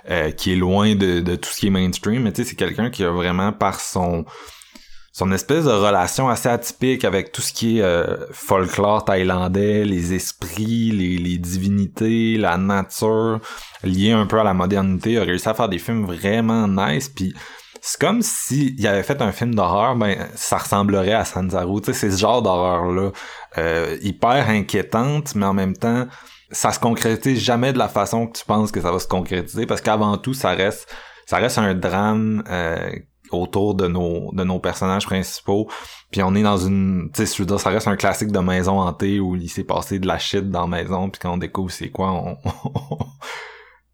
[0.08, 2.56] euh, qui est loin de, de tout ce qui est mainstream, mais tu sais, c'est
[2.56, 4.24] quelqu'un qui a vraiment par son
[5.12, 10.14] son espèce de relation assez atypique avec tout ce qui est euh, folklore thaïlandais, les
[10.14, 13.40] esprits, les, les, divinités, la nature,
[13.84, 17.34] lié un peu à la modernité, a réussi à faire des films vraiment nice, puis
[17.82, 21.92] c'est comme si il avait fait un film d'horreur, ben ça ressemblerait à Sanzaru, tu
[21.92, 23.10] sais, c'est ce genre d'horreur-là,
[23.58, 26.06] euh, hyper inquiétante, mais en même temps,
[26.50, 29.66] ça se concrétise jamais de la façon que tu penses que ça va se concrétiser,
[29.66, 30.88] parce qu'avant tout, ça reste
[31.26, 32.90] ça reste un drame euh,
[33.34, 35.68] autour de nos de nos personnages principaux.
[36.10, 39.36] Puis on est dans une tu sais ça reste un classique de maison hantée où
[39.36, 42.12] il s'est passé de la shit dans la maison puis quand on découvre c'est quoi
[42.12, 42.38] on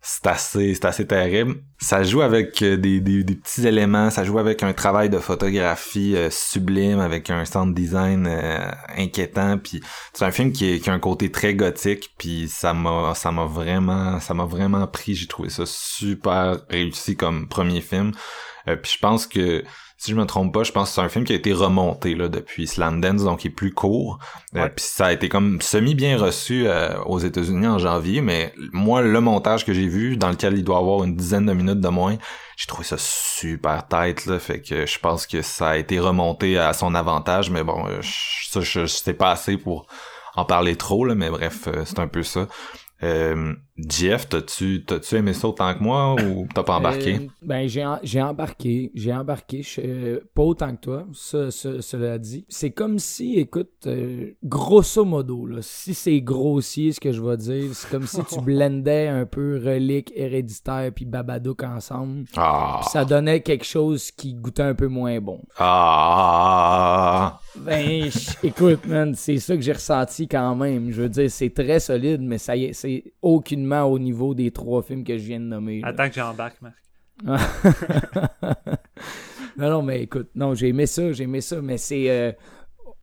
[0.01, 1.57] c'est assez c'est assez terrible.
[1.81, 6.17] Ça joue avec euh, des, des, petits éléments ça joue avec un travail de photographie
[6.17, 9.83] euh, sublime avec un sound design euh, inquiétant puis
[10.15, 13.33] c'est un film qui, est, qui a un côté très gothique puis ça m'a ça
[13.33, 15.15] m'a vraiment ça m'a vraiment pris.
[15.15, 18.13] J'ai trouvé ça super réussi comme premier film
[18.69, 19.65] euh, puis je pense que
[19.97, 22.15] si je me trompe pas, je pense que c'est un film qui a été remonté
[22.15, 24.21] là depuis Slamdance, donc il est plus court.
[24.55, 28.55] Euh, puis ça a été comme semi bien reçu euh, aux États-Unis en janvier, mais
[28.73, 31.81] moi le montage que j'ai vu, dans lequel il doit avoir une dizaine de minutes
[31.81, 32.17] de moins,
[32.57, 36.59] j'ai trouvé ça super tête là, fait que je pense que ça a été remonté
[36.59, 37.85] à son avantage, mais bon,
[38.49, 39.89] ça je, je sais pas assez pour
[40.37, 42.47] en parler trop là, mais bref, c'est un peu ça.
[43.03, 43.55] Euh,
[43.87, 47.15] Jeff, t'as-tu, t'as-tu aimé ça autant que moi ou t'as pas embarqué?
[47.15, 48.91] Euh, ben, j'ai, j'ai embarqué.
[48.95, 49.63] J'ai embarqué.
[49.63, 52.45] Je, pas autant que toi, ça, cela dit.
[52.49, 57.37] C'est comme si, écoute, euh, grosso modo, là, si c'est grossier ce que je vais
[57.37, 62.25] dire, c'est comme si tu blendais un peu relique, héréditaire puis babadook ensemble.
[62.37, 62.81] Ah.
[62.91, 65.41] ça donnait quelque chose qui goûtait un peu moins bon.
[65.57, 67.39] Ah.
[67.57, 68.11] Ben,
[68.43, 70.91] écoute, man, c'est ça que j'ai ressenti quand même.
[70.91, 73.05] Je veux dire, c'est très solide, mais ça y est, c'est
[73.69, 75.81] aucunement au niveau des trois films que je viens de nommer.
[75.85, 76.77] Attends que j'embarque, Marc.
[79.59, 82.11] non, non, mais écoute, non, j'ai aimé ça, j'ai aimé ça, mais c'est.
[82.11, 82.33] Euh,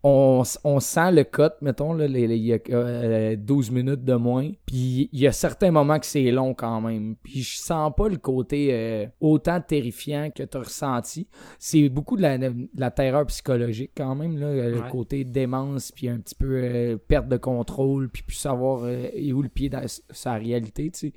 [0.08, 4.51] on, sent le cut, mettons, là, il y a 12 euh, minutes de moins.
[4.68, 7.16] Puis il y a certains moments que c'est long quand même.
[7.24, 11.28] Puis je sens pas le côté euh, autant terrifiant que tu as ressenti.
[11.58, 16.36] C'est beaucoup de la, terreur psychologique quand même, là, le côté démence, puis un petit
[16.36, 21.14] peu perte de contrôle, puis plus savoir où le pied dans sa réalité, tu sais.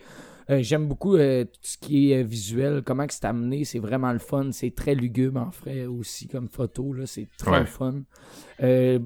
[0.50, 4.12] Euh, j'aime beaucoup euh, tout ce qui est euh, visuel, comment c'est amené, c'est vraiment
[4.12, 8.02] le fun, c'est très lugubre en vrai aussi comme photo, là, c'est très fun.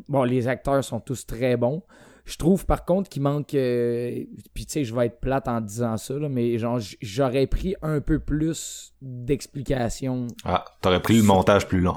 [0.09, 1.83] bon, les acteurs sont tous très bons.
[2.25, 3.49] Je trouve par contre qu'il manque.
[3.49, 8.01] puis tu sais, je vais être plate en disant ça, mais genre, j'aurais pris un
[8.01, 10.29] peu plus d'explications.
[10.45, 11.97] Ah, t'aurais pris le montage plus long.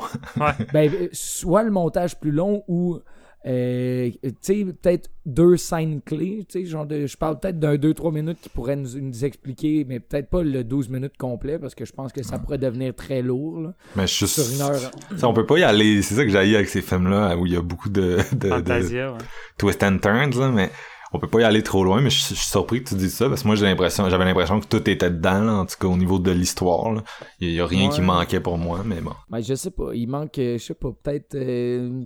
[0.73, 2.99] ben, soit le montage plus long ou
[3.47, 7.75] euh, tu sais, peut-être deux scènes clés, tu sais, genre de, je parle peut-être d'un
[7.75, 11.85] 2-3 minutes qui pourraient nous, expliquer, mais peut-être pas le 12 minutes complet, parce que
[11.85, 14.91] je pense que ça pourrait devenir très lourd, là, Mais je sur une heure.
[15.21, 17.55] on peut pas y aller, c'est ça que j'ai avec ces films-là, où il y
[17.55, 19.19] a beaucoup de, de, Fantasia, ouais.
[19.59, 20.71] twist and turns, là, mais
[21.13, 23.29] on peut pas y aller trop loin, mais je, suis surpris que tu dises ça,
[23.29, 25.87] parce que moi j'ai l'impression, j'avais l'impression que tout était dedans, là, en tout cas
[25.87, 27.03] au niveau de l'histoire.
[27.39, 29.13] Il y, a rien qui manquait pour moi, mais bon.
[29.29, 32.03] Ben, je sais pas, il manque, je sais pas, peut-être euh,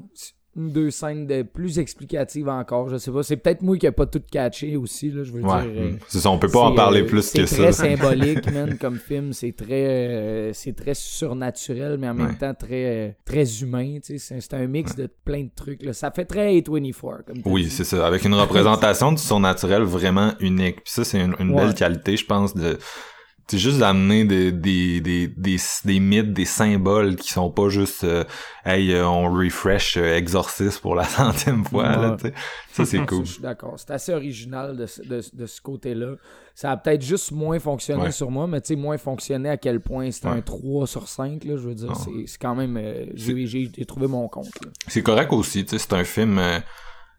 [0.55, 2.89] deux scènes de plus explicatives encore.
[2.89, 3.23] Je sais pas.
[3.23, 5.63] C'est peut-être moi qui n'ai pas tout catché aussi, là, je veux dire.
[5.65, 7.55] Euh, c'est ça, on peut pas en parler euh, plus que ça.
[7.55, 9.31] C'est très symbolique, man, comme film.
[9.33, 13.99] C'est très, euh, c'est très surnaturel, mais en même temps très, très humain.
[14.01, 15.83] C'est un mix de plein de trucs.
[15.83, 15.93] Là.
[15.93, 17.23] Ça fait très A24.
[17.25, 18.05] Comme oui, c'est ça.
[18.05, 20.83] Avec une représentation du surnaturel vraiment unique.
[20.83, 22.77] Puis ça, c'est une, belle qualité, je pense, de
[23.49, 28.03] c'est juste d'amener des, des, des, des, des, mythes, des symboles qui sont pas juste
[28.03, 28.23] euh,
[28.63, 32.17] hey euh, on refresh euh, Exorcist pour la centième fois là,
[32.71, 33.25] ça c'est cool.
[33.25, 36.15] Je suis d'accord, c'est assez original de, de, de ce côté-là.
[36.53, 39.79] Ça a peut-être juste moins fonctionné sur moi, mais tu sais moins fonctionné à quel
[39.79, 42.79] point c'est un 3 sur 5 là, je veux dire, c'est quand même
[43.15, 44.49] j'ai trouvé mon compte.
[44.87, 46.39] C'est correct aussi, tu sais, c'est un film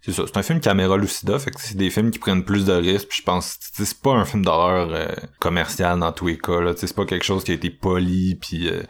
[0.03, 2.65] c'est ça, c'est un film caméra lucida, fait que c'est des films qui prennent plus
[2.65, 6.39] de risques, puis je pense c'est pas un film d'horreur euh, commercial dans tous les
[6.39, 8.83] cas là, c'est pas quelque chose qui a été poli puis euh,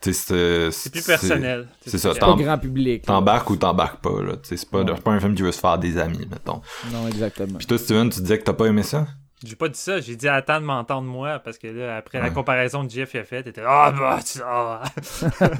[0.00, 1.68] c'est plus personnel.
[1.86, 3.06] C'est ça, c'est pas grand public.
[3.06, 5.96] T'embarques ou t'embarques pas là, c'est pas, pas un film qui veut se faire des
[5.98, 6.60] amis mettons.
[6.92, 7.58] Non, exactement.
[7.58, 9.06] Puis toi Steven, tu disais que t'as pas aimé ça?
[9.44, 12.30] J'ai pas dit ça, j'ai dit attends de m'entendre moi, parce que là, après la
[12.30, 14.82] comparaison que Jeff a faite, t'étais Ah bah tu ah.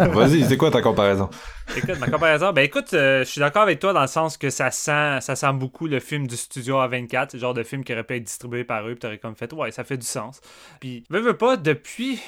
[0.06, 1.28] Vas-y, c'est quoi ta comparaison?
[1.76, 4.50] Écoute, ma comparaison, ben écoute, euh, je suis d'accord avec toi dans le sens que
[4.50, 7.92] ça sent ça sent beaucoup le film du studio A24, le genre de film qui
[7.92, 10.40] aurait pu être distribué par eux, puis t'aurais comme fait Ouais, ça fait du sens.
[10.80, 12.20] Puis, veux, veux pas, depuis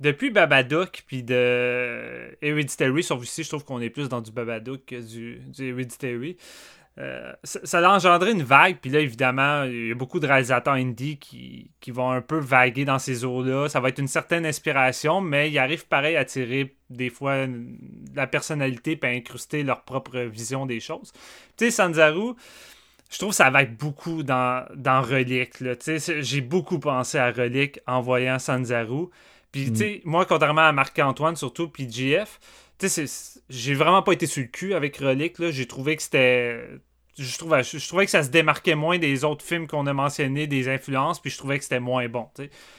[0.00, 4.84] depuis Babadook puis de Hereditary, sauf ici, je trouve qu'on est plus dans du Babadook
[4.84, 6.36] que du, du Hereditary.
[6.98, 10.74] Euh, ça, a engendré une vague, puis là, évidemment, il y a beaucoup de réalisateurs
[10.74, 13.68] indie qui, qui vont un peu vaguer dans ces eaux-là.
[13.70, 17.46] Ça va être une certaine inspiration, mais ils arrivent pareil à tirer des fois
[18.14, 21.12] la personnalité et à incruster leur propre vision des choses.
[21.56, 22.34] Tu sais, Sanzaru,
[23.10, 25.52] je trouve que ça va être beaucoup dans, dans Relic.
[26.20, 29.06] J'ai beaucoup pensé à Relic en voyant Sanzaru.
[29.50, 30.10] Puis, tu sais, mm.
[30.10, 32.24] moi, contrairement à Marc-Antoine, surtout, puis sais,
[33.48, 35.36] j'ai vraiment pas été sur le cul avec Relic.
[35.50, 36.68] J'ai trouvé que c'était.
[37.18, 40.46] Je trouvais, je, trouvais que ça se démarquait moins des autres films qu'on a mentionnés,
[40.46, 42.26] des influences, puis je trouvais que c'était moins bon.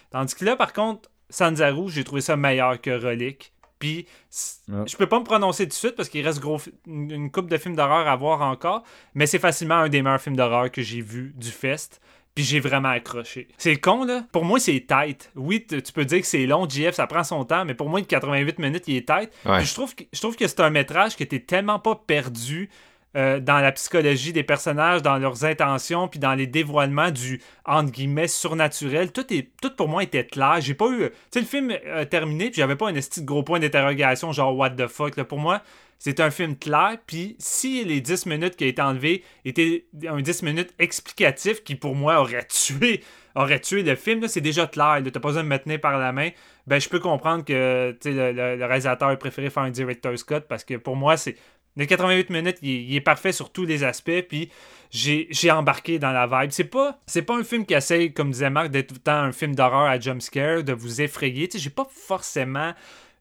[0.10, 3.54] Tandis que là, par contre, Sanzaru, j'ai trouvé ça meilleur que Relic.
[3.78, 7.49] Puis, je peux pas me prononcer tout de suite parce qu'il reste gros une coupe
[7.49, 8.84] de films d'horreur à voir encore,
[9.14, 11.99] mais c'est facilement un des meilleurs films d'horreur que j'ai vu du Fest.
[12.36, 13.48] Puis j'ai vraiment accroché.
[13.58, 14.26] C'est con, là.
[14.32, 15.32] Pour moi, c'est tight.
[15.36, 18.02] Oui, tu peux dire que c'est long, JF, ça prend son temps, mais pour moi,
[18.02, 19.30] 88 minutes, il est tight.
[19.46, 22.70] je trouve que, je trouve que c'est un métrage qui était tellement pas perdu
[23.16, 27.92] euh, dans la psychologie des personnages, dans leurs intentions, puis dans les dévoilements du entre
[27.92, 29.12] guillemets surnaturel.
[29.12, 30.58] Tout est tout pour moi était clair.
[30.62, 33.44] J'ai pas eu, tu sais, le film a terminé, puis j'avais pas un petit gros
[33.44, 35.16] point d'interrogation genre what the fuck.
[35.16, 35.26] Là.
[35.26, 35.62] Pour moi,
[36.06, 40.22] c'est un film clair, puis si les 10 minutes qui a été enlevées étaient un
[40.22, 43.01] 10 minutes explicatif qui pour moi aurait tué
[43.36, 45.01] aurait tué le film, c'est déjà clair.
[45.01, 46.32] T'as pas besoin de me tenir par la main.
[46.68, 50.66] Ben, je peux comprendre que le, le, réalisateur a préféré faire un director's cut parce
[50.66, 51.38] que pour moi, c'est
[51.78, 54.51] les 88 minutes, il, est parfait sur tous les aspects, puis
[54.91, 56.51] j'ai embarqué dans la vibe.
[56.51, 59.32] C'est pas, pas un film qui essaye, comme disait Marc, d'être tout le temps un
[59.32, 61.49] film d'horreur à jumpscare, de vous effrayer.
[61.56, 62.74] J'ai pas forcément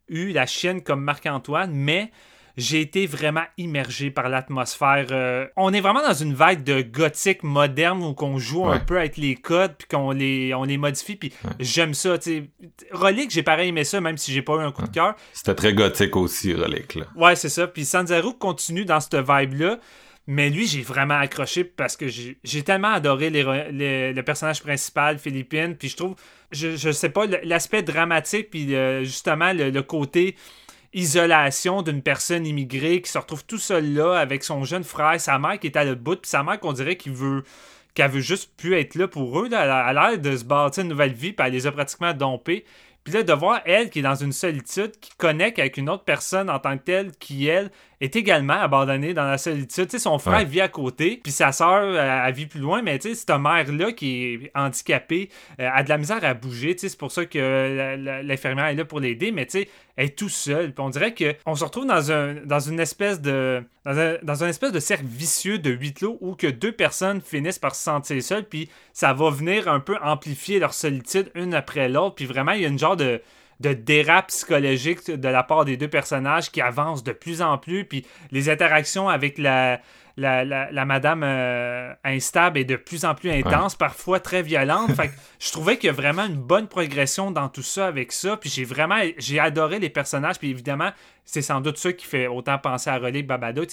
[0.09, 2.11] eu la chienne comme Marc-Antoine, mais
[2.57, 5.07] j'ai été vraiment immergé par l'atmosphère.
[5.11, 8.99] Euh, on est vraiment dans une vague de gothique moderne où on joue un peu
[8.99, 11.17] avec les codes puis qu'on les, on les modifie.
[11.17, 12.17] Puis j'aime ça.
[12.91, 15.15] Relic, j'ai pareil aimé ça, même si j'ai pas eu un coup de cœur.
[15.33, 16.95] C'était très gothique aussi, Relic.
[16.95, 17.07] Là.
[17.17, 17.67] Ouais, c'est ça.
[17.67, 19.79] Puis Sanzaru continue dans cette vibe-là.
[20.29, 25.75] Mais lui, j'ai vraiment accroché parce que j'ai tellement adoré le personnage principal, Philippine.
[25.77, 26.15] Puis je trouve,
[26.53, 28.69] je, je sais pas, l'aspect dramatique, puis
[29.03, 30.37] justement le, côté
[30.95, 35.39] isolation d'une personne immigrée qui se retrouve tout seul là avec son jeune frère, sa
[35.39, 37.45] mère qui est à le bout, puis sa mère qu'on dirait qu'il veut
[37.95, 39.49] qu'elle veut juste plus être là pour eux.
[39.49, 39.87] Là.
[39.89, 42.65] Elle l'air de se bâtir une nouvelle vie, puis elle les a pratiquement dompés.
[43.05, 46.05] Puis là, de voir elle qui est dans une solitude, qui connecte avec une autre
[46.05, 47.71] personne en tant que telle, qui, elle,
[48.03, 49.87] est également abandonnée dans la solitude.
[49.87, 52.99] Tu sais, son frère vit à côté, puis sa soeur, elle, vit plus loin, mais
[53.01, 55.29] cette mère-là qui est handicapée,
[55.61, 56.75] euh, a de la misère à bouger.
[56.77, 60.75] C'est pour ça que l'infirmière est là pour l'aider, mais elle est tout seule.
[60.79, 64.73] On dirait qu'on se retrouve dans, un, dans une espèce de dans un, dans espèce
[64.73, 68.45] de cercle vicieux de huit lots où que deux personnes finissent par se sentir seules,
[68.45, 72.17] puis ça va venir un peu amplifier leur solitude une après l'autre.
[72.17, 73.21] Puis vraiment, il y a une genre de
[73.63, 77.85] de dérape psychologique de la part des deux personnages qui avancent de plus en plus,
[77.85, 79.81] puis les interactions avec la,
[80.17, 84.93] la, madame euh, instable est de plus en plus intense, parfois très violente.
[84.93, 88.37] fait je trouvais qu'il y a vraiment une bonne progression dans tout ça avec ça.
[88.37, 90.39] Puis j'ai vraiment j'ai adoré les personnages.
[90.39, 90.91] Puis évidemment,
[91.25, 93.65] c'est sans doute ça qui fait autant penser à Relais Babado.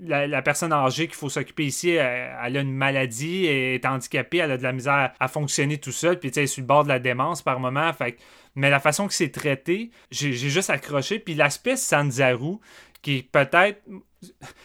[0.00, 4.38] La, la personne âgée qu'il faut s'occuper ici, elle, a une maladie, elle est handicapée,
[4.38, 6.18] elle a de la misère à fonctionner tout seul.
[6.18, 7.92] Puis elle est sur le bord de la démence par moment.
[7.92, 8.16] Fait
[8.56, 11.18] mais la façon que c'est traité, j'ai juste accroché.
[11.18, 12.56] Puis l'aspect Sanzaru,
[13.02, 13.80] qui peut-être.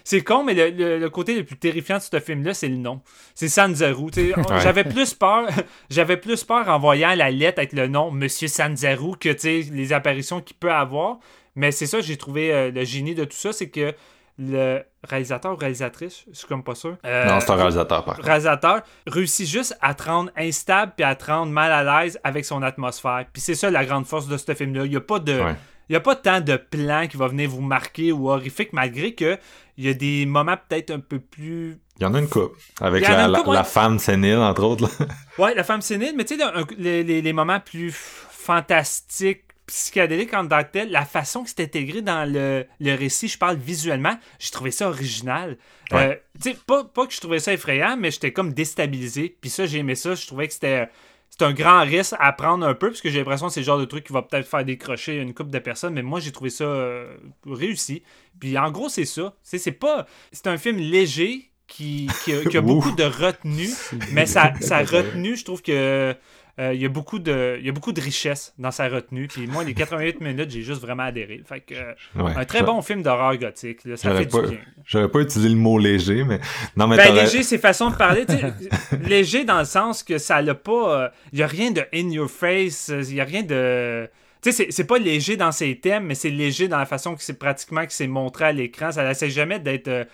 [0.04, 3.02] C'est con, mais le, côté le plus terrifiant de ce film-là, c'est le nom.
[3.36, 4.10] C'est Sanzaru.
[4.64, 5.48] J'avais plus peur.
[5.89, 10.42] J'avais plus peur en voyant la lettre avec le nom Monsieur Sanzaru que les apparitions
[10.42, 11.20] qu'il peut avoir.
[11.56, 13.94] Mais c'est ça que j'ai trouvé euh, le génie de tout ça, c'est que
[14.42, 16.98] le réalisateur ou réalisatrice, je suis comme pas sûr.
[17.06, 21.16] Euh, non, c'est un réalisateur par Réalisateur réussit juste à te rendre instable puis à
[21.16, 23.26] te rendre mal à l'aise avec son atmosphère.
[23.32, 24.86] Puis c'est ça la grande force de ce film-là.
[24.86, 25.42] Il n'y a pas de.
[25.89, 29.14] Il y a pas tant de plan qui va venir vous marquer ou horrifique, malgré
[29.14, 29.38] que
[29.78, 31.80] il y a des moments peut-être un peu plus.
[32.00, 32.56] Il y en a une coupe.
[32.80, 34.89] Avec la, femme sénile, entre autres.
[35.38, 36.44] ouais, la femme sénile, mais tu sais,
[36.78, 42.66] les, les, moments plus fantastiques, psychédéliques en tant la façon que c'est intégré dans le,
[42.80, 45.58] le, récit, je parle visuellement, j'ai trouvé ça original.
[45.94, 49.36] Euh, tu sais, pas, pas que je trouvais ça effrayant, mais j'étais comme déstabilisé.
[49.40, 50.16] Puis ça, j'ai aimé ça.
[50.16, 50.90] Je trouvais que c'était
[51.30, 53.66] c'est un grand risque à prendre un peu, parce que j'ai l'impression que c'est le
[53.66, 56.34] genre de truc qui va peut-être faire décrocher une couple de personnes, mais moi j'ai
[56.34, 57.16] trouvé ça euh,
[57.46, 58.04] réussi.
[58.40, 59.34] Puis en gros, c'est ça.
[59.42, 60.06] C'est pas.
[60.34, 63.70] C'est un film léger qui, qui a, qui a beaucoup de retenue,
[64.12, 66.14] mais sa, sa retenue, je trouve que
[66.62, 69.28] euh, il y a beaucoup de il y a beaucoup de richesse dans sa retenue
[69.28, 72.34] puis moi les 88 minutes j'ai juste vraiment adhéré fait que euh, Ouais.
[72.38, 75.49] un très bon film d'horreur gothique là, ça fait pas, du bien j'aurais pas utilisé
[75.49, 76.39] le mot léger, mais
[76.78, 78.26] non, mais ben, léger, c'est façon de parler.
[79.07, 81.12] léger dans le sens que ça l'a pas.
[81.34, 82.89] Il y a rien de in your face.
[83.09, 84.09] Il y a rien de.
[84.41, 87.16] Tu sais, c'est- c'est pas léger dans ses thèmes, mais c'est léger dans la façon
[87.16, 88.91] que c'est pratiquement que c'est montré à l'écran.
[88.91, 90.07] Ça essaie jamais d'être.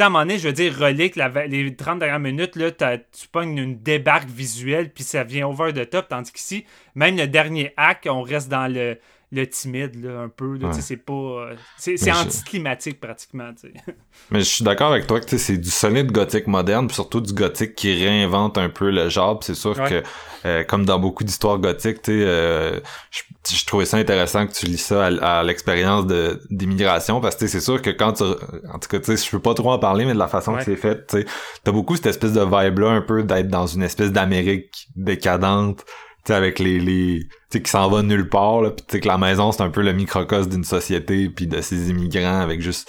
[0.00, 3.58] À un moment donné, je veux dire, relique, les 30 dernières minutes, là, tu pognes
[3.58, 8.06] une débarque visuelle, puis ça vient over the top, tandis qu'ici, même le dernier acte,
[8.06, 8.98] on reste dans le,
[9.32, 10.56] le timide, là, un peu.
[10.56, 10.72] Ouais.
[10.80, 11.12] c'est pas.
[11.12, 13.50] euh, C'est je- anticlimatique, pratiquement.
[14.30, 17.32] Mais je suis d'accord avec toi que c'est du solide gothique moderne, puis surtout du
[17.32, 19.38] gothique qui réinvente un peu le genre.
[19.42, 19.88] c'est sûr Ouais.
[19.88, 20.02] que,
[20.46, 23.20] euh, comme dans beaucoup d'histoires gothiques, euh, je,
[23.56, 27.46] je trouvais ça intéressant que tu lis ça à, à l'expérience de d'immigration, parce que
[27.46, 28.24] c'est sûr que quand tu...
[28.24, 30.58] En tout cas, je peux pas trop en parler, mais de la façon Ouais.
[30.58, 31.24] que c'est fait, tu
[31.62, 35.84] t'as beaucoup cette espèce de vibe-là, un peu d'être dans une espèce d'Amérique décadente,
[36.26, 36.78] sais, avec les...
[36.80, 39.62] les tu qui s'en va nulle part, là, puis tu sais, que la maison, c'est
[39.62, 42.88] un peu le microcosme d'une société, puis de ces immigrants, avec juste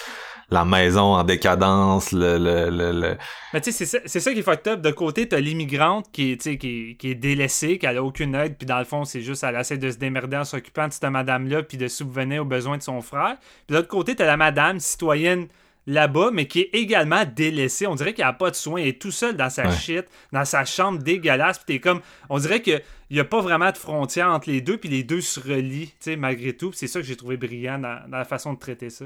[0.52, 3.18] la maison en décadence, le, le, le, le-
[3.54, 4.82] Mais tu sais, c'est ça, ça qui est fucked up.
[4.82, 8.66] De côté, t'as l'immigrante qui est, qui, qui est délaissée, qui a aucune aide, puis
[8.66, 11.64] dans le fond, c'est juste, elle essaie de se démerder en s'occupant de cette madame-là,
[11.64, 13.38] puis de subvenir aux besoins de son frère.
[13.66, 15.48] Puis de l'autre côté, t'as la madame citoyenne
[15.88, 17.88] là-bas, mais qui est également délaissée.
[17.88, 18.82] On dirait qu'il a pas de soins.
[18.82, 19.76] Elle est tout seul dans sa Ouais.
[19.76, 22.02] shit, dans sa chambre dégueulasse, puis t'es comme...
[22.30, 25.04] On dirait que il y a pas vraiment de frontière entre les deux, puis les
[25.04, 26.72] deux se relient, tu sais, malgré tout.
[26.74, 29.06] C'est ça que j'ai trouvé brillant dans, dans la façon de traiter ça.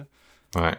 [0.55, 0.73] Ouais.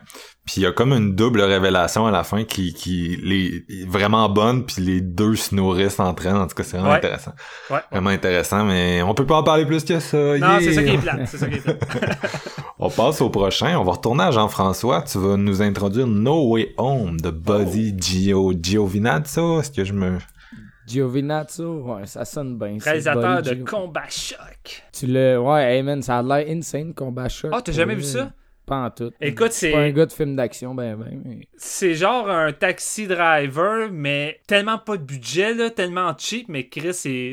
[0.47, 3.87] Puis il y a comme une double révélation à la fin qui qui les est
[3.89, 6.37] vraiment bonne puis les deux se nourrissent entre elles.
[6.37, 6.97] En tout cas, c'est vraiment Ouais.
[6.99, 7.33] intéressant.
[7.71, 7.81] Ouais.
[7.91, 10.17] Vraiment intéressant, mais on peut pas en parler plus que ça.
[10.17, 10.61] Non, Yeah!
[10.61, 11.27] c'est ça qui est plat.
[11.27, 11.75] C'est ça qui est plat.
[12.79, 13.77] On passe au prochain.
[13.79, 15.03] On va retourner à Jean-François.
[15.03, 19.61] Tu vas nous introduire No Way Home de Buddy Gio Giovinazzo.
[19.61, 20.19] Est-ce que je me
[20.87, 22.77] Giovinazzo, ouais, ça sonne bien.
[22.81, 24.83] Réalisateur de Gio- Combat Choc.
[24.93, 25.39] Tu le.
[25.39, 27.51] Ouais, hey man, ça a l'air insane, combat choc.
[27.53, 28.31] Ah, t'as jamais vu ça?
[28.67, 29.13] Pas en tout.
[29.21, 31.23] Écoute, C'est pas un gars de film d'action, ben, ben.
[31.25, 36.67] mais- c'est genre un taxi driver, mais tellement pas de budget, là, tellement cheap, mais
[36.69, 37.33] Chris, c'est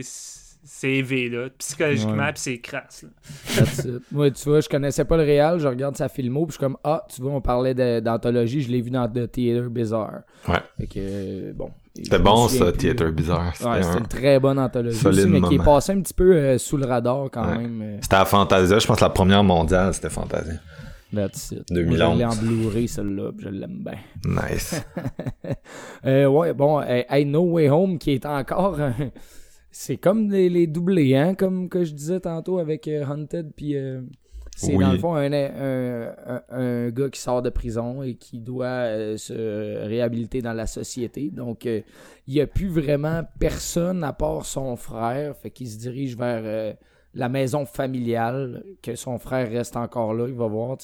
[0.66, 2.32] c'est élevé, là, psychologiquement, Ouais.
[2.34, 3.04] puis c'est crasse.
[3.04, 3.10] Là.
[4.14, 6.60] Moi, tu vois, je connaissais pas le réal, je regarde sa filmo, puis je suis
[6.60, 10.22] comme, ah, tu vois, on parlait d'anthologie, je l'ai vu dans The Theater Bizarre.
[10.48, 10.56] Ouais.
[10.80, 11.70] Fait que, euh, bon.
[11.96, 12.78] C'était bon ça, plus.
[12.78, 13.52] Theater Bizarre.
[13.56, 15.74] C'était Ouais, un- une très bonne anthologie solide aussi, mais qui est moment.
[15.76, 17.58] passé un petit peu euh, sous le radar quand Ouais.
[17.58, 17.82] même.
[17.82, 20.54] euh, C'était à Fantasia, je pense la première mondiale, c'était Fantasia.
[21.14, 21.64] That's it.
[21.70, 21.98] 2011.
[21.98, 23.98] Moi, Je l'ai en Blu-ray, celle-là, puis je l'aime bien.
[24.26, 24.82] Nice.
[26.06, 28.78] Euh, ouais, bon, euh, hey, No Way Home qui est encore.
[28.80, 28.92] euh,
[29.72, 33.76] c'est comme les, les doublés, hein, comme que je disais tantôt avec euh, Hunted, puis.
[33.78, 34.02] euh,
[34.56, 34.84] c'est Oui.
[34.84, 39.18] dans le fond un, un, un, un gars qui sort de prison et qui doit
[39.18, 41.32] se réhabiliter dans la société.
[41.32, 41.84] Donc, il
[42.28, 45.36] n'y a plus vraiment personne à part son frère.
[45.38, 46.76] Fait qu'il se dirige vers
[47.16, 50.78] la maison familiale, que son frère reste encore là, il va voir.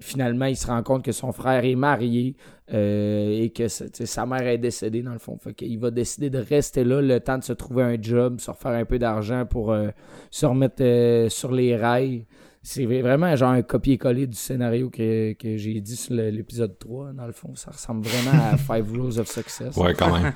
[0.00, 2.36] Finalement, il se rend compte que son frère est marié
[2.72, 5.36] euh, et que sa- mère est décédée dans le fond.
[5.38, 8.50] Fait qu'il va décider de rester là le temps de se trouver un job, se
[8.50, 9.88] refaire un peu d'argent pour euh,
[10.30, 12.26] se remettre euh, sur les rails.
[12.64, 17.26] C'est vraiment genre un copier-coller du scénario que, que j'ai dit sur l'épisode 3, dans
[17.26, 17.56] le fond.
[17.56, 19.76] Ça ressemble vraiment à Five Rules of Success.
[19.76, 20.32] Ouais, quand même.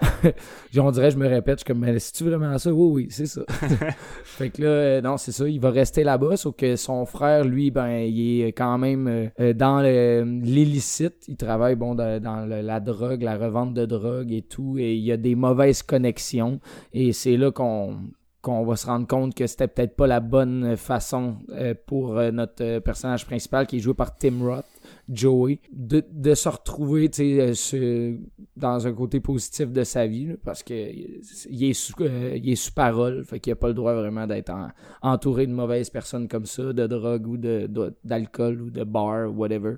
[0.78, 2.72] On dirait, je me répète, je suis comme, mais c'est-tu vraiment ça?
[2.72, 3.42] Oui, oui, c'est ça.
[4.24, 7.44] fait que là, euh, non, c'est ça, il va rester là-bas, sauf que son frère,
[7.44, 11.24] lui, ben, il est quand même euh, euh, dans l'illicite.
[11.28, 14.94] Il travaille, bon, dans, dans le- la drogue, la revente de drogue et tout, et
[14.94, 16.60] il y a des mauvaises connexions.
[16.92, 17.96] Et c'est là qu'on
[18.40, 22.30] qu'on va se rendre compte que c'était peut-être pas la bonne façon euh, pour euh,
[22.30, 24.64] notre euh, personnage principal qui est joué par Tim Roth,
[25.08, 28.16] Joey, de, se retrouver euh,
[28.56, 32.50] dans un côté positif de sa vie parce que euh, il est sous, euh, il
[32.50, 34.68] est sous parole, fait qu'il a pas le droit vraiment d'être en-
[35.02, 39.34] entouré de mauvaises personnes comme ça, de drogue ou de de- d'alcool ou de bar,
[39.34, 39.76] whatever.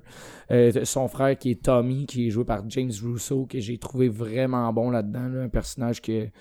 [0.83, 4.71] Son frère qui est Tommy, qui est joué par James Russo, que j'ai trouvé vraiment
[4.73, 6.31] bon là-dedans, là, un personnage qui est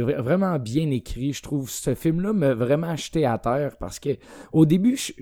[0.00, 1.32] vra- vraiment bien écrit.
[1.32, 4.10] Je trouve ce film-là m'a vraiment jeté à terre parce que
[4.52, 5.12] au début, je,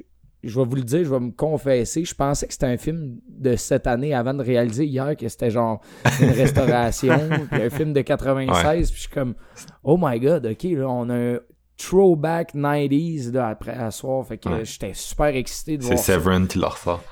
[0.43, 3.19] je vais vous le dire, je vais me confesser, je pensais que c'était un film
[3.29, 5.81] de cette année avant de réaliser hier que c'était genre
[6.21, 7.19] une restauration,
[7.51, 9.35] puis un film de 96, puis je suis comme
[9.85, 11.39] oh my god, ok, là, on a un
[11.77, 14.65] throwback 90s là, après à soir, fait que Ouais.
[14.65, 16.13] j'étais super excité de C'est voir ça.
[16.15, 17.03] Severin qui le ressort.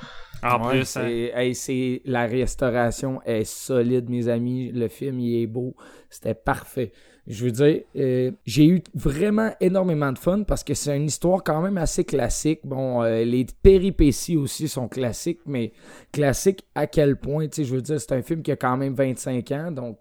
[0.43, 1.03] En Ouais, plus, hein.
[1.07, 4.73] c'est- hey, c'est- la restauration est solide, mes amis.
[4.73, 5.75] Le film, il est beau.
[6.09, 6.93] C'était parfait.
[7.27, 11.43] Je veux dire, euh, j'ai eu vraiment énormément de fun parce que c'est une histoire
[11.45, 12.61] quand même assez classique.
[12.65, 15.73] Bon, euh, les péripéties aussi sont classiques, mais
[16.13, 18.77] classiques à quel point, tu sais, je veux dire, c'est un film qui a quand
[18.77, 19.99] même 25 ans, donc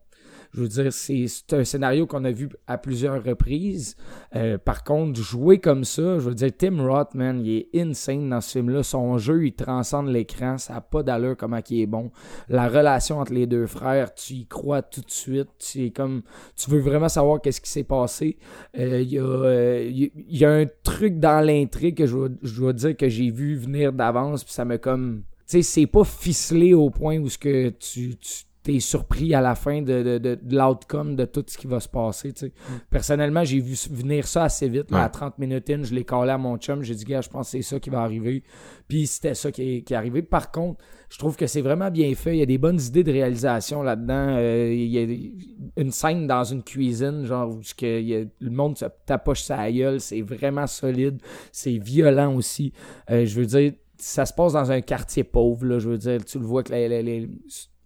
[0.53, 3.95] je veux dire, c'est un scénario qu'on a vu à plusieurs reprises.
[4.35, 8.29] Euh, par contre, jouer comme ça, je veux dire, Tim Roth, man, il est insane
[8.29, 8.81] dans ce film-là.
[8.81, 10.57] Son jeu, il transcende l'écran.
[10.57, 12.11] Ça n'a pas d'allure comment il est bon.
[12.47, 15.49] La relation entre les deux frères, tu y crois tout de suite.
[15.59, 16.23] Tu, comme,
[16.55, 18.37] tu veux vraiment savoir qu'est-ce qui s'est passé.
[18.77, 22.15] Euh, il y, euh, y, a un truc dans l'intrigue que je
[22.59, 25.23] dois, dire que j'ai vu venir d'avance, puis ça me comme...
[25.47, 28.15] Tu sais, c'est pas ficelé au point où ce que tu
[28.61, 31.87] t'es surpris à la fin de, de, de, l'outcome de tout ce qui va se
[31.87, 32.29] passer.
[32.29, 32.47] Mm.
[32.89, 34.91] Personnellement, j'ai vu venir ça assez vite.
[34.91, 36.83] à 30 minutes in, je l'ai collé à mon chum.
[36.83, 38.43] J'ai dit, gars, je pense que c'est ça qui va arriver.
[38.87, 40.21] Puis c'était ça qui est, qui est, arrivé.
[40.21, 42.35] Par contre, je trouve que c'est vraiment bien fait.
[42.35, 44.35] Il y a des bonnes idées de réalisation là-dedans.
[44.37, 48.85] Euh, il y a une scène dans une cuisine, genre où que le monde se
[49.05, 50.01] tapoche sa gueule.
[50.01, 51.21] C'est vraiment solide.
[51.53, 52.73] C'est violent aussi.
[53.09, 55.65] Euh, je veux dire, ça se passe dans un quartier pauvre.
[55.65, 57.29] Là, je veux dire, tu le vois que les, les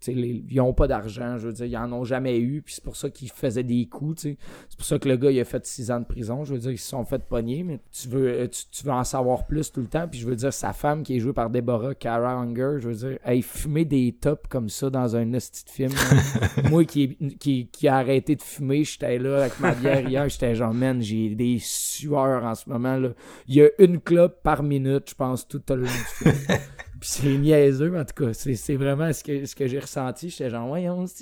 [0.07, 2.95] ils n'ont pas d'argent, je veux dire, ils en ont jamais eu, puis c'est pour
[2.95, 4.37] ça qu'ils faisaient des coups, C'est
[4.77, 6.71] pour ça que le gars, il a fait six ans de prison, je veux dire,
[6.71, 9.81] ils se sont fait pogner, mais tu veux, euh, tu, veux en savoir plus tout
[9.81, 12.77] le temps, puis je veux dire, sa femme qui est jouée par Deborah Cara Unger,
[12.79, 15.91] je veux dire, elle fumait des tops comme ça dans un hostie de film.
[16.69, 20.55] Moi qui, qui, qui a arrêté de fumer, j'étais là avec ma bière hier, j'étais
[20.55, 23.09] genre, man, j'ai des sueurs en ce moment, là.
[23.47, 26.35] Il y a une clope par minute, je pense, tout le long du film.
[27.03, 28.31] Puis c'est niaiseux, en tout cas.
[28.31, 30.29] C'est vraiment ce que, ce que j'ai ressenti.
[30.29, 31.17] J'étais genre, voyons, ça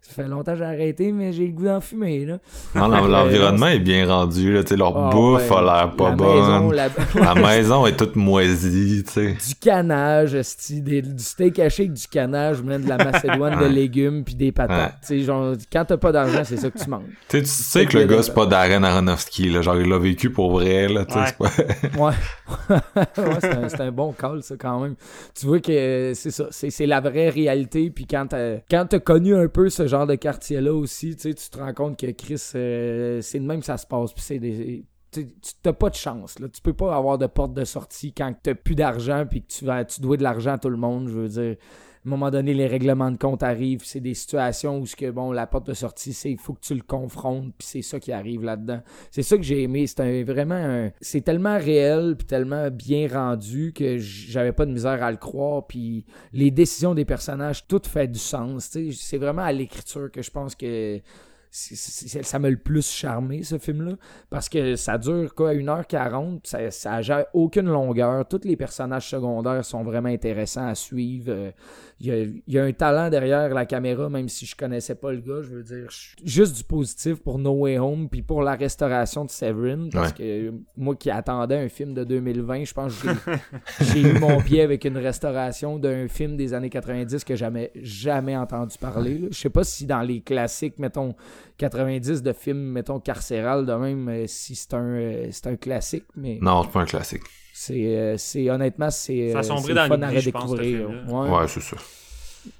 [0.00, 2.38] fait longtemps que j'ai arrêté, mais j'ai le goût d'en fumer, là.
[2.74, 4.62] Non, l'environnement est bien rendu, là.
[4.64, 6.74] sais leur ah, bouffe a l'air pas bonne.
[7.16, 7.34] la...
[7.34, 9.32] maison est toute moisie, tu sais.
[9.46, 10.38] Du canage,
[10.70, 14.52] des, du steak haché avec du canage, même de la macédoine de légumes puis des
[14.52, 15.00] patates.
[15.02, 17.02] Tu sais, genre, quand t'as pas d'argent, c'est ça que tu manges.
[17.28, 19.60] tu sais que le gars, c'est pas Darren Aronofsky, là.
[19.60, 21.04] Genre, il l'a vécu pour vrai, là.
[21.14, 21.50] Ouais.
[21.98, 22.12] ouais.
[22.70, 24.93] ouais c'est un, un bon call, ça, quand même
[25.34, 27.90] tu vois que c'est ça, c'est la vraie réalité.
[27.90, 31.98] Puis quand t'as connu un peu ce genre de quartier-là aussi, tu te rends compte
[31.98, 34.12] que Chris, euh, c'est de même que ça se passe.
[34.12, 34.84] Puis c'est des
[35.14, 35.28] tu
[35.64, 36.38] n'as pas de chance.
[36.38, 36.48] Là.
[36.48, 39.46] Tu peux pas avoir de porte de sortie quand tu n'as plus d'argent puis que
[39.46, 39.64] tu,
[39.94, 41.08] tu dois de l'argent à tout le monde.
[41.08, 41.56] Je veux dire,
[42.06, 43.84] un moment donné, les règlements de compte arrivent.
[43.84, 46.60] C'est des situations où ce que, bon, la porte de sortie, c'est il faut que
[46.60, 48.82] tu le confrontes, puis c'est ça qui arrive là-dedans.
[49.10, 49.86] C'est ça que j'ai aimé.
[49.86, 50.90] C'est vraiment un...
[51.00, 55.66] C'est tellement réel, puis tellement bien rendu que j'avais pas de misère à le croire.
[55.66, 58.76] Puis les décisions des personnages, tout fait du sens.
[58.92, 61.00] C'est vraiment à l'écriture que je pense que
[61.56, 63.92] ça m'a le plus charmé, ce film-là.
[64.28, 68.26] Parce que ça dure quoi, 1h40, ça, ça n'a aucune longueur.
[68.26, 71.52] Tous les personnages secondaires sont vraiment intéressants à suivre.
[72.06, 75.20] Euh, il y, a, un talent derrière la caméra, même si je connaissais pas le
[75.20, 75.42] gars.
[75.42, 75.86] Je veux dire,
[76.24, 79.88] juste du positif pour No Way Home, puis pour la restauration de Severin.
[79.92, 83.08] Parce que moi qui attendais un film de 2020, je pense que
[83.80, 88.36] j'ai eu mon pied avec une restauration d'un film des années 90 que j'avais jamais
[88.36, 89.28] entendu parler.
[89.30, 91.14] Je sais pas si dans les classiques, mettons,
[91.58, 96.04] 90 de films, mettons, carcéral de même, euh, si c'est un, euh, c'est un classique.
[96.16, 97.22] mais Non, c'est pas un classique.
[97.56, 100.90] C'est, euh, c'est honnêtement, c'est, ça c'est dans fun à redécouvrir.
[101.08, 101.76] Ouais, ouais c'est ça.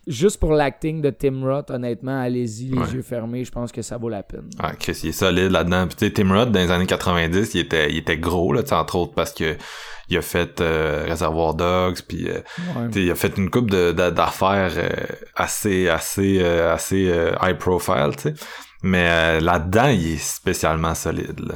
[0.07, 3.97] Juste pour l'acting de Tim Roth, honnêtement, allez-y, les yeux fermés, je pense que ça
[3.97, 4.49] vaut la peine.
[4.61, 5.89] Ah, Chris, il est solide là-dedans.
[5.89, 9.15] Puis, Tim Roth, dans les années 90, il était, il était gros, là, entre autres,
[9.15, 9.57] parce que
[10.11, 14.75] il a fait euh, Reservoir Dogs, puis euh, il a fait une coupe de, d'affaires
[15.35, 18.35] assez, assez, assez high profile, tu sais.
[18.87, 21.41] Mais euh, là-dedans, il est spécialement solide.
[21.41, 21.55] Là.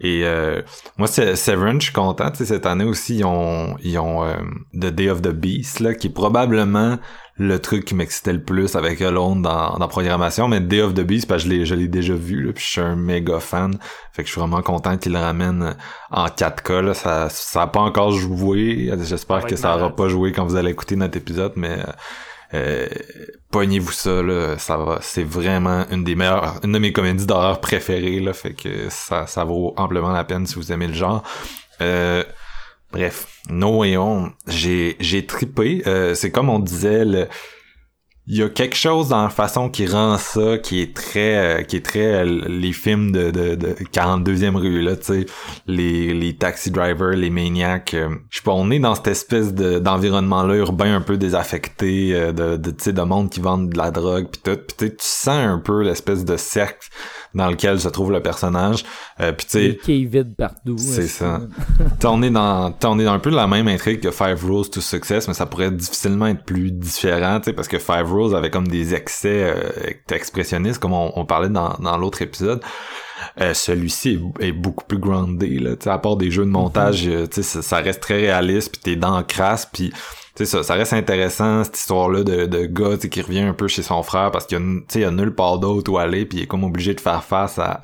[0.00, 0.62] Et euh,
[0.96, 2.32] moi, Severin, je suis content.
[2.32, 4.32] Cette année aussi, ils ont, ils ont euh,
[4.72, 6.96] The Day of the Beast, là, qui est probablement
[7.36, 10.48] le truc qui m'excitait le plus avec Alone dans, dans programmation.
[10.48, 12.80] Mais Day of the Beast, parce que je l'ai déjà vu, là, puis je suis
[12.80, 13.76] un méga fan.
[14.12, 15.76] Fait que je suis vraiment content qu'il le ramène
[16.10, 16.80] en 4K.
[16.80, 16.94] Là.
[16.94, 18.90] Ça ça a pas encore joué.
[19.02, 21.76] J'espère que ça aura pas joué quand vous allez écouter notre épisode, mais...
[22.52, 22.88] Euh,
[23.52, 27.60] pognez-vous ça là, ça va, c'est vraiment une des meilleures, une de mes comédies d'horreur
[27.60, 31.22] préférées là, fait que ça, ça vaut amplement la peine si vous aimez le genre.
[31.80, 32.24] Euh,
[32.90, 35.82] bref, No Way Home, j'ai j'ai tripé.
[35.86, 37.28] Euh, c'est comme on disait le
[38.26, 41.62] il y a quelque chose dans la façon qui rend ça qui est très euh,
[41.62, 45.26] qui est très euh, les films de, de, de 42e rue là tu sais.
[45.66, 49.54] Les, les taxi drivers les maniacs euh, je sais pas on est dans cette espèce
[49.54, 53.70] de d'environnement là urbain un peu désaffecté de de tu sais de monde qui vendent
[53.70, 54.60] de la drogue puis tout.
[54.76, 56.88] Puis tu sens un peu l'espèce de cercle
[57.34, 58.84] dans lequel se trouve le personnage.
[59.20, 60.76] Euh, puis tu sais, Qui est vide partout.
[60.78, 61.40] C'est ça.
[62.04, 64.80] On est dans on est dans un peu la même intrigue que Five Rules to
[64.80, 68.68] Success, mais ça pourrait difficilement être plus différent, t'sais, parce que Five Rules avait comme
[68.68, 72.60] des excès euh, expressionnistes, comme on, on parlait dans, dans l'autre épisode.
[73.40, 77.26] Euh, celui-ci est, est beaucoup plus groundé là, à part des jeux de montage, euh,
[77.26, 79.92] t'sais, ça, ça reste très réaliste, puis t'es dans crasse, puis
[80.44, 83.82] sais ça, ça reste intéressant cette histoire-là de, de gars qui revient un peu chez
[83.82, 84.58] son frère parce qu'il
[84.94, 87.58] y a, nulle part d'autre où aller, puis il est comme obligé de faire face
[87.58, 87.80] à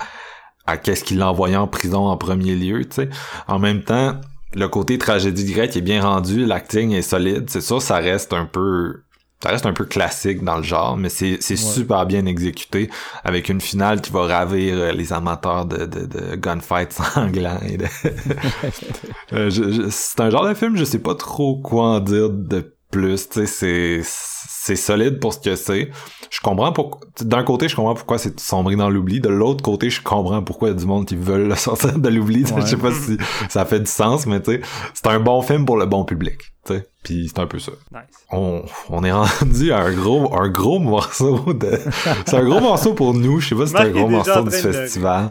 [0.67, 3.09] à qu'est-ce qu'il l'envoyait en prison en premier lieu, tu sais.
[3.47, 4.17] En même temps,
[4.55, 8.47] le côté tragédie grecque est bien rendu, l'acting est solide, c'est sûr ça reste un
[8.47, 9.03] peu
[9.47, 12.91] ça reste un peu classique dans le genre, mais c'est c'est super bien exécuté
[13.23, 17.87] avec une finale qui va ravir euh, les amateurs de de, de gunfight sanglants de
[19.33, 19.51] Euh,
[19.91, 24.01] c'est un genre de film, je sais pas trop quoi en dire de plus, c'est
[24.05, 25.91] c'est solide pour ce que c'est.
[26.31, 29.91] Je comprends pourquoi d'un côté, je comprends pourquoi c'est sombré dans l'oubli, de l'autre côté,
[29.91, 32.43] je comprends pourquoi il y a du monde qui veulent le sortir de l'oubli.
[32.43, 33.17] Tu sais, Je sais pas si
[33.49, 34.61] ça fait du sens, mais tu sais,
[34.95, 36.89] c'est un bon film pour le bon public, tu sais.
[37.07, 37.73] Puis c'est un peu ça.
[37.93, 38.01] Nice.
[38.33, 41.79] On, on est rendu à un gros un gros morceau de
[42.27, 44.51] c'est un gros morceau pour nous, je sais pas si c'est un gros morceau du
[44.51, 45.31] de- festival.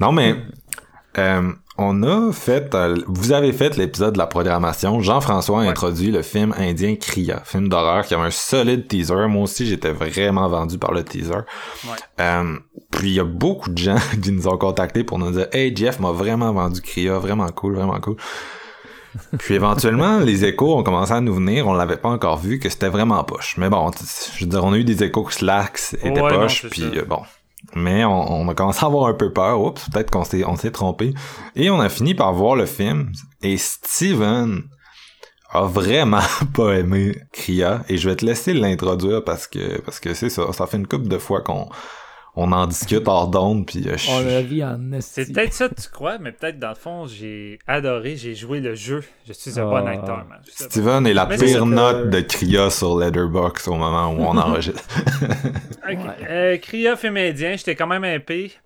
[0.00, 0.36] Non mais
[1.18, 5.00] euh, on a fait, euh, vous avez fait l'épisode de la programmation.
[5.00, 5.68] Jean-François a Ouais.
[5.68, 9.26] introduit le film indien Kriya, film d'horreur qui avait un solide teaser.
[9.28, 11.34] Moi aussi, j'étais vraiment vendu par le teaser.
[11.34, 11.90] Ouais.
[12.20, 12.56] Euh,
[12.90, 15.74] puis il y a beaucoup de gens qui nous ont contactés pour nous dire Hey
[15.74, 18.16] Jeff m'a vraiment vendu Kriya, vraiment cool, vraiment cool.
[19.38, 22.68] Puis éventuellement, les échos ont commencé à nous venir, on l'avait pas encore vu, que
[22.68, 23.56] c'était vraiment poche.
[23.58, 23.90] Mais bon,
[24.36, 26.68] je veux dire, on a eu des échos que Slacks était Ouais, non, poche, c'est
[26.68, 27.22] puis euh, bon.
[27.74, 29.60] Mais on, on a commencé à avoir un peu peur.
[29.60, 31.12] Oups, peut-être qu'on s'est, on s'est trompé.
[31.56, 33.10] Et on a fini par voir le film.
[33.42, 34.62] Et Steven
[35.50, 36.20] a vraiment
[36.54, 37.82] pas aimé Kriya.
[37.88, 40.52] Et je vais te laisser l'introduire parce que, parce que c'est ça.
[40.52, 41.68] Ça fait une couple de fois qu'on,
[42.40, 44.78] on en discute hors d'onde, puis euh, je- On l'a vu en.
[45.00, 48.60] C'est peut-être ça que tu crois, mais peut-être dans le fond, j'ai adoré, j'ai joué
[48.60, 49.02] le jeu.
[49.26, 49.80] Je suis un Ah.
[49.80, 50.38] bon acteur, man.
[50.46, 54.82] Steven est la Mais pire note de Kriya sur Letterboxd au moment où on enregistre.
[55.90, 55.96] Ok.
[56.28, 58.18] Euh, Cria film indien, j'étais quand même un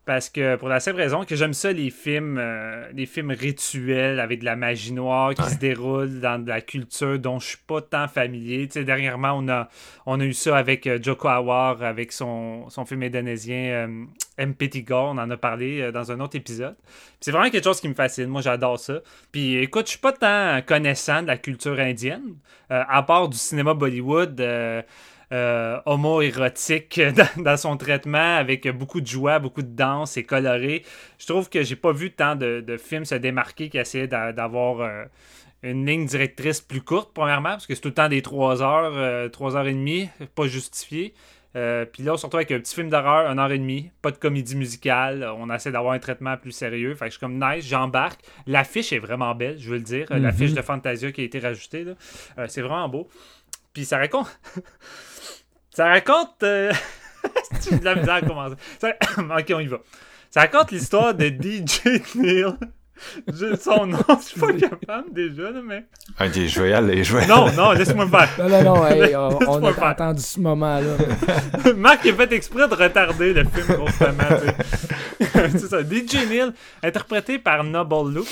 [0.05, 4.19] parce que pour la simple raison que j'aime ça les films euh, les films rituels
[4.19, 7.59] avec de la magie noire qui se déroule dans de la culture dont je suis
[7.65, 8.67] pas tant familier.
[8.67, 9.69] Tu sais, dernièrement on a
[10.05, 14.05] on a eu ça avec euh, Joko Awar avec son, son film indonésien euh,
[14.39, 14.55] M.
[14.85, 16.77] Gore, on en a parlé euh, dans un autre épisode.
[17.21, 19.01] C'est vraiment quelque chose qui me fascine, moi j'adore ça.
[19.31, 22.35] Puis écoute, je suis pas tant connaissant de la culture indienne,
[22.71, 24.41] euh, à part du cinéma Bollywood.
[25.87, 27.01] homo-érotique
[27.39, 30.85] dans, son traitement avec beaucoup de joie, beaucoup de danse et coloré.
[31.19, 35.09] Je trouve que j'ai pas vu tant de, films se démarquer qui essayaient d'a- d'avoir
[35.63, 38.97] une ligne directrice plus courte, premièrement, parce que c'est tout le temps des 3 heures,
[38.97, 41.15] euh, 3 heures et demie, pas justifié.
[41.55, 43.91] Euh, Puis là, on se retrouve avec un petit film d'horreur, 1 heure et demie,
[44.01, 45.29] pas de comédie musicale.
[45.39, 46.95] On essaie d'avoir un traitement plus sérieux.
[46.95, 48.21] Fait que je suis comme nice, j'embarque.
[48.47, 50.07] L'affiche est vraiment belle, je veux le dire.
[50.11, 50.23] Mhm.
[50.23, 51.85] L'affiche de Fantasia qui a été rajoutée.
[52.39, 53.09] Euh, c'est vraiment beau.
[53.75, 54.29] Puis ça raconte.
[55.71, 56.43] ça raconte.
[56.43, 56.73] euh,
[57.71, 58.57] de la misère à commencer?
[58.81, 59.79] Ça- ok, on y va.
[60.31, 62.47] Ça raconte l'histoire de DJ Neil.
[63.35, 65.85] J'ai son nom, je suis pas capable déjà, là, mais.
[66.21, 67.57] ok, je vais y aller, je vais y Non, aller.
[67.57, 68.29] non, laisse-moi me faire.
[68.39, 69.85] Non, non, non, hey, on, on Laisse-moi a faire.
[69.85, 71.73] entendu ce moment-là.
[71.77, 74.23] Marc a fait exprès de retarder le film constamment.
[75.21, 75.83] c'est ça.
[75.83, 78.29] DJ Neil, interprété par Noble Loop.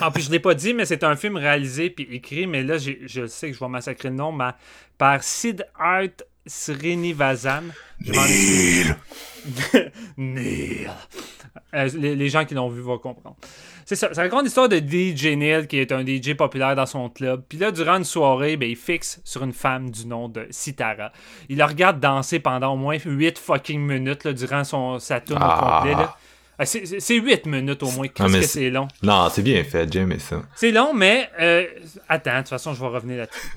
[0.00, 2.78] En plus, je l'ai pas dit, mais c'est un film réalisé puis écrit, mais là,
[2.78, 4.50] j'ai- je sais que je vais massacrer le nom, mais
[4.96, 6.06] par Sid Art
[6.46, 7.64] Srinivasan.
[8.04, 8.94] Je m'en excuse.
[10.16, 10.90] Neil.
[11.74, 13.36] Euh, les, gens qui l'ont vu vont comprendre.
[13.84, 14.12] C'est ça.
[14.12, 17.42] Ça raconte l'histoire de DJ Neil, qui est un DJ populaire dans son club.
[17.48, 21.12] Puis là, durant une soirée, ben, il fixe sur une femme du nom de Sitara.
[21.48, 25.82] Il la regarde danser pendant au moins 8 fucking minutes durant son, sa tourne Ah.
[25.84, 26.16] au.
[26.62, 28.06] Ah, c'est- C'est c'est 8 minutes au moins.
[28.08, 28.86] Ah, Qu'est-ce mais que c'est- long?
[29.02, 30.42] Non, c'est bien fait, Jim et ça.
[30.54, 31.64] C'est long, mais euh,
[32.08, 33.48] attends, de toute façon, je vais revenir là-dessus.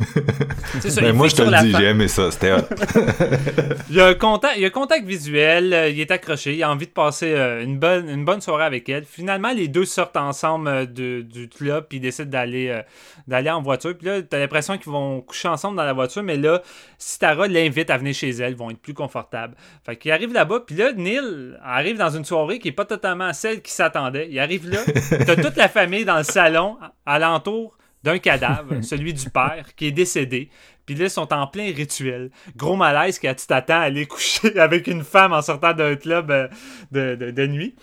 [1.02, 2.58] Ben, moi, je te le dis, j'ai aimé ça, c'était hot.
[3.90, 6.56] Il y a un contact, il y a un contact visuel, euh, il est accroché,
[6.56, 9.06] il a envie de passer euh, une, bonne, une bonne soirée avec elle.
[9.06, 12.82] Finalement, les deux sortent ensemble euh, de- du club, puis ils décident d'aller
[13.28, 13.96] d'aller en voiture.
[13.98, 16.62] Puis là, t'as l'impression qu'ils vont coucher ensemble dans la voiture, mais là,
[16.98, 19.56] Sitara l'invite à venir chez elle, ils vont être plus confortables.
[19.86, 23.34] Fait qu'il arrive là-bas, puis là, Neil arrive dans une soirée qui est pas totalement
[23.34, 24.28] celle qui s'attendait.
[24.30, 24.80] Il arrive là,
[25.26, 29.88] t'as toute la famille dans le salon, à- alentour d'un cadavre, celui du père, qui
[29.88, 30.50] est décédé.
[30.86, 32.30] Puis là, ils sont en plein rituel.
[32.58, 36.30] Gros malaise quand tu t'attends à aller coucher avec une femme en sortant d'un club
[36.32, 36.48] euh,
[36.92, 37.76] de, de- de nuit.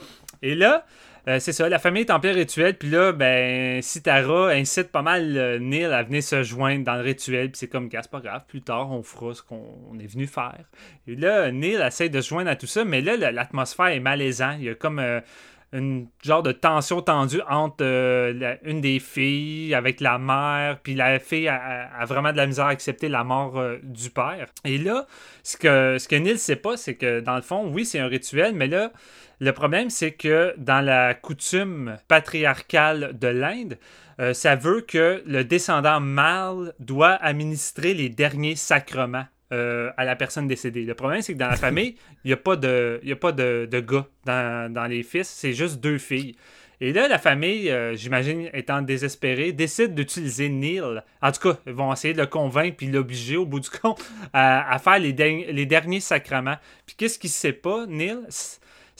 [0.43, 0.85] Et là,
[1.29, 5.03] euh, c'est ça, la famille est en plein rituel, puis là, ben, Sitara incite pas
[5.03, 8.21] mal euh, Neil à venir se joindre dans le rituel, puis c'est comme, c'est pas
[8.21, 10.65] grave, plus tard, on fera ce qu'on est venu faire.
[11.07, 14.57] Et là, Neil essaie de se joindre à tout ça, mais là, l'atmosphère est malaisante.
[14.59, 15.21] Il y a comme euh,
[15.73, 17.85] une genre de tension tendue entre
[18.65, 22.71] une des filles avec la mère, puis la fille a, vraiment de la misère à
[22.71, 24.47] accepter la mort du père.
[24.65, 25.07] Et là,
[25.45, 28.09] ce que, ce que Neil sait pas, c'est que dans le fond, oui, c'est un
[28.09, 28.91] rituel, mais là,
[29.41, 33.79] le problème, c'est que dans la coutume patriarcale de l'Inde,
[34.21, 40.15] euh, ça veut que le descendant mâle doit administrer les derniers sacrements euh, à la
[40.15, 40.85] personne décédée.
[40.85, 43.33] Le problème, c'est que dans la famille, il n'y a pas de, y a pas
[43.33, 46.37] de, gars dans, les fils, c'est juste deux filles.
[46.83, 51.03] Et là, la famille, euh, j'imagine, étant désespérée, décide d'utiliser Neil.
[51.23, 54.05] En tout cas, ils vont essayer de le convaincre puis l'obliger, au bout du compte,
[54.35, 56.57] à, faire les, les, derniers sacrements.
[56.85, 58.19] Puis qu'est-ce qu'il ne sait pas, Neil?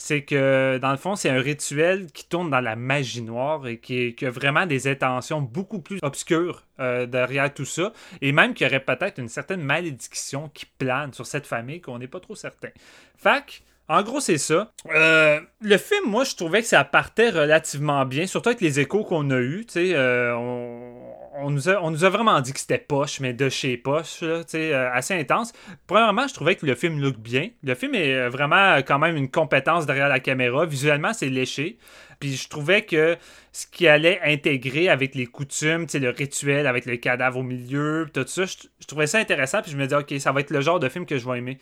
[0.01, 3.77] C'est que dans le fond, c'est un rituel qui tourne dans la magie noire et
[3.77, 7.93] qui, a vraiment des intentions beaucoup plus obscures euh, derrière tout ça.
[8.19, 11.99] Et même qu'il y aurait peut-être une certaine malédiction qui plane sur cette famille qu'on
[11.99, 12.69] n'est pas trop certain.
[13.15, 13.61] Fac.
[13.87, 14.71] En gros, c'est ça.
[14.87, 19.03] Euh, le film, moi, je trouvais que ça partait relativement bien, surtout avec les échos
[19.03, 19.65] qu'on a eus.
[19.75, 24.41] Euh, on, on nous, a, vraiment dit que c'était poche, mais de chez poche, là,
[24.53, 25.53] euh, assez intense.
[25.87, 27.49] Premièrement, je trouvais que le film look bien.
[27.63, 30.65] Le film est euh, vraiment euh, quand même une compétence derrière la caméra.
[30.65, 31.77] Visuellement, c'est léché.
[32.19, 33.17] Puis je trouvais que
[33.51, 38.25] ce qui allait intégrer avec les coutumes, le rituel avec le cadavre au milieu, tout
[38.27, 39.61] ça, je, trouvais ça intéressant.
[39.61, 41.37] Puis je me disais, OK, ça va être le genre de film que je vais
[41.37, 41.57] aimer.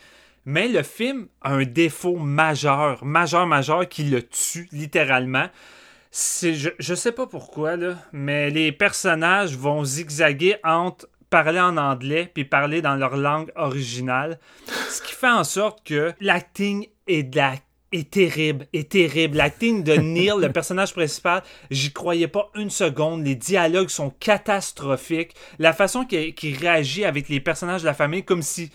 [0.46, 5.48] Mais le film a un défaut majeur, majeur, majeur qui le tue littéralement
[6.12, 12.30] je, je sais pas pourquoi, là, mais les personnages vont zigzaguer entre parler en anglais
[12.34, 14.40] puis parler dans leur langue originale.
[14.90, 17.38] Ce qui fait en sorte que l'acting est,
[17.92, 19.38] est terrible, est terrible.
[19.38, 23.26] L'acting de Neil, le personnage principal, j'y croyais pas une seconde.
[23.26, 25.36] Les dialogues sont catastrophiques.
[25.60, 28.72] La façon qu'il réagit avec les personnages de la famille, comme si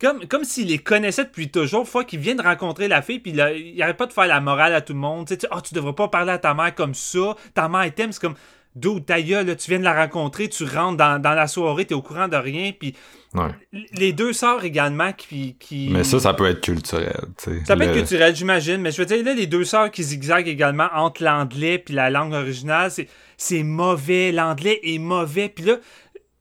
[0.00, 3.32] comme, comme s'il les connaissait depuis toujours, fois qu'il vient de rencontrer la fille, puis
[3.32, 5.26] il n'arrête pas de faire la morale à tout le monde.
[5.26, 7.36] Tu sais, oh, tu devrais pas parler à ta mère comme ça.
[7.54, 8.34] Ta mère t'aime, c'est comme,
[8.74, 11.96] d'où ta gueule, tu viens de la rencontrer, tu rentres dans, la soirée, tu es
[11.96, 12.94] au courant de rien, puis
[13.92, 15.88] les deux sœurs également qui, qui...
[15.90, 19.24] Mais ça, ça peut être culturel, Ça peut être culturel, j'imagine, mais je veux dire,
[19.24, 22.90] là, les deux sœurs qui zigzaguent également entre l'anglais puis la langue originale,
[23.36, 25.76] c'est mauvais, l'anglais est mauvais, puis là,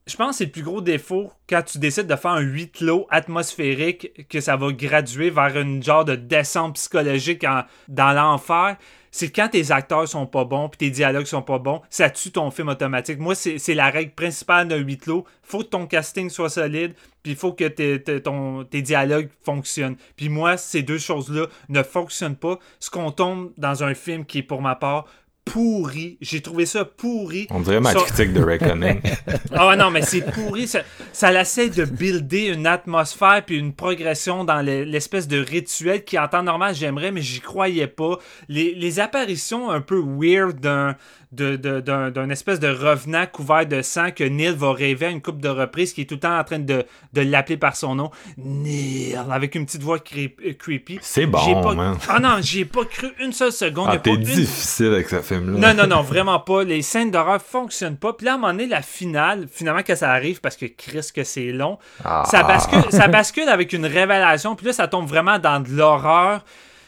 [0.05, 2.69] je pense que c'est le plus gros défaut quand tu décides de faire un huis
[2.69, 7.45] clos atmosphérique, que ça va graduer vers une genre de descente psychologique
[7.87, 8.77] dans l'enfer.
[9.11, 12.31] C'est quand tes acteurs sont pas bons puis tes dialogues sont pas bons, ça tue
[12.31, 13.19] ton film automatique.
[13.19, 15.25] Moi, c'est la règle principale d'un huis clos.
[15.43, 19.97] Faut que ton casting soit solide, puis il faut que tes dialogues fonctionnent.
[20.17, 22.57] Puis moi, ces deux choses-là ne fonctionnent pas.
[22.79, 25.05] Ce qu'on tombe dans un film qui est pour ma part
[25.45, 26.17] pourri.
[26.21, 27.47] J'ai trouvé ça pourri.
[27.49, 29.01] On dirait ma critique de Reckoning.
[29.55, 30.67] Ah non, mais c'est pourri.
[30.67, 36.17] Ça, ça essaie de builder une atmosphère puis une progression dans l'espèce de rituel qui,
[36.17, 38.17] en temps normal, j'aimerais, mais j'y croyais pas.
[38.47, 40.95] Les, les apparitions un peu weird d'un
[41.33, 45.49] d'un espèce de revenant couvert de sang que Neil va rêver à une coupe de
[45.49, 48.11] reprises qui est tout le temps en train de, de l'appeler par son nom.
[48.37, 50.99] Neil, avec une petite voix euh, creepy.
[51.01, 51.73] C'est bon, pas...
[51.73, 51.97] man.
[52.07, 53.89] Ah non, j'y ai pas cru une seule seconde.
[53.91, 55.73] Ah, t'es difficile avec ce film-là.
[55.73, 56.63] Non, non, non, vraiment pas.
[56.63, 58.13] Les scènes d'horreur fonctionnent pas.
[58.13, 61.09] Puis là, à un moment donné, la finale, finalement, que ça arrive, parce que Chris,
[61.13, 62.23] que c'est long, ah.
[62.29, 64.55] ça, bascule, ça bascule avec une révélation.
[64.55, 66.43] Puis là, ça tombe vraiment dans de l'horreur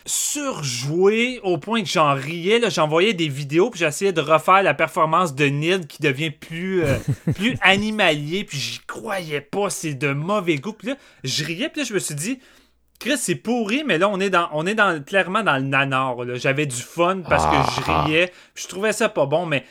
[0.05, 2.61] surjoué au point que j'en riais.
[2.69, 6.97] J'envoyais des vidéos, puis j'essayais de refaire la performance de Nid qui devient plus, euh,
[7.35, 10.73] plus animalier, puis j'y croyais pas, c'est de mauvais goût.
[10.73, 12.39] Puis là, je riais, puis là, je me suis dit,
[12.99, 16.15] Chris, c'est pourri, mais là, on est dans, on est dans, clairement dans le nanar.
[16.35, 18.03] J'avais du fun parce que je ah.
[18.03, 19.65] riais, je trouvais ça pas bon, mais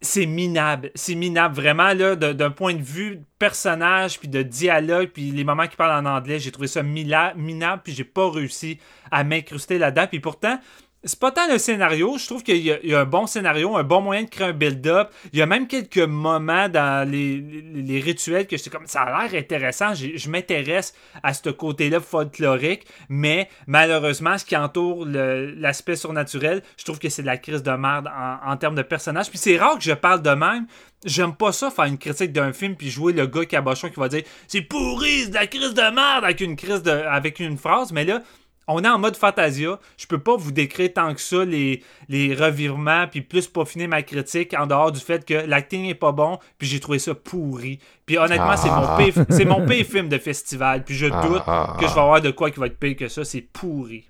[0.00, 0.90] c'est minable.
[0.94, 1.54] C'est minable.
[1.54, 6.04] Vraiment, là, d'un point de vue personnage, puis de dialogue, puis les moments qui parlent
[6.04, 8.78] en anglais, j'ai trouvé ça minable, puis j'ai pas réussi
[9.10, 10.06] à m'incruster là-dedans.
[10.08, 10.58] Puis pourtant,
[11.04, 12.18] c'est pas tant le scénario.
[12.18, 15.10] Je trouve qu'il y, a un bon scénario, un bon moyen de créer un build-up.
[15.32, 19.40] Il y a même quelques moments dans les, rituels que j'étais comme ça a l'air
[19.40, 19.94] intéressant.
[19.94, 26.98] Je, m'intéresse à ce côté-là folklorique, mais malheureusement, ce qui entoure l'aspect surnaturel, je trouve
[26.98, 28.10] que c'est de la crise de merde
[28.44, 29.30] en, termes de personnages.
[29.30, 30.66] Puis c'est rare que je parle de même.
[31.04, 34.08] J'aime pas ça faire une critique d'un film puis jouer le gars cabochon qui va
[34.08, 37.56] dire c'est pourri, c'est de la crise de merde avec une crise de avec une
[37.56, 38.20] phrase, mais là
[38.68, 39.78] on est en mode Fantasia.
[39.96, 44.02] Je peux pas vous décrire tant que ça les, les revirements, puis plus peaufiner ma
[44.02, 47.80] critique en dehors du fait que l'acting est pas bon, puis j'ai trouvé ça pourri.
[48.06, 51.76] Puis honnêtement, c'est mon pire, c'est mon film de festival, puis je ah, doute ah,
[51.80, 53.24] que je vais avoir de quoi qui va être pire que ça.
[53.24, 54.04] C'est pourri.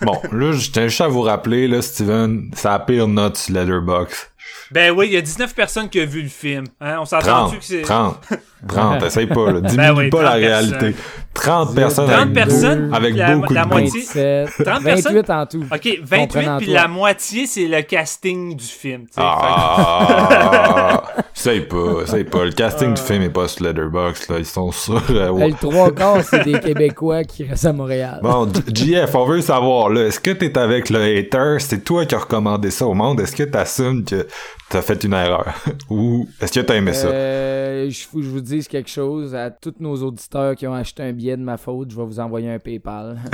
[0.00, 3.54] Bon, là, je tiens juste à vous rappeler, là, Steven, c'est la pire note sur
[3.54, 4.29] Letterboxd.
[4.72, 6.64] Ben oui, il y a 19 personnes qui ont vu le film.
[6.80, 6.98] Hein?
[7.00, 7.82] On s'entend 30, que c'est...
[7.82, 8.20] 30,
[8.68, 9.60] 30, essaye pas, là.
[9.60, 10.94] Diminue Ben oui, pas la 30 réalité.
[11.34, 14.48] 30 personnes 30 avec, personnes, avec la- beaucoup la de moitié- mots.
[14.48, 15.62] 27, 30 28 en tout.
[15.72, 19.06] OK, 28, Comprenant puis la moitié, c'est le casting du film.
[19.16, 21.02] Ah,
[21.36, 22.44] essaye pas, essaye pas.
[22.44, 24.38] Le casting du film est pas sur Letterboxd, là.
[24.38, 28.20] Ils sont sur, euh, Euh, Le trois quarts, c'est des Québécois qui restent à Montréal.
[28.22, 31.56] Bon, JF, on veut savoir, là, est-ce que t'es avec le hater?
[31.60, 33.20] C'est toi qui as recommandé ça au monde?
[33.20, 34.26] Est-ce que t'assumes que
[34.68, 35.54] t'as fait une erreur?
[35.90, 37.08] Ou est-ce que t'as aimé ça?
[37.08, 40.74] Euh, je faut que je vous dise quelque chose à tous nos auditeurs qui ont
[40.74, 43.18] acheté un billet de ma faute, je vais vous envoyer un PayPal.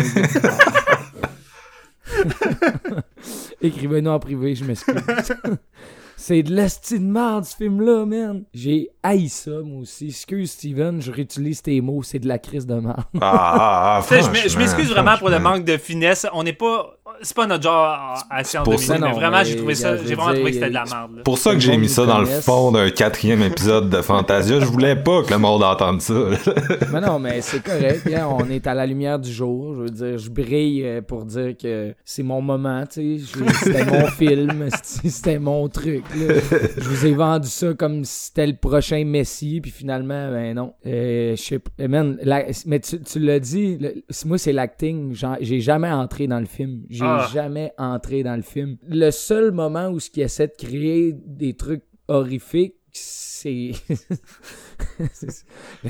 [3.60, 4.96] Écrivez-nous en privé, je m'excuse.
[6.18, 8.44] C'est de l'esti de merde, ce film-là, man.
[8.54, 10.08] J'ai haï ça, moi aussi.
[10.08, 13.04] Excuse, Steven, je réutilise tes mots, c'est de la crise de merde.
[13.20, 16.26] Ah, ah, ah, je m'excuse vraiment pour le manque de finesse.
[16.32, 16.95] On n'est pas...
[17.22, 19.96] C'est pas notre genre à, Science de ça, mais vraiment, j'ai trouvé ça...
[19.96, 21.22] J'ai vraiment trouvé que c'était de la merde.
[21.24, 24.60] pour ça que j'ai mis ça dans le fond d'un quatrième épisode de Fantasia.
[24.60, 26.14] Je voulais pas que le monde entende ça.
[26.92, 28.08] Mais non, mais c'est correct.
[28.28, 29.74] on est à la lumière du jour.
[29.74, 33.24] Je veux dire, je brille euh, pour dire que c'est mon moment, tu sais.
[33.38, 36.04] Je- C'était mon film, c'était mon truc.
[36.14, 36.34] là.
[36.76, 40.74] Je vous ai vendu ça comme si c'était le prochain Messi, puis finalement, ben non.
[40.86, 41.88] Euh, je sais pas.
[41.88, 43.94] man, la- mais tu, tu l'as dit, le-
[44.26, 45.14] moi, c'est l'acting.
[45.40, 46.82] J'ai jamais entré dans le film.
[46.90, 47.28] J'ai Ah.
[47.32, 48.76] jamais entré dans le film.
[48.88, 53.72] Le seul moment où ce qui essaie de créer des trucs horrifiques, c'est...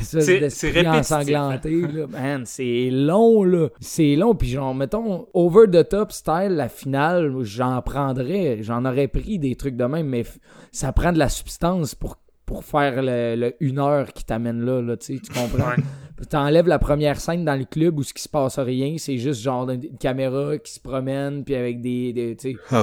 [0.01, 2.07] c'est ensanglanté, là.
[2.09, 3.69] Man, c'est long, là.
[3.81, 9.09] C'est long, puis genre, mettons, over the top style, la finale, j'en prendrais, j'en aurais
[9.09, 10.25] pris des trucs de même, mais
[10.73, 12.17] ça prend de la substance pour
[12.47, 15.71] pour faire le, le une heure qui t'amène là, là, tu sais, tu comprends?
[15.71, 16.27] Ouais.
[16.31, 19.43] T'enlèves la première scène dans le club où ce qui se passe rien, c'est juste
[19.43, 22.83] genre une une caméra qui se promène, puis avec des, des tu sais, Ah,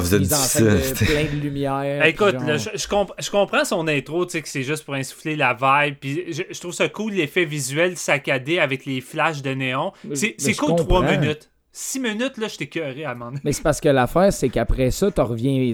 [0.61, 2.05] de plein de lumière.
[2.05, 4.61] Écoute, puis genre- là, je, je comp- je comprends son intro, tu sais, que c'est
[4.61, 5.95] juste pour insuffler la vibe.
[5.99, 9.93] Puis je, je trouve ça cool, l'effet visuel saccadé avec les flashs de néon.
[10.13, 11.49] C'est cool, trois minutes.
[11.75, 13.41] Six minutes, là, je t'ai cœuré à un moment donné.
[13.43, 15.73] Mais c'est parce que l'affaire, c'est qu'après ça, t'en reviens,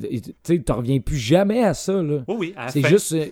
[0.65, 2.19] t'en reviens plus jamais à ça, là.
[2.27, 3.11] Oui, oui, à la C'est juste.
[3.13, 3.25] euh,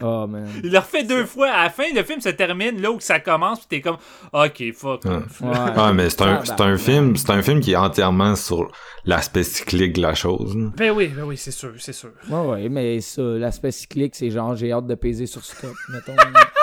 [0.00, 0.46] Oh, man.
[0.64, 1.48] Il le refait deux fois.
[1.50, 3.96] À la fin, le film se termine là où ça commence, puis t'es comme,
[4.32, 5.04] ok, fuck.
[5.04, 5.10] Ouais.
[5.12, 5.40] off.
[5.40, 5.48] Ouais.
[5.54, 6.78] Ah, mais c'est un, c'est un Tabarnak.
[6.80, 8.70] film, c'est un film qui est entièrement sur
[9.04, 10.56] l'aspect cyclique de la chose.
[10.56, 10.70] là.
[10.76, 12.10] Ben oui, ben oui, c'est sûr, c'est sûr.
[12.30, 16.14] Ouais, ouais, mais ça, l'aspect cyclique, c'est genre, j'ai hâte de peser sur stop, mettons.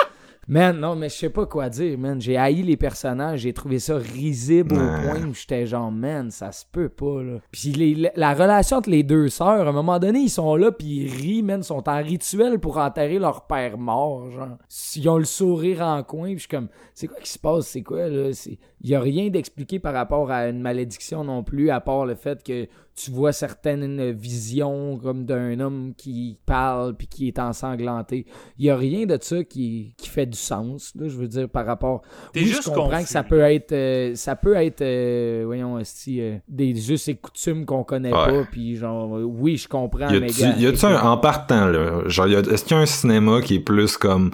[0.47, 2.21] Man, non, mais je sais pas quoi dire, man.
[2.21, 4.81] J'ai haï les personnages, j'ai trouvé ça risible Ouais.
[4.83, 7.39] au point où j'étais genre, man, ça se peut pas, là.
[7.51, 10.55] Puis les- la- la relation entre les deux sœurs, à un moment donné, ils sont
[10.55, 14.57] là, puis ils rient, man, ils sont en rituel pour enterrer leur père mort, genre.
[14.95, 17.65] Ils ont le sourire en coin, puis je suis comme, c'est quoi qui se passe,
[17.65, 18.31] c'est quoi, là?
[18.31, 22.05] C'est- Il y a rien d'expliqué par rapport à une malédiction non plus, à part
[22.05, 27.39] le fait que tu vois certaines visions comme d'un homme qui parle puis qui est
[27.39, 28.27] ensanglanté.
[28.59, 31.49] Il y a rien de ça qui, qui fait du sens, là, je veux dire,
[31.49, 32.03] par rapport...
[32.31, 33.03] T'es oui, juste je comprends confus.
[33.05, 33.71] que ça peut être...
[33.71, 38.31] euh, ça peut être, euh, voyons, esti, euh, des us et coutumes qu'on connaît Ouais.
[38.43, 40.29] pas, puis genre, euh, oui, je comprends, Y mais...
[40.29, 42.83] a-tu, gars, y a-tu un- en partant, là, genre, y a- est-ce qu'il y a
[42.83, 44.29] un cinéma qui est plus comme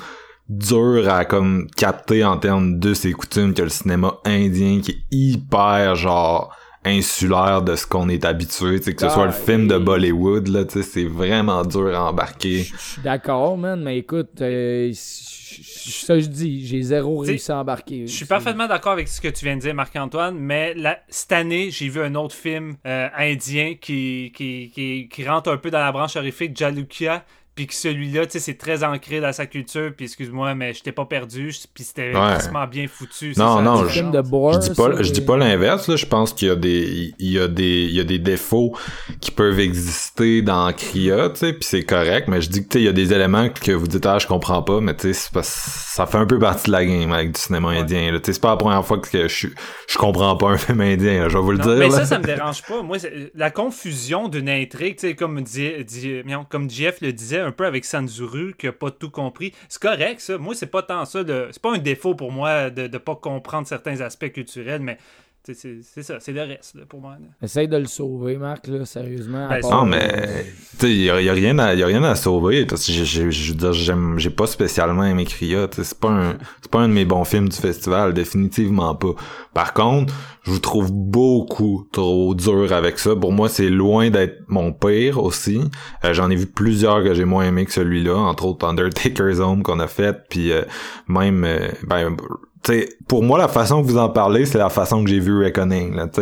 [0.51, 5.03] dur à comme capter en termes de ses coutumes que le cinéma indien qui est
[5.11, 6.53] hyper genre
[6.83, 9.77] insulaire de ce qu'on est habitué, tu sais, que ce Ah, soit le film de
[9.77, 12.63] Bollywood, là, tu sais, c'est vraiment dur à embarquer.
[12.63, 17.57] Je suis d'accord, man, mais écoute, euh, ça je dis, j'ai zéro T'sais, réussi à
[17.59, 18.07] embarquer.
[18.07, 21.31] Je suis parfaitement d'accord avec ce que tu viens de dire, Marc-Antoine, mais la- cette
[21.33, 25.69] année, j'ai vu un autre film euh, indien qui, qui, qui, qui rentre un peu
[25.69, 27.23] dans la branche horrifique, Jalukia,
[27.55, 30.81] puis que celui-là, tu sais, c'est très ancré dans sa culture, puis excuse-moi, mais je
[30.83, 32.35] t'ai pas perdu, puis c'était Ouais.
[32.37, 33.33] vraiment bien foutu.
[33.37, 35.95] Non, ça, non, je- de Je dis pas, je dis pas l'inverse, là.
[35.97, 38.75] Je pense qu'il y a des, il y a des, il y a des défauts
[39.19, 42.73] qui peuvent exister dans Cria, tu sais, puis c'est correct, mais je dis que, tu
[42.77, 45.07] sais, il y a des éléments que vous dites, ah, je comprends pas, mais tu
[45.07, 45.49] sais, c'est parce-
[45.93, 48.19] ça fait un peu partie de la game avec du cinéma indien, là.
[48.19, 49.47] Tu sais, c'est pas la première fois que je,
[49.87, 51.95] je comprends pas un film indien, là, je vais vous le Non, dire, mais là.
[51.97, 52.81] ça, ça me dérange pas.
[52.81, 52.97] Moi,
[53.35, 57.51] la confusion d'une intrigue, tu sais, comme, dit, dit- mion, comme Jeff le disait un
[57.51, 60.37] peu avec Sanzuru, qui a pas tout compris, c'est correct, ça.
[60.37, 61.23] Moi, c'est pas tant ça.
[61.51, 64.97] C'est pas un défaut pour moi de ne pas comprendre certains aspects culturels, mais
[65.43, 67.13] c'est c'est ça, c'est le reste là, pour moi.
[67.19, 67.27] là.
[67.41, 69.47] Essaye de le sauver, Marc, là, sérieusement.
[69.49, 70.45] à Ben, Non, euh, mais,
[70.79, 72.91] tu sais, y a, y a rien à, y a rien à sauver, parce que
[72.91, 76.71] j'ai, j'ai, je veux dire, j'aime, j'ai pas spécialement aimé Cria, c'est pas un, c'est
[76.71, 79.13] pas un de mes bons films du festival, définitivement pas.
[79.53, 80.13] Par contre,
[80.43, 83.15] je vous trouve beaucoup trop dur avec ça.
[83.15, 85.61] Pour moi, c'est loin d'être mon pire aussi.
[86.05, 89.61] Euh, j'en ai vu plusieurs que j'ai moins aimé que celui-là, entre autres Undertaker's Home
[89.63, 90.63] qu'on a fait, puis euh,
[91.07, 92.15] même, euh, ben,
[92.65, 95.43] sais, pour moi, la façon que vous en parlez, c'est la façon que j'ai vu
[95.43, 96.07] Reckoning, là.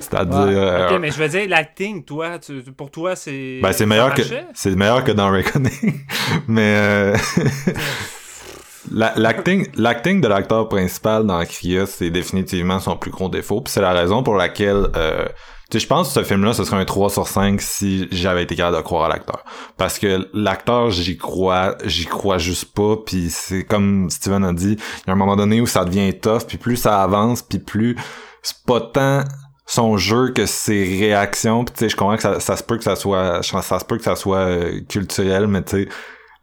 [0.00, 0.38] C'est-à-dire...
[0.38, 0.54] Ouais.
[0.54, 3.58] euh, Ok, mais je veux dire, l'acting, toi, tu- pour toi, c'est.
[3.62, 4.22] ben, c'est meilleur que,
[4.54, 6.00] c'est meilleur que dans Reckoning.
[6.48, 7.16] mais, euh,
[8.92, 13.60] la- l'acting, l'acting de l'acteur principal dans Cria, c'est définitivement son plus gros défaut.
[13.60, 15.26] Puis c'est la raison pour laquelle, euh,
[15.70, 18.42] tu sais, je pense que ce film-là, ce serait un 3 sur 5 si j'avais
[18.42, 19.44] été capable de croire à l'acteur.
[19.76, 22.96] Parce que l'acteur, j'y crois, j'y crois juste pas.
[22.96, 26.12] Puis c'est comme Steven a dit, il y a un moment donné où ça devient
[26.18, 26.40] tough.
[26.48, 27.96] Puis plus ça avance, puis plus
[28.42, 29.24] c'est pas tant
[29.64, 31.64] son jeu que ses réactions.
[31.64, 33.96] Puis tu sais, je comprends que ça, se peut que ça soit, ça se peut
[33.96, 35.88] que ça soit euh, culturel, mais tu sais,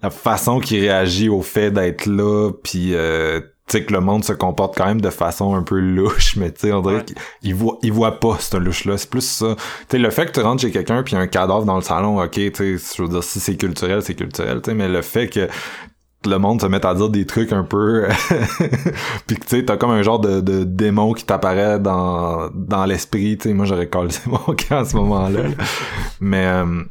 [0.02, 4.24] la façon qu'il réagit au fait d'être là, puis euh, tu sais que le monde
[4.24, 7.06] se comporte quand même de façon un peu louche, mais tu sais, on dirait Ouais.
[7.42, 8.98] qu'il voit, il voit pas ce louche-là.
[8.98, 9.56] C'est plus ça.
[9.58, 11.76] Tu sais, le fait que tu rentres chez quelqu'un puis y a un cadavre dans
[11.76, 14.76] le salon, ok, tu sais, je veux dire, si c'est culturel, c'est culturel, tu sais,
[14.76, 15.48] mais le fait que
[16.26, 18.06] le monde se met à dire des trucs un peu
[19.28, 22.86] puis que tu sais t'as comme un genre de, de démon qui t'apparaît dans dans
[22.86, 25.50] l'esprit tu sais moi j'aurais collé mon camp à ce moment-là là.
[26.20, 26.84] mais euh,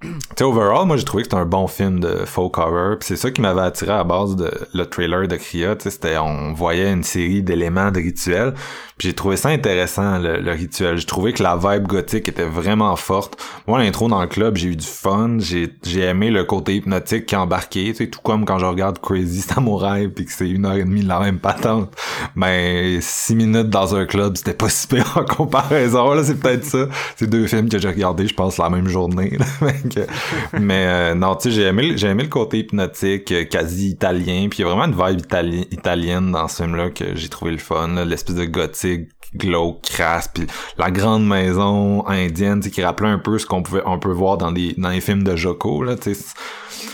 [0.36, 2.98] sais, overall, moi, j'ai trouvé que c'était un bon film de folk horror.
[2.98, 5.74] Puis c'est ça qui m'avait attiré à la base de le trailer de Cria.
[5.78, 8.54] C'était, on voyait une série d'éléments de rituels.
[8.96, 10.98] Puis j'ai trouvé ça intéressant, le, rituel.
[10.98, 13.40] J'ai trouvé que la vibe gothique était vraiment forte.
[13.66, 15.36] Moi, l'intro dans le club, j'ai eu du fun.
[15.38, 17.86] J'ai, j'ai aimé le côté hypnotique qui embarqué.
[17.86, 20.84] Tu sais, tout comme quand je regarde Crazy Samurai puis que c'est une heure et
[20.84, 21.92] demie de la même patente.
[22.36, 26.14] Mais six minutes dans un club, c'était pas si pire en comparaison.
[26.14, 26.86] Là, c'est peut-être ça.
[27.16, 29.36] C'est deux films que j'ai regardés, je pense, la même journée.
[29.38, 29.46] là.
[29.94, 33.90] Que- mais euh, non, tu sais, j'ai aimé, j'ai aimé le côté hypnotique, euh, quasi
[33.90, 37.28] italien, puis il y a vraiment une vibe itali- italienne dans ce film-là que j'ai
[37.28, 40.46] trouvé le fun, l'espèce de gothique, glauque, crasse, puis
[40.78, 44.52] la grande maison indienne, qui rappelait un peu ce qu'on pouvait, on peut voir dans
[44.52, 46.24] des, dans les films de Joko, là, tu sais.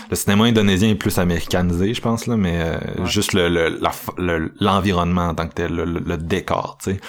[0.09, 4.17] Le cinéma indonésien est plus américanisé, je pense, là, mais euh, juste le, le, f-
[4.17, 6.99] le- l'environnement en tant que tel, le, le- le décor, tu sais.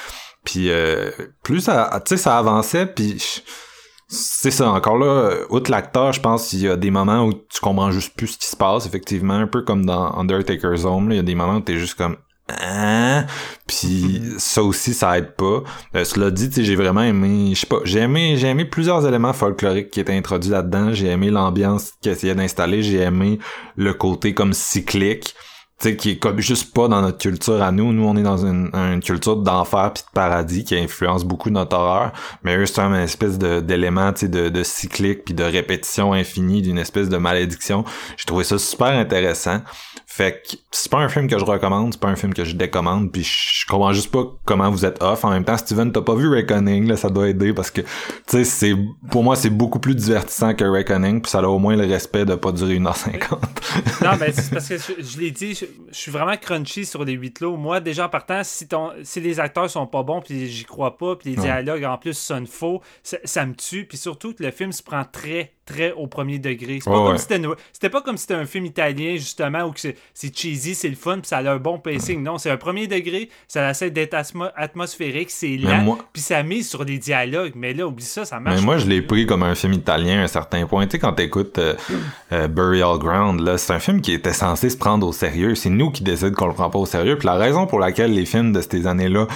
[0.44, 1.10] Puis euh,
[1.42, 3.40] plus ça, tu sais, ça avançait, puis je-
[4.08, 7.60] c'est ça, encore là, outre l'acteur, je pense qu'il y a des moments où tu
[7.60, 11.14] comprends juste plus ce qui se passe, effectivement, un peu comme dans Undertaker's Home, là,
[11.14, 12.16] il y a des moments où t'es juste comme
[12.48, 13.26] hein?
[13.66, 15.62] Puis ça aussi, ça aide pas.
[15.94, 19.32] Euh, cela dit, j'ai vraiment aimé, je sais pas, j'ai aimé, j'ai aimé plusieurs éléments
[19.32, 20.92] folkloriques qui étaient introduits là-dedans.
[20.92, 22.82] J'ai aimé l'ambiance qu'il essayait d'installer.
[22.82, 23.38] J'ai aimé
[23.76, 25.34] le côté comme cyclique
[25.78, 27.92] sais, qui est comme juste pas dans notre culture à nous.
[27.92, 31.76] Nous, on est dans une, une culture d'enfer puis de paradis qui influence beaucoup notre
[31.76, 32.12] horreur.
[32.42, 36.62] Mais eux, c'est une espèce d'élément, tu sais, de, de cyclique puis de répétition infinie
[36.62, 37.84] d'une espèce de malédiction.
[38.16, 39.60] J'ai trouvé ça super intéressant.
[40.16, 42.56] Fait que c'est pas un film que je recommande, c'est pas un film que je
[42.56, 45.24] décommande, puis je comprends juste pas comment vous êtes off.
[45.26, 47.86] En même temps, Steven, t'as pas vu Reckoning, là, ça doit aider parce que, tu
[48.28, 48.74] sais, c'est,
[49.10, 52.24] pour moi, c'est beaucoup plus divertissant que Reckoning, puis ça a au moins le respect
[52.24, 53.38] de pas durer 1h50.
[54.02, 57.04] Non, mais c'est parce que je, je l'ai dit, je, je suis vraiment crunchy sur
[57.04, 57.56] les huit lots.
[57.58, 60.96] Moi, déjà en partant, si, ton, si les acteurs sont pas bons, puis j'y crois
[60.96, 61.42] pas, puis les Ouais.
[61.42, 63.84] dialogues en plus sonnent faux, ça, ça me tue.
[63.84, 66.78] Puis surtout que le film se prend très, très au premier degré.
[66.80, 67.18] C'est pas, Ouais, comme ouais.
[67.18, 69.80] si c'était une- c'était pas comme si c'était un film italien, justement, où que
[70.14, 72.22] c'est cheesy, c'est le fun, puis ça a un bon pacing.
[72.22, 76.42] Non, c'est un premier degré, ça essaie d'être atmo- atmosphérique, c'est lent, moi- puis ça
[76.42, 77.52] mise sur les dialogues.
[77.56, 78.56] Mais là, oublie ça, ça marche.
[78.60, 80.86] Mais moi, je l'ai pris comme un film italien à un certain point.
[80.86, 81.74] Tu sais, quand t'écoutes euh,
[82.32, 85.54] euh, Burial Ground, là, c'est un film qui était censé se prendre au sérieux.
[85.54, 87.16] C'est nous qui décident qu'on le prend pas au sérieux.
[87.18, 89.26] Puis la raison pour laquelle les films de ces années-là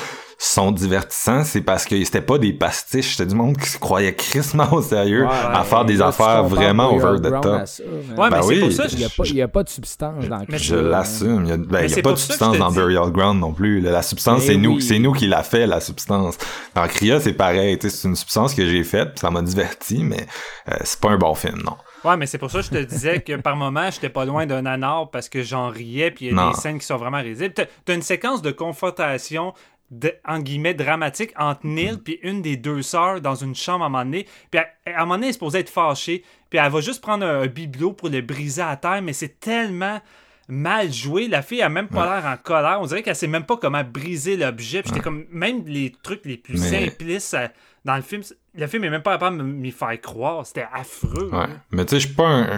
[0.42, 3.10] sont divertissants, c'est parce que c'était pas des pastiches.
[3.16, 6.94] C'était du monde qui se croyait crissement au sérieux Ouais, à faire des affaires vraiment
[6.94, 7.66] over the top.
[7.66, 9.36] ça, mais- Ouais, mais Ben c'est oui, pour ça, Il n'y a, je- pas- il
[9.36, 10.82] y a pas de substance dans Mais Je hein.
[10.82, 11.42] l'assume.
[11.44, 12.76] Il y a, ben, y a c'est pas de substance dans dis.
[12.76, 13.80] Burial Ground non plus.
[13.80, 16.38] La substance, c'est nous, c'est nous qui l'a fait, la substance.
[16.74, 17.78] Dans Cria, c'est pareil.
[17.78, 20.26] Tu sais, C'est une substance que j'ai faite, ça m'a diverti, mais
[20.70, 21.76] euh, c'est pas un bon film, non.
[22.02, 24.46] Ouais, mais c'est pour ça que je te disais que par moment, j'étais pas loin
[24.46, 26.50] d'un nanar parce que j'en riais, puis il y a Non.
[26.52, 27.52] des scènes qui sont vraiment risibles.
[27.84, 29.52] T'as une séquence de confrontation,
[29.90, 33.86] de, en guillemets, dramatique entre Neil puis une des deux sœurs dans une chambre à
[33.86, 34.26] un moment donné.
[34.50, 37.00] Puis à, à un moment donné, elle est supposée être fâchée, puis elle va juste
[37.00, 40.00] prendre un, un bibelot pour le briser à terre, mais c'est tellement
[40.48, 41.28] mal joué.
[41.28, 42.78] La fille a même pas l'air en colère.
[42.80, 44.82] On dirait qu'elle sait même pas comment briser l'objet.
[45.02, 47.46] Comme, même les trucs les plus Mais- simplistes euh,
[47.84, 48.22] dans le film,
[48.54, 50.44] le film est même pas capable de m'y faire croire.
[50.44, 51.30] C'était affreux.
[51.32, 51.46] Ouais.
[51.46, 51.48] là.
[51.70, 52.56] Mais tu sais, je suis pas un.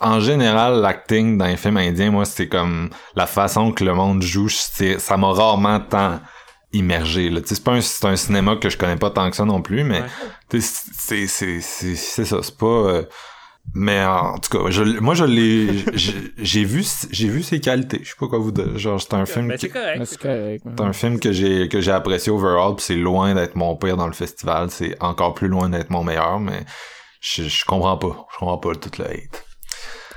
[0.00, 4.20] En général, l'acting dans les films indiens, moi, c'est comme la façon que le monde
[4.22, 6.20] joue, ça m'a rarement tant
[6.72, 7.28] immergé.
[7.30, 7.40] Là.
[7.44, 9.84] C'est pas un, c'est un cinéma que je connais pas tant que ça non plus,
[9.84, 10.60] mais Ouais.
[10.60, 12.38] c'est c'est c'est c'est ça.
[12.42, 12.66] C'est pas.
[12.66, 13.02] euh,
[13.74, 18.00] Mais en tout cas, je, moi je l'ai, j'ai j'ai vu, j'ai vu ses qualités.
[18.02, 18.76] Je sais pas quoi vous dire.
[18.78, 19.98] Genre, c'est un film Ben, qui, c'est correct.
[20.00, 20.64] Mais C'est correct.
[20.76, 23.96] c'est un film que j'ai que j'ai apprécié overall, puis c'est loin d'être mon pire
[23.96, 24.70] dans le festival.
[24.70, 26.64] C'est encore plus loin d'être mon meilleur, mais
[27.20, 28.26] je, je comprends pas.
[28.32, 29.44] Je comprends pas tout le hate.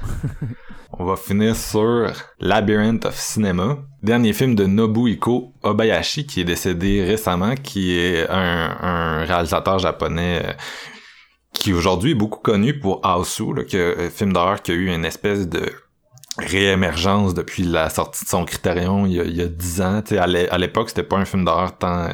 [0.97, 2.07] On va finir sur
[2.39, 8.77] Labyrinth of Cinema, dernier film de Nobuhiko Obayashi qui est décédé récemment, qui est un,
[8.81, 10.53] un réalisateur japonais euh,
[11.53, 15.03] qui aujourd'hui est beaucoup connu pour Aosu, que, un film d'horreur qui a eu une
[15.05, 15.65] espèce de
[16.37, 20.01] réémergence depuis la sortie de son Criterion il y a, il y a 10 ans.
[20.01, 22.09] Tu sais, à l'é- à l'époque, c'était pas un film d'horreur tant euh,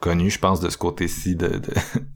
[0.00, 1.64] connu, je pense, de ce côté-ci de, de, de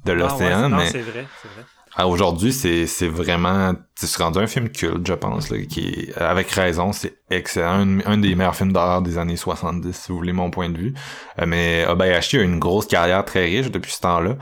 [0.07, 1.65] Ah ouais, l'océan, non, mais c'est vrai, c'est vrai.
[1.95, 6.17] Ah, aujourd'hui, c'est c'est vraiment c'est rendu un film culte, je pense, là, qui est,
[6.17, 10.17] avec raison, c'est excellent, un, un des meilleurs films d'horreur des années 70, si vous
[10.17, 10.95] voulez mon point de vue.
[11.41, 14.37] Euh, mais Obayashi a une grosse carrière très riche depuis ce temps-là.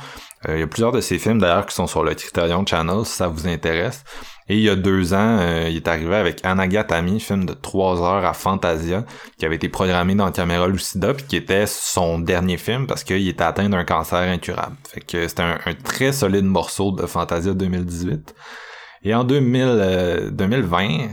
[0.48, 3.04] Euh, il y a plusieurs de ses films d'ailleurs qui sont sur le Criterion Channel,
[3.04, 4.04] si ça vous intéresse.
[4.50, 8.02] Et il y a deux ans, euh, il est arrivé avec Anagatami, film de trois
[8.02, 9.04] heures à Fantasia,
[9.38, 13.28] qui avait été programmé dans Camera Lucida, puis qui était son dernier film parce qu'il
[13.28, 14.74] était atteint d'un cancer incurable.
[14.88, 18.34] Fait que c'était un, un très solide morceau de Fantasia 2018.
[19.04, 21.10] Et en 2000, euh, 2020,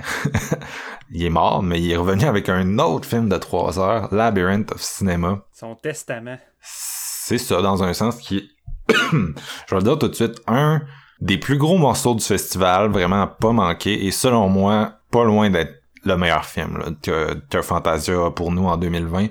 [1.11, 4.71] il est mort, mais il est revenu avec un autre film de trois heures, Labyrinth
[4.71, 5.45] of Cinema.
[5.53, 6.39] Son testament.
[6.59, 8.49] C'est ça, dans un sens qui est,
[9.11, 10.81] je vais le dire tout de suite, un
[11.21, 15.73] des plus gros morceaux du festival, vraiment pas manqué, et selon moi, pas loin d'être
[16.03, 19.27] le meilleur film là, que, que Fantasia a pour nous en 2020.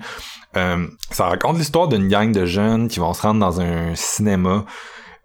[0.55, 4.65] Euh, ça raconte l'histoire d'une gang de jeunes qui vont se rendre dans un cinéma.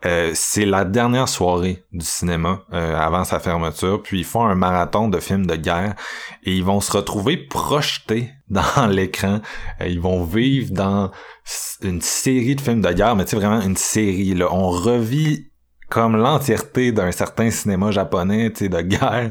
[0.04, 4.56] Euh, c'est la dernière soirée du cinéma euh, avant sa fermeture, puis ils font un
[4.56, 5.94] marathon de films de guerre
[6.42, 9.40] et ils vont se retrouver projetés dans l'écran.
[9.80, 11.12] Euh, ils vont vivre dans
[11.82, 14.34] une série de films de guerre, mais tu sais vraiment une série.
[14.34, 14.48] Là.
[14.50, 15.51] On revit
[15.92, 19.30] comme l'entièreté d'un certain cinéma japonais, tu sais, de guerre,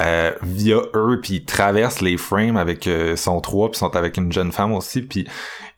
[0.00, 4.16] euh, via eux, puis ils traversent les frames avec euh, son trois, puis sont avec
[4.16, 5.26] une jeune femme aussi, puis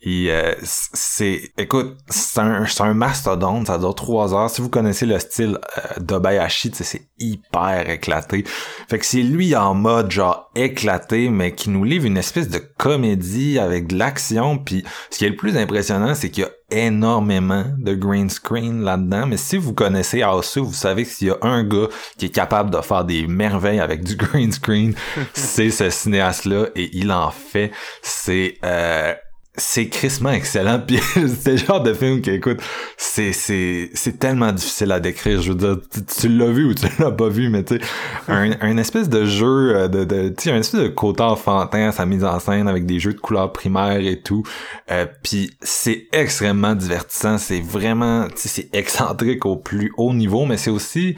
[0.05, 4.51] euh, c'est, écoute, c'est un, un mastodonte, ça dure trois heures.
[4.51, 8.44] Si vous connaissez le style euh, d'Obayashi, c'est hyper éclaté.
[8.89, 12.59] Fait que c'est lui en mode genre éclaté, mais qui nous livre une espèce de
[12.59, 14.59] comédie avec de l'action.
[14.59, 18.82] Puis ce qui est le plus impressionnant, c'est qu'il y a énormément de green screen
[18.82, 19.26] là-dedans.
[19.26, 22.30] Mais si vous connaissez Aosu, vous savez que s'il y a un gars qui est
[22.30, 24.95] capable de faire des merveilles avec du green screen,
[25.33, 27.70] c'est ce cinéaste-là et il en fait.
[28.03, 29.15] C'est euh,
[29.57, 30.81] c'est crissement excellent.
[30.87, 30.99] Puis
[31.41, 32.61] c'est le genre de film que écoute
[32.97, 35.43] c'est c'est c'est tellement difficile à décrire.
[35.43, 35.77] Je veux dire
[36.19, 37.81] tu, l'as vu ou tu l'as pas vu mais tu sais
[38.29, 41.89] un, un espèce de jeu euh, de, de tu sais un espèce de côté enfantin
[41.89, 44.43] à sa mise en scène avec des jeux de couleurs primaires et tout.
[44.91, 47.37] Euh, puis c'est extrêmement divertissant.
[47.37, 51.15] C'est vraiment tu c'est excentrique au plus haut niveau mais c'est aussi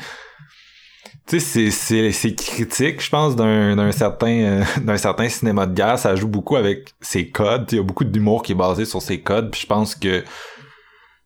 [1.27, 5.99] tu sais, c'est, critique, je pense, d'un, certain euh, d'un certain cinéma de guerre.
[5.99, 7.67] Ça joue beaucoup avec ses codes.
[7.73, 9.51] Il y a beaucoup d'humour qui est basé sur ses codes.
[9.51, 10.23] Puis je pense que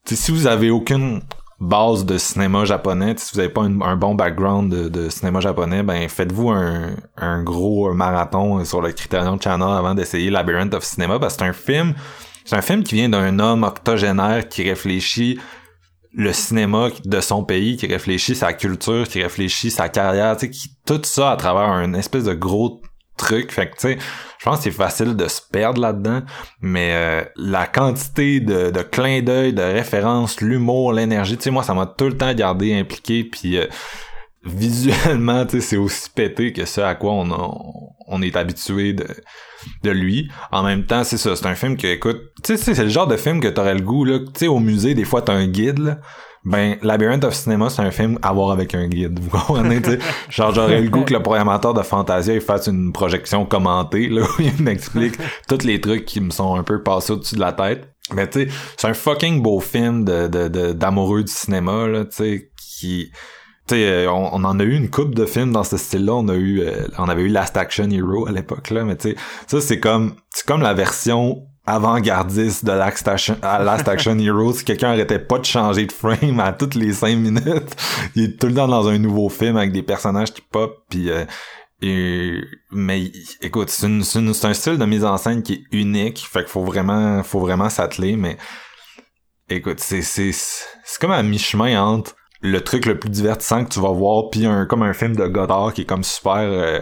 [0.06, 1.20] si vous avez aucune
[1.58, 5.82] base de cinéma japonais, si vous avez pas un bon background de, de cinéma japonais,
[5.82, 11.18] ben faites-vous un, un gros marathon sur le Criterion Channel avant d'essayer Labyrinth of Cinema.
[11.18, 11.94] Parce que c'est un film.
[12.44, 15.38] C'est un film qui vient d'un homme octogénaire qui réfléchit
[16.18, 20.50] le cinéma de son pays, qui réfléchit sa culture, qui réfléchit sa carrière, tu sais,
[20.50, 22.82] qui, tout ça à travers un espèce de gros
[23.16, 23.52] truc.
[23.52, 23.98] Fait que, tu sais,
[24.38, 26.22] je pense que c'est facile de se perdre là-dedans,
[26.60, 31.62] mais euh, la quantité de, de clins d'œil, de références, l'humour, l'énergie, tu sais, moi,
[31.62, 33.66] ça m'a tout le temps gardé impliqué, puis euh,
[34.48, 37.56] visuellement, c'est aussi pété que ce à quoi on, a-
[38.06, 39.06] on est habitué de,
[39.84, 40.30] de lui.
[40.52, 43.06] En même temps, c'est ça, c'est un film que, écoute, tu sais, c'est le genre
[43.06, 45.46] de film que t'aurais le goût, là, tu sais, au musée, des fois, t'as un
[45.46, 45.98] guide, là.
[46.44, 49.80] Ben, Labyrinth of Cinema, c'est un film à voir avec un guide, vous comprenez.
[50.30, 54.22] Genre, j'aurais le goût que le programmateur de Fantasia, il fasse une projection commentée, là,
[54.38, 55.16] où il m'explique
[55.48, 57.92] tous les trucs qui me sont un peu passés au-dessus de la tête.
[58.14, 58.48] Mais tu sais,
[58.78, 63.10] c'est un fucking beau film de, de, de- d'amoureux du cinéma, là, tu sais, qui...
[63.68, 66.14] Tu sais, euh, on, on en a eu une coupe de films dans ce style-là.
[66.14, 69.10] On a eu, euh, on avait eu Last Action Hero à l'époque là, mais tu
[69.10, 69.16] sais,
[69.46, 74.52] ça c'est comme, c'est comme la version avant-gardiste de Last Action, Last Action Hero.
[74.54, 77.76] Si quelqu'un arrêtait pas de changer de frame à toutes les cinq minutes,
[78.16, 81.10] il est tout le temps dans un nouveau film avec des personnages qui pop, puis
[81.10, 81.24] euh,
[81.82, 82.40] et,
[82.72, 83.12] mais
[83.42, 86.26] écoute, c'est, une- c'est une- c'est un style de mise en scène qui est unique,
[86.26, 88.36] fait qu'il faut vraiment, faut vraiment s'atteler, mais
[89.48, 93.80] écoute, c'est, c'est, c'est comme à mi-chemin entre le truc le plus divertissant que tu
[93.80, 96.80] vas voir puis un comme un film de Godard qui est comme super euh,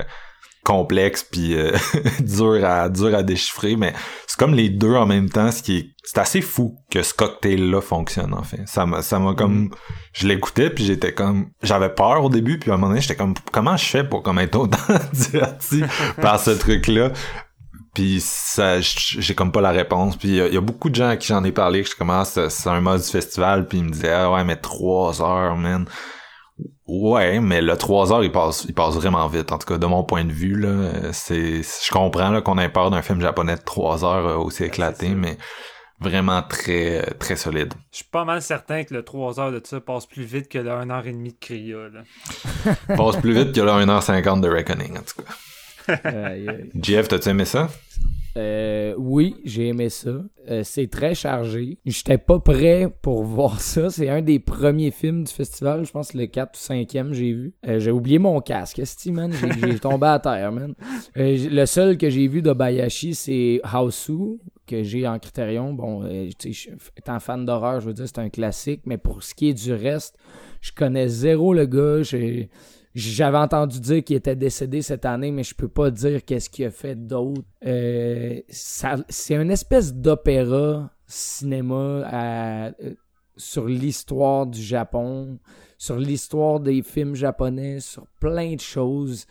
[0.65, 1.73] complexe puis euh,
[2.21, 3.93] dur à dur à déchiffrer mais
[4.27, 7.13] c'est comme les deux en même temps ce qui est c'est assez fou que ce
[7.13, 8.61] cocktail là fonctionne en fait.
[8.67, 9.71] Ça m'a ça m'a comme
[10.13, 13.17] je l'écoutais puis j'étais comme j'avais peur au début puis à un moment donné j'étais
[13.17, 14.79] comme comment je fais pour comme être autant
[15.13, 15.83] diverti
[16.23, 17.11] par ce truc là
[17.97, 20.91] puis ça j'ai comme pas la réponse puis il y, a- il y a beaucoup
[20.91, 23.09] de gens à qui j'en ai parlé que je commence c'est c'est un mode du
[23.09, 25.87] festival puis ils me disaient ah ouais mais trois heures man
[26.87, 29.51] Ouais, mais le 3 heures, il passe, il passe vraiment vite.
[29.51, 32.59] En tout cas, de mon point de vue, là, euh, c'est, je comprends, là, qu'on
[32.59, 35.37] ait peur d'un film japonais de 3 heures euh, aussi éclaté, mais
[36.01, 37.75] vraiment très, euh, très solide.
[37.91, 40.59] Je suis pas mal certain que le 3 heures de ça passe plus vite que
[40.59, 42.75] le 1 heure et demie de Kriya, là.
[42.97, 45.35] passe plus vite que le 1h50 de Reckoning, en tout cas.
[46.05, 46.71] Aïe.
[46.81, 47.69] Jeff, t'as-tu aimé ça?
[48.37, 50.11] Euh, oui, j'ai aimé ça.
[50.51, 51.79] Euh, c'est très chargé.
[51.87, 53.89] J'étais pas prêt pour voir ça.
[53.89, 55.87] C'est un des premiers films du festival.
[55.87, 57.55] Je pense que le 4 ou 5e j'ai vu.
[57.67, 58.79] Euh, j'ai oublié mon casque.
[58.79, 59.33] Esti, man.
[59.33, 60.75] J'ai tombé à terre, man.
[61.17, 65.73] Euh, le seul que j'ai vu d'Obayashi, c'est Houseu, que j'ai en Criterion.
[65.73, 66.29] Bon, euh,
[66.97, 68.83] étant fan d'horreur, je veux dire, c'est un classique.
[68.85, 70.19] Mais pour ce qui est du reste,
[70.61, 72.03] je connais zéro le gars.
[72.03, 72.51] J'ai...
[72.97, 76.65] J'avais entendu dire qu'il était décédé cette année, mais je peux pas dire qu'est-ce qu'il
[76.65, 77.43] a fait d'autre.
[77.67, 81.75] Euh, c'est une espèce d'opéra cinéma
[82.81, 82.95] euh,
[83.37, 85.39] sur l'histoire du Japon,
[85.77, 89.27] sur l'histoire des films japonais, sur plein de choses.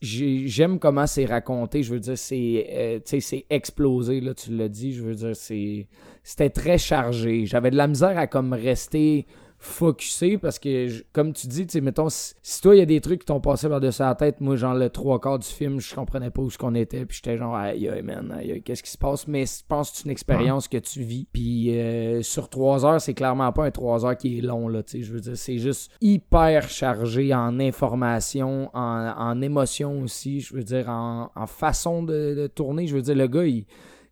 [0.00, 1.82] J'aime comment c'est raconté.
[1.82, 4.94] Je veux dire, c'est euh, explosé là, tu l'as dit.
[4.94, 7.44] Je veux dire, c'était très chargé.
[7.44, 9.26] J'avais de la misère à comme rester
[9.58, 13.00] focusé parce que comme tu dis tu mettons si, si toi il y a des
[13.00, 15.80] trucs qui t'ont passé par dessus la tête moi genre le trois quarts du film
[15.80, 18.62] je comprenais pas où ce qu'on était puis j'étais genre aïe aïe man aïe, aïe,
[18.62, 19.26] qu'est-ce qui se passe?
[19.26, 23.00] Mais je pense que c'est une expérience que tu vis puis euh, sur trois heures
[23.00, 25.36] c'est clairement pas un trois heures qui est long là tu sais je veux dire
[25.36, 31.46] c'est juste hyper chargé en information en, en émotion aussi je veux dire en, en
[31.46, 32.86] façon de, de tourner.
[32.86, 33.66] Je veux dire le gars il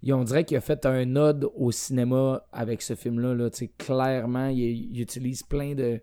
[0.06, 3.34] il- on dirait qu'il a fait un nod au cinéma avec ce film-là.
[3.34, 3.48] Là.
[3.78, 4.58] Clairement, il,
[4.92, 6.00] il utilise plein de,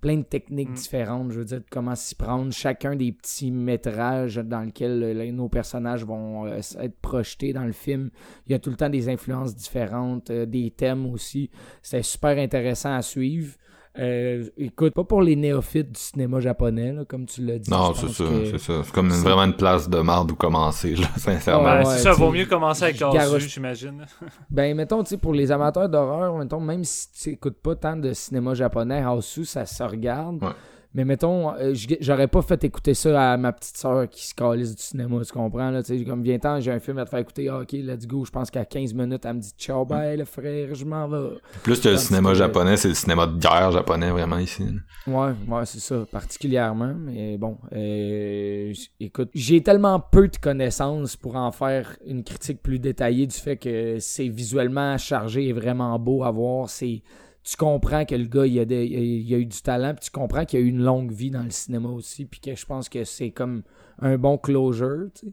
[0.00, 0.74] plein de techniques Mm.
[0.74, 1.30] différentes.
[1.32, 2.52] Je veux dire, comment s'y prendre.
[2.52, 7.72] Chacun des petits métrages dans lesquels euh, nos personnages vont euh, être projetés dans le
[7.72, 8.10] film.
[8.46, 11.50] Il y a tout le temps des influences différentes, euh, des thèmes aussi.
[11.82, 13.54] C'était super intéressant à suivre.
[13.98, 17.68] Euh, écoute, pas pour les néophytes du cinéma japonais, là, comme tu l'as dit.
[17.70, 18.82] Non, c'est ça, que- c'est ça.
[18.84, 21.78] C'est comme une- vraiment une place de marde où commencer, là, sincèrement.
[21.78, 24.06] Ouais, ça, vaut mieux commencer avec garoche- j'imagine.
[24.50, 27.96] Ben, mettons, tu sais, pour les amateurs d'horreur, mettons, même si tu écoutes pas tant
[27.96, 30.40] de cinéma japonais, Houseu, ça se regarde.
[30.42, 30.50] Ouais.
[30.92, 34.74] Mais mettons, euh, j'aurais pas fait écouter ça à ma petite soeur qui se calisse
[34.74, 37.20] du cinéma, tu comprends, là, tu sais, comme viens-t'en, j'ai un film à te faire
[37.20, 40.16] écouter, ah, ok, let's go, je pense qu'à 15 minutes, elle me dit, ciao, bye,
[40.16, 41.38] le frère, je m'en vais.
[41.62, 44.64] Plus que le Tandis cinéma japonais, c'est le cinéma de guerre japonais, vraiment, ici.
[45.06, 46.94] Ouais, ouais, c'est ça, particulièrement.
[46.98, 52.80] Mais bon, euh, écoute, j'ai tellement peu de connaissances pour en faire une critique plus
[52.80, 56.68] détaillée du fait que c'est visuellement chargé et vraiment beau à voir.
[56.68, 57.02] C'est,
[57.42, 60.44] tu comprends que le gars, il a, il a eu du talent, puis tu comprends
[60.44, 63.04] qu'il a eu une longue vie dans le cinéma aussi, puis que je pense que
[63.04, 63.62] c'est comme
[64.00, 65.32] un bon closure, tu sais.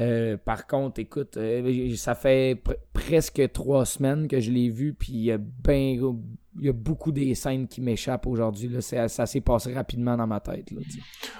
[0.00, 4.94] Euh, par contre, écoute, euh, ça fait pr- presque trois semaines que je l'ai vu,
[4.94, 5.98] puis il y a ben,
[6.60, 8.68] il y a beaucoup des scènes qui m'échappent aujourd'hui.
[8.68, 8.80] Là.
[8.80, 10.70] C'est- Ça s'est passé rapidement dans ma tête.
[10.70, 10.80] Là.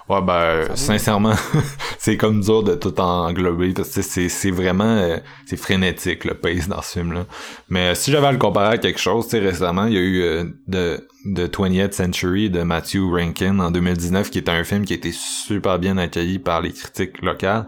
[0.09, 1.35] Ouais, ben, Ça sincèrement,
[1.99, 6.99] c'est comme dur de tout englober, c'est, vraiment, euh, c'est frénétique, le pace dans ce
[6.99, 7.27] film-là.
[7.69, 9.99] Mais euh, si j'avais à le comparer à quelque chose, tu sais, récemment, il y
[9.99, 14.65] a eu euh, de, de 20th Century de Matthew Rankin en 2019, qui était un
[14.65, 17.67] film qui a été super bien accueilli par les critiques locales.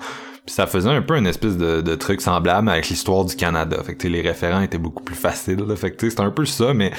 [0.51, 3.81] Puis ça faisait un peu une espèce de, de truc semblable avec l'histoire du Canada.
[3.85, 5.65] Fait que tu sais, les référents étaient beaucoup plus faciles.
[5.65, 5.77] Là.
[5.77, 6.91] Fait que c'était un peu ça, mais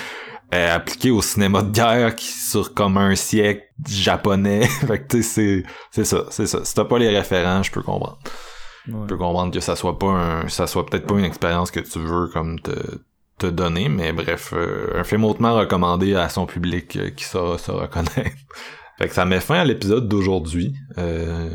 [0.53, 4.61] euh, appliqué au cinéma de guerre qui sur comme un siècle japonais.
[4.87, 6.63] fait que tu sais, c'est c'est ça, c'est ça.
[6.63, 8.19] Si t'as pas les référents, je peux comprendre.
[8.87, 11.81] Je peux comprendre que ça soit pas un ça soit peut-être pas une expérience que
[11.81, 12.71] tu veux comme te
[13.37, 17.57] te donner, mais bref, euh, un film hautement recommandé à son public euh, qui saura
[17.57, 18.37] se reconnaître.
[18.97, 20.75] Fait que ça met fin à l'épisode d'aujourd'hui.
[20.99, 21.49] Euh,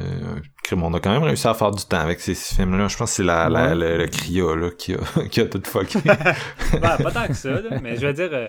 [0.74, 2.88] on a quand même réussi à faire du temps avec ces six films-là.
[2.88, 3.74] Je pense que c'est la, la- Ouais.
[3.74, 4.98] le, le Cria là, qui, a,
[5.30, 5.98] qui a tout fucké.
[6.04, 8.48] Ben, pas tant que ça, là, mais je veux dire, euh,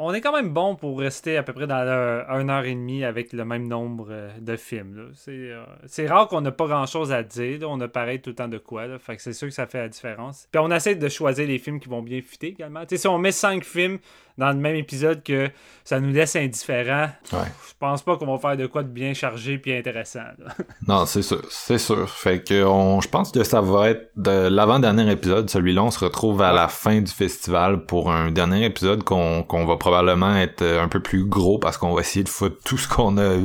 [0.00, 2.74] on est quand même bon pour rester à peu près dans le- une heure et
[2.74, 5.10] demie avec le même nombre euh, de films.
[5.14, 7.60] C'est euh, c'est rare qu'on n'a pas grand chose à dire.
[7.60, 7.66] là.
[7.68, 8.86] On a pareil tout le temps de quoi.
[8.86, 8.98] Là.
[9.00, 10.46] Fait que c'est sûr que ça fait la différence.
[10.52, 12.82] Puis on essaie de choisir les films qui vont bien fitter également.
[12.88, 13.98] Si on met cinq films
[14.38, 15.50] dans le même épisode que
[15.84, 17.38] ça nous laisse indifférents, Ouais.
[17.68, 20.20] je pense pas qu'on va faire de quoi de bien chargé puis intéressant.
[20.38, 20.54] là.
[20.86, 22.08] Non, c'est sûr, c'est sûr.
[22.08, 25.50] Fait que on, je pense que ça va être de l'avant-dernier épisode.
[25.50, 29.66] Celui-là, on se retrouve à la fin du festival pour un dernier épisode qu'on qu'on
[29.66, 32.78] va probablement être euh, un peu plus gros parce qu'on va essayer de foutre tout
[32.78, 33.36] ce qu'on a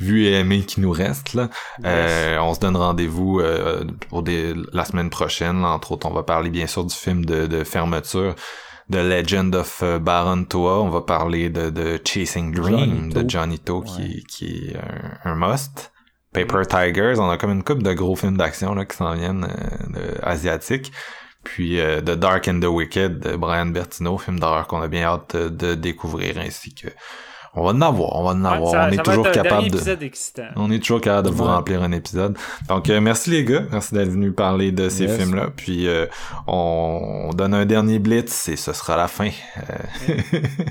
[0.00, 1.34] vu et aimé qui nous reste.
[1.34, 1.48] Là.
[1.84, 5.62] Euh, on se donne rendez-vous euh, pour des, la semaine prochaine.
[5.62, 8.34] Là, entre autres, on va parler bien sûr du film de, de fermeture.
[8.92, 10.80] The Legend of euh, Baron Toa.
[10.82, 13.86] On va parler de, de Chasing Dream Johnny de Johnny To Ouais.
[13.88, 14.76] qui, qui est
[15.24, 15.92] un, un must.
[16.32, 19.46] Paper Tigers, on a comme une couple de gros films d'action là qui s'en viennent
[19.96, 20.92] euh, asiatiques.
[21.44, 25.04] Puis euh, The Dark and the Wicked de Brian Bertino, film d'horreur qu'on a bien
[25.04, 26.86] hâte de découvrir ainsi que
[27.54, 28.70] on va en avoir, on va en Ouais, avoir.
[28.72, 29.76] ça- on est ça toujours capable de.
[29.76, 30.42] épisode excitant.
[30.56, 31.50] On est toujours capable de vous Ouais.
[31.50, 32.36] remplir un épisode.
[32.68, 35.16] Donc euh, merci les gars, merci d'être venus parler de ces Yes.
[35.18, 35.48] films-là.
[35.54, 36.06] Puis euh,
[36.46, 39.28] on, on donne un dernier blitz et ce sera la fin.
[39.28, 40.08] Euh,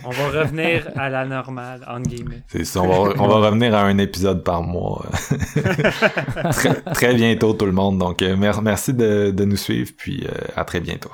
[0.05, 2.43] On va revenir à la normale, en guillemets.
[2.47, 5.05] c'est ça, on va, on va revenir à un épisode par mois.
[6.51, 7.97] très, très bientôt tout le monde.
[7.99, 11.11] Donc euh, mer- merci de, de nous suivre puis euh, à très bientôt.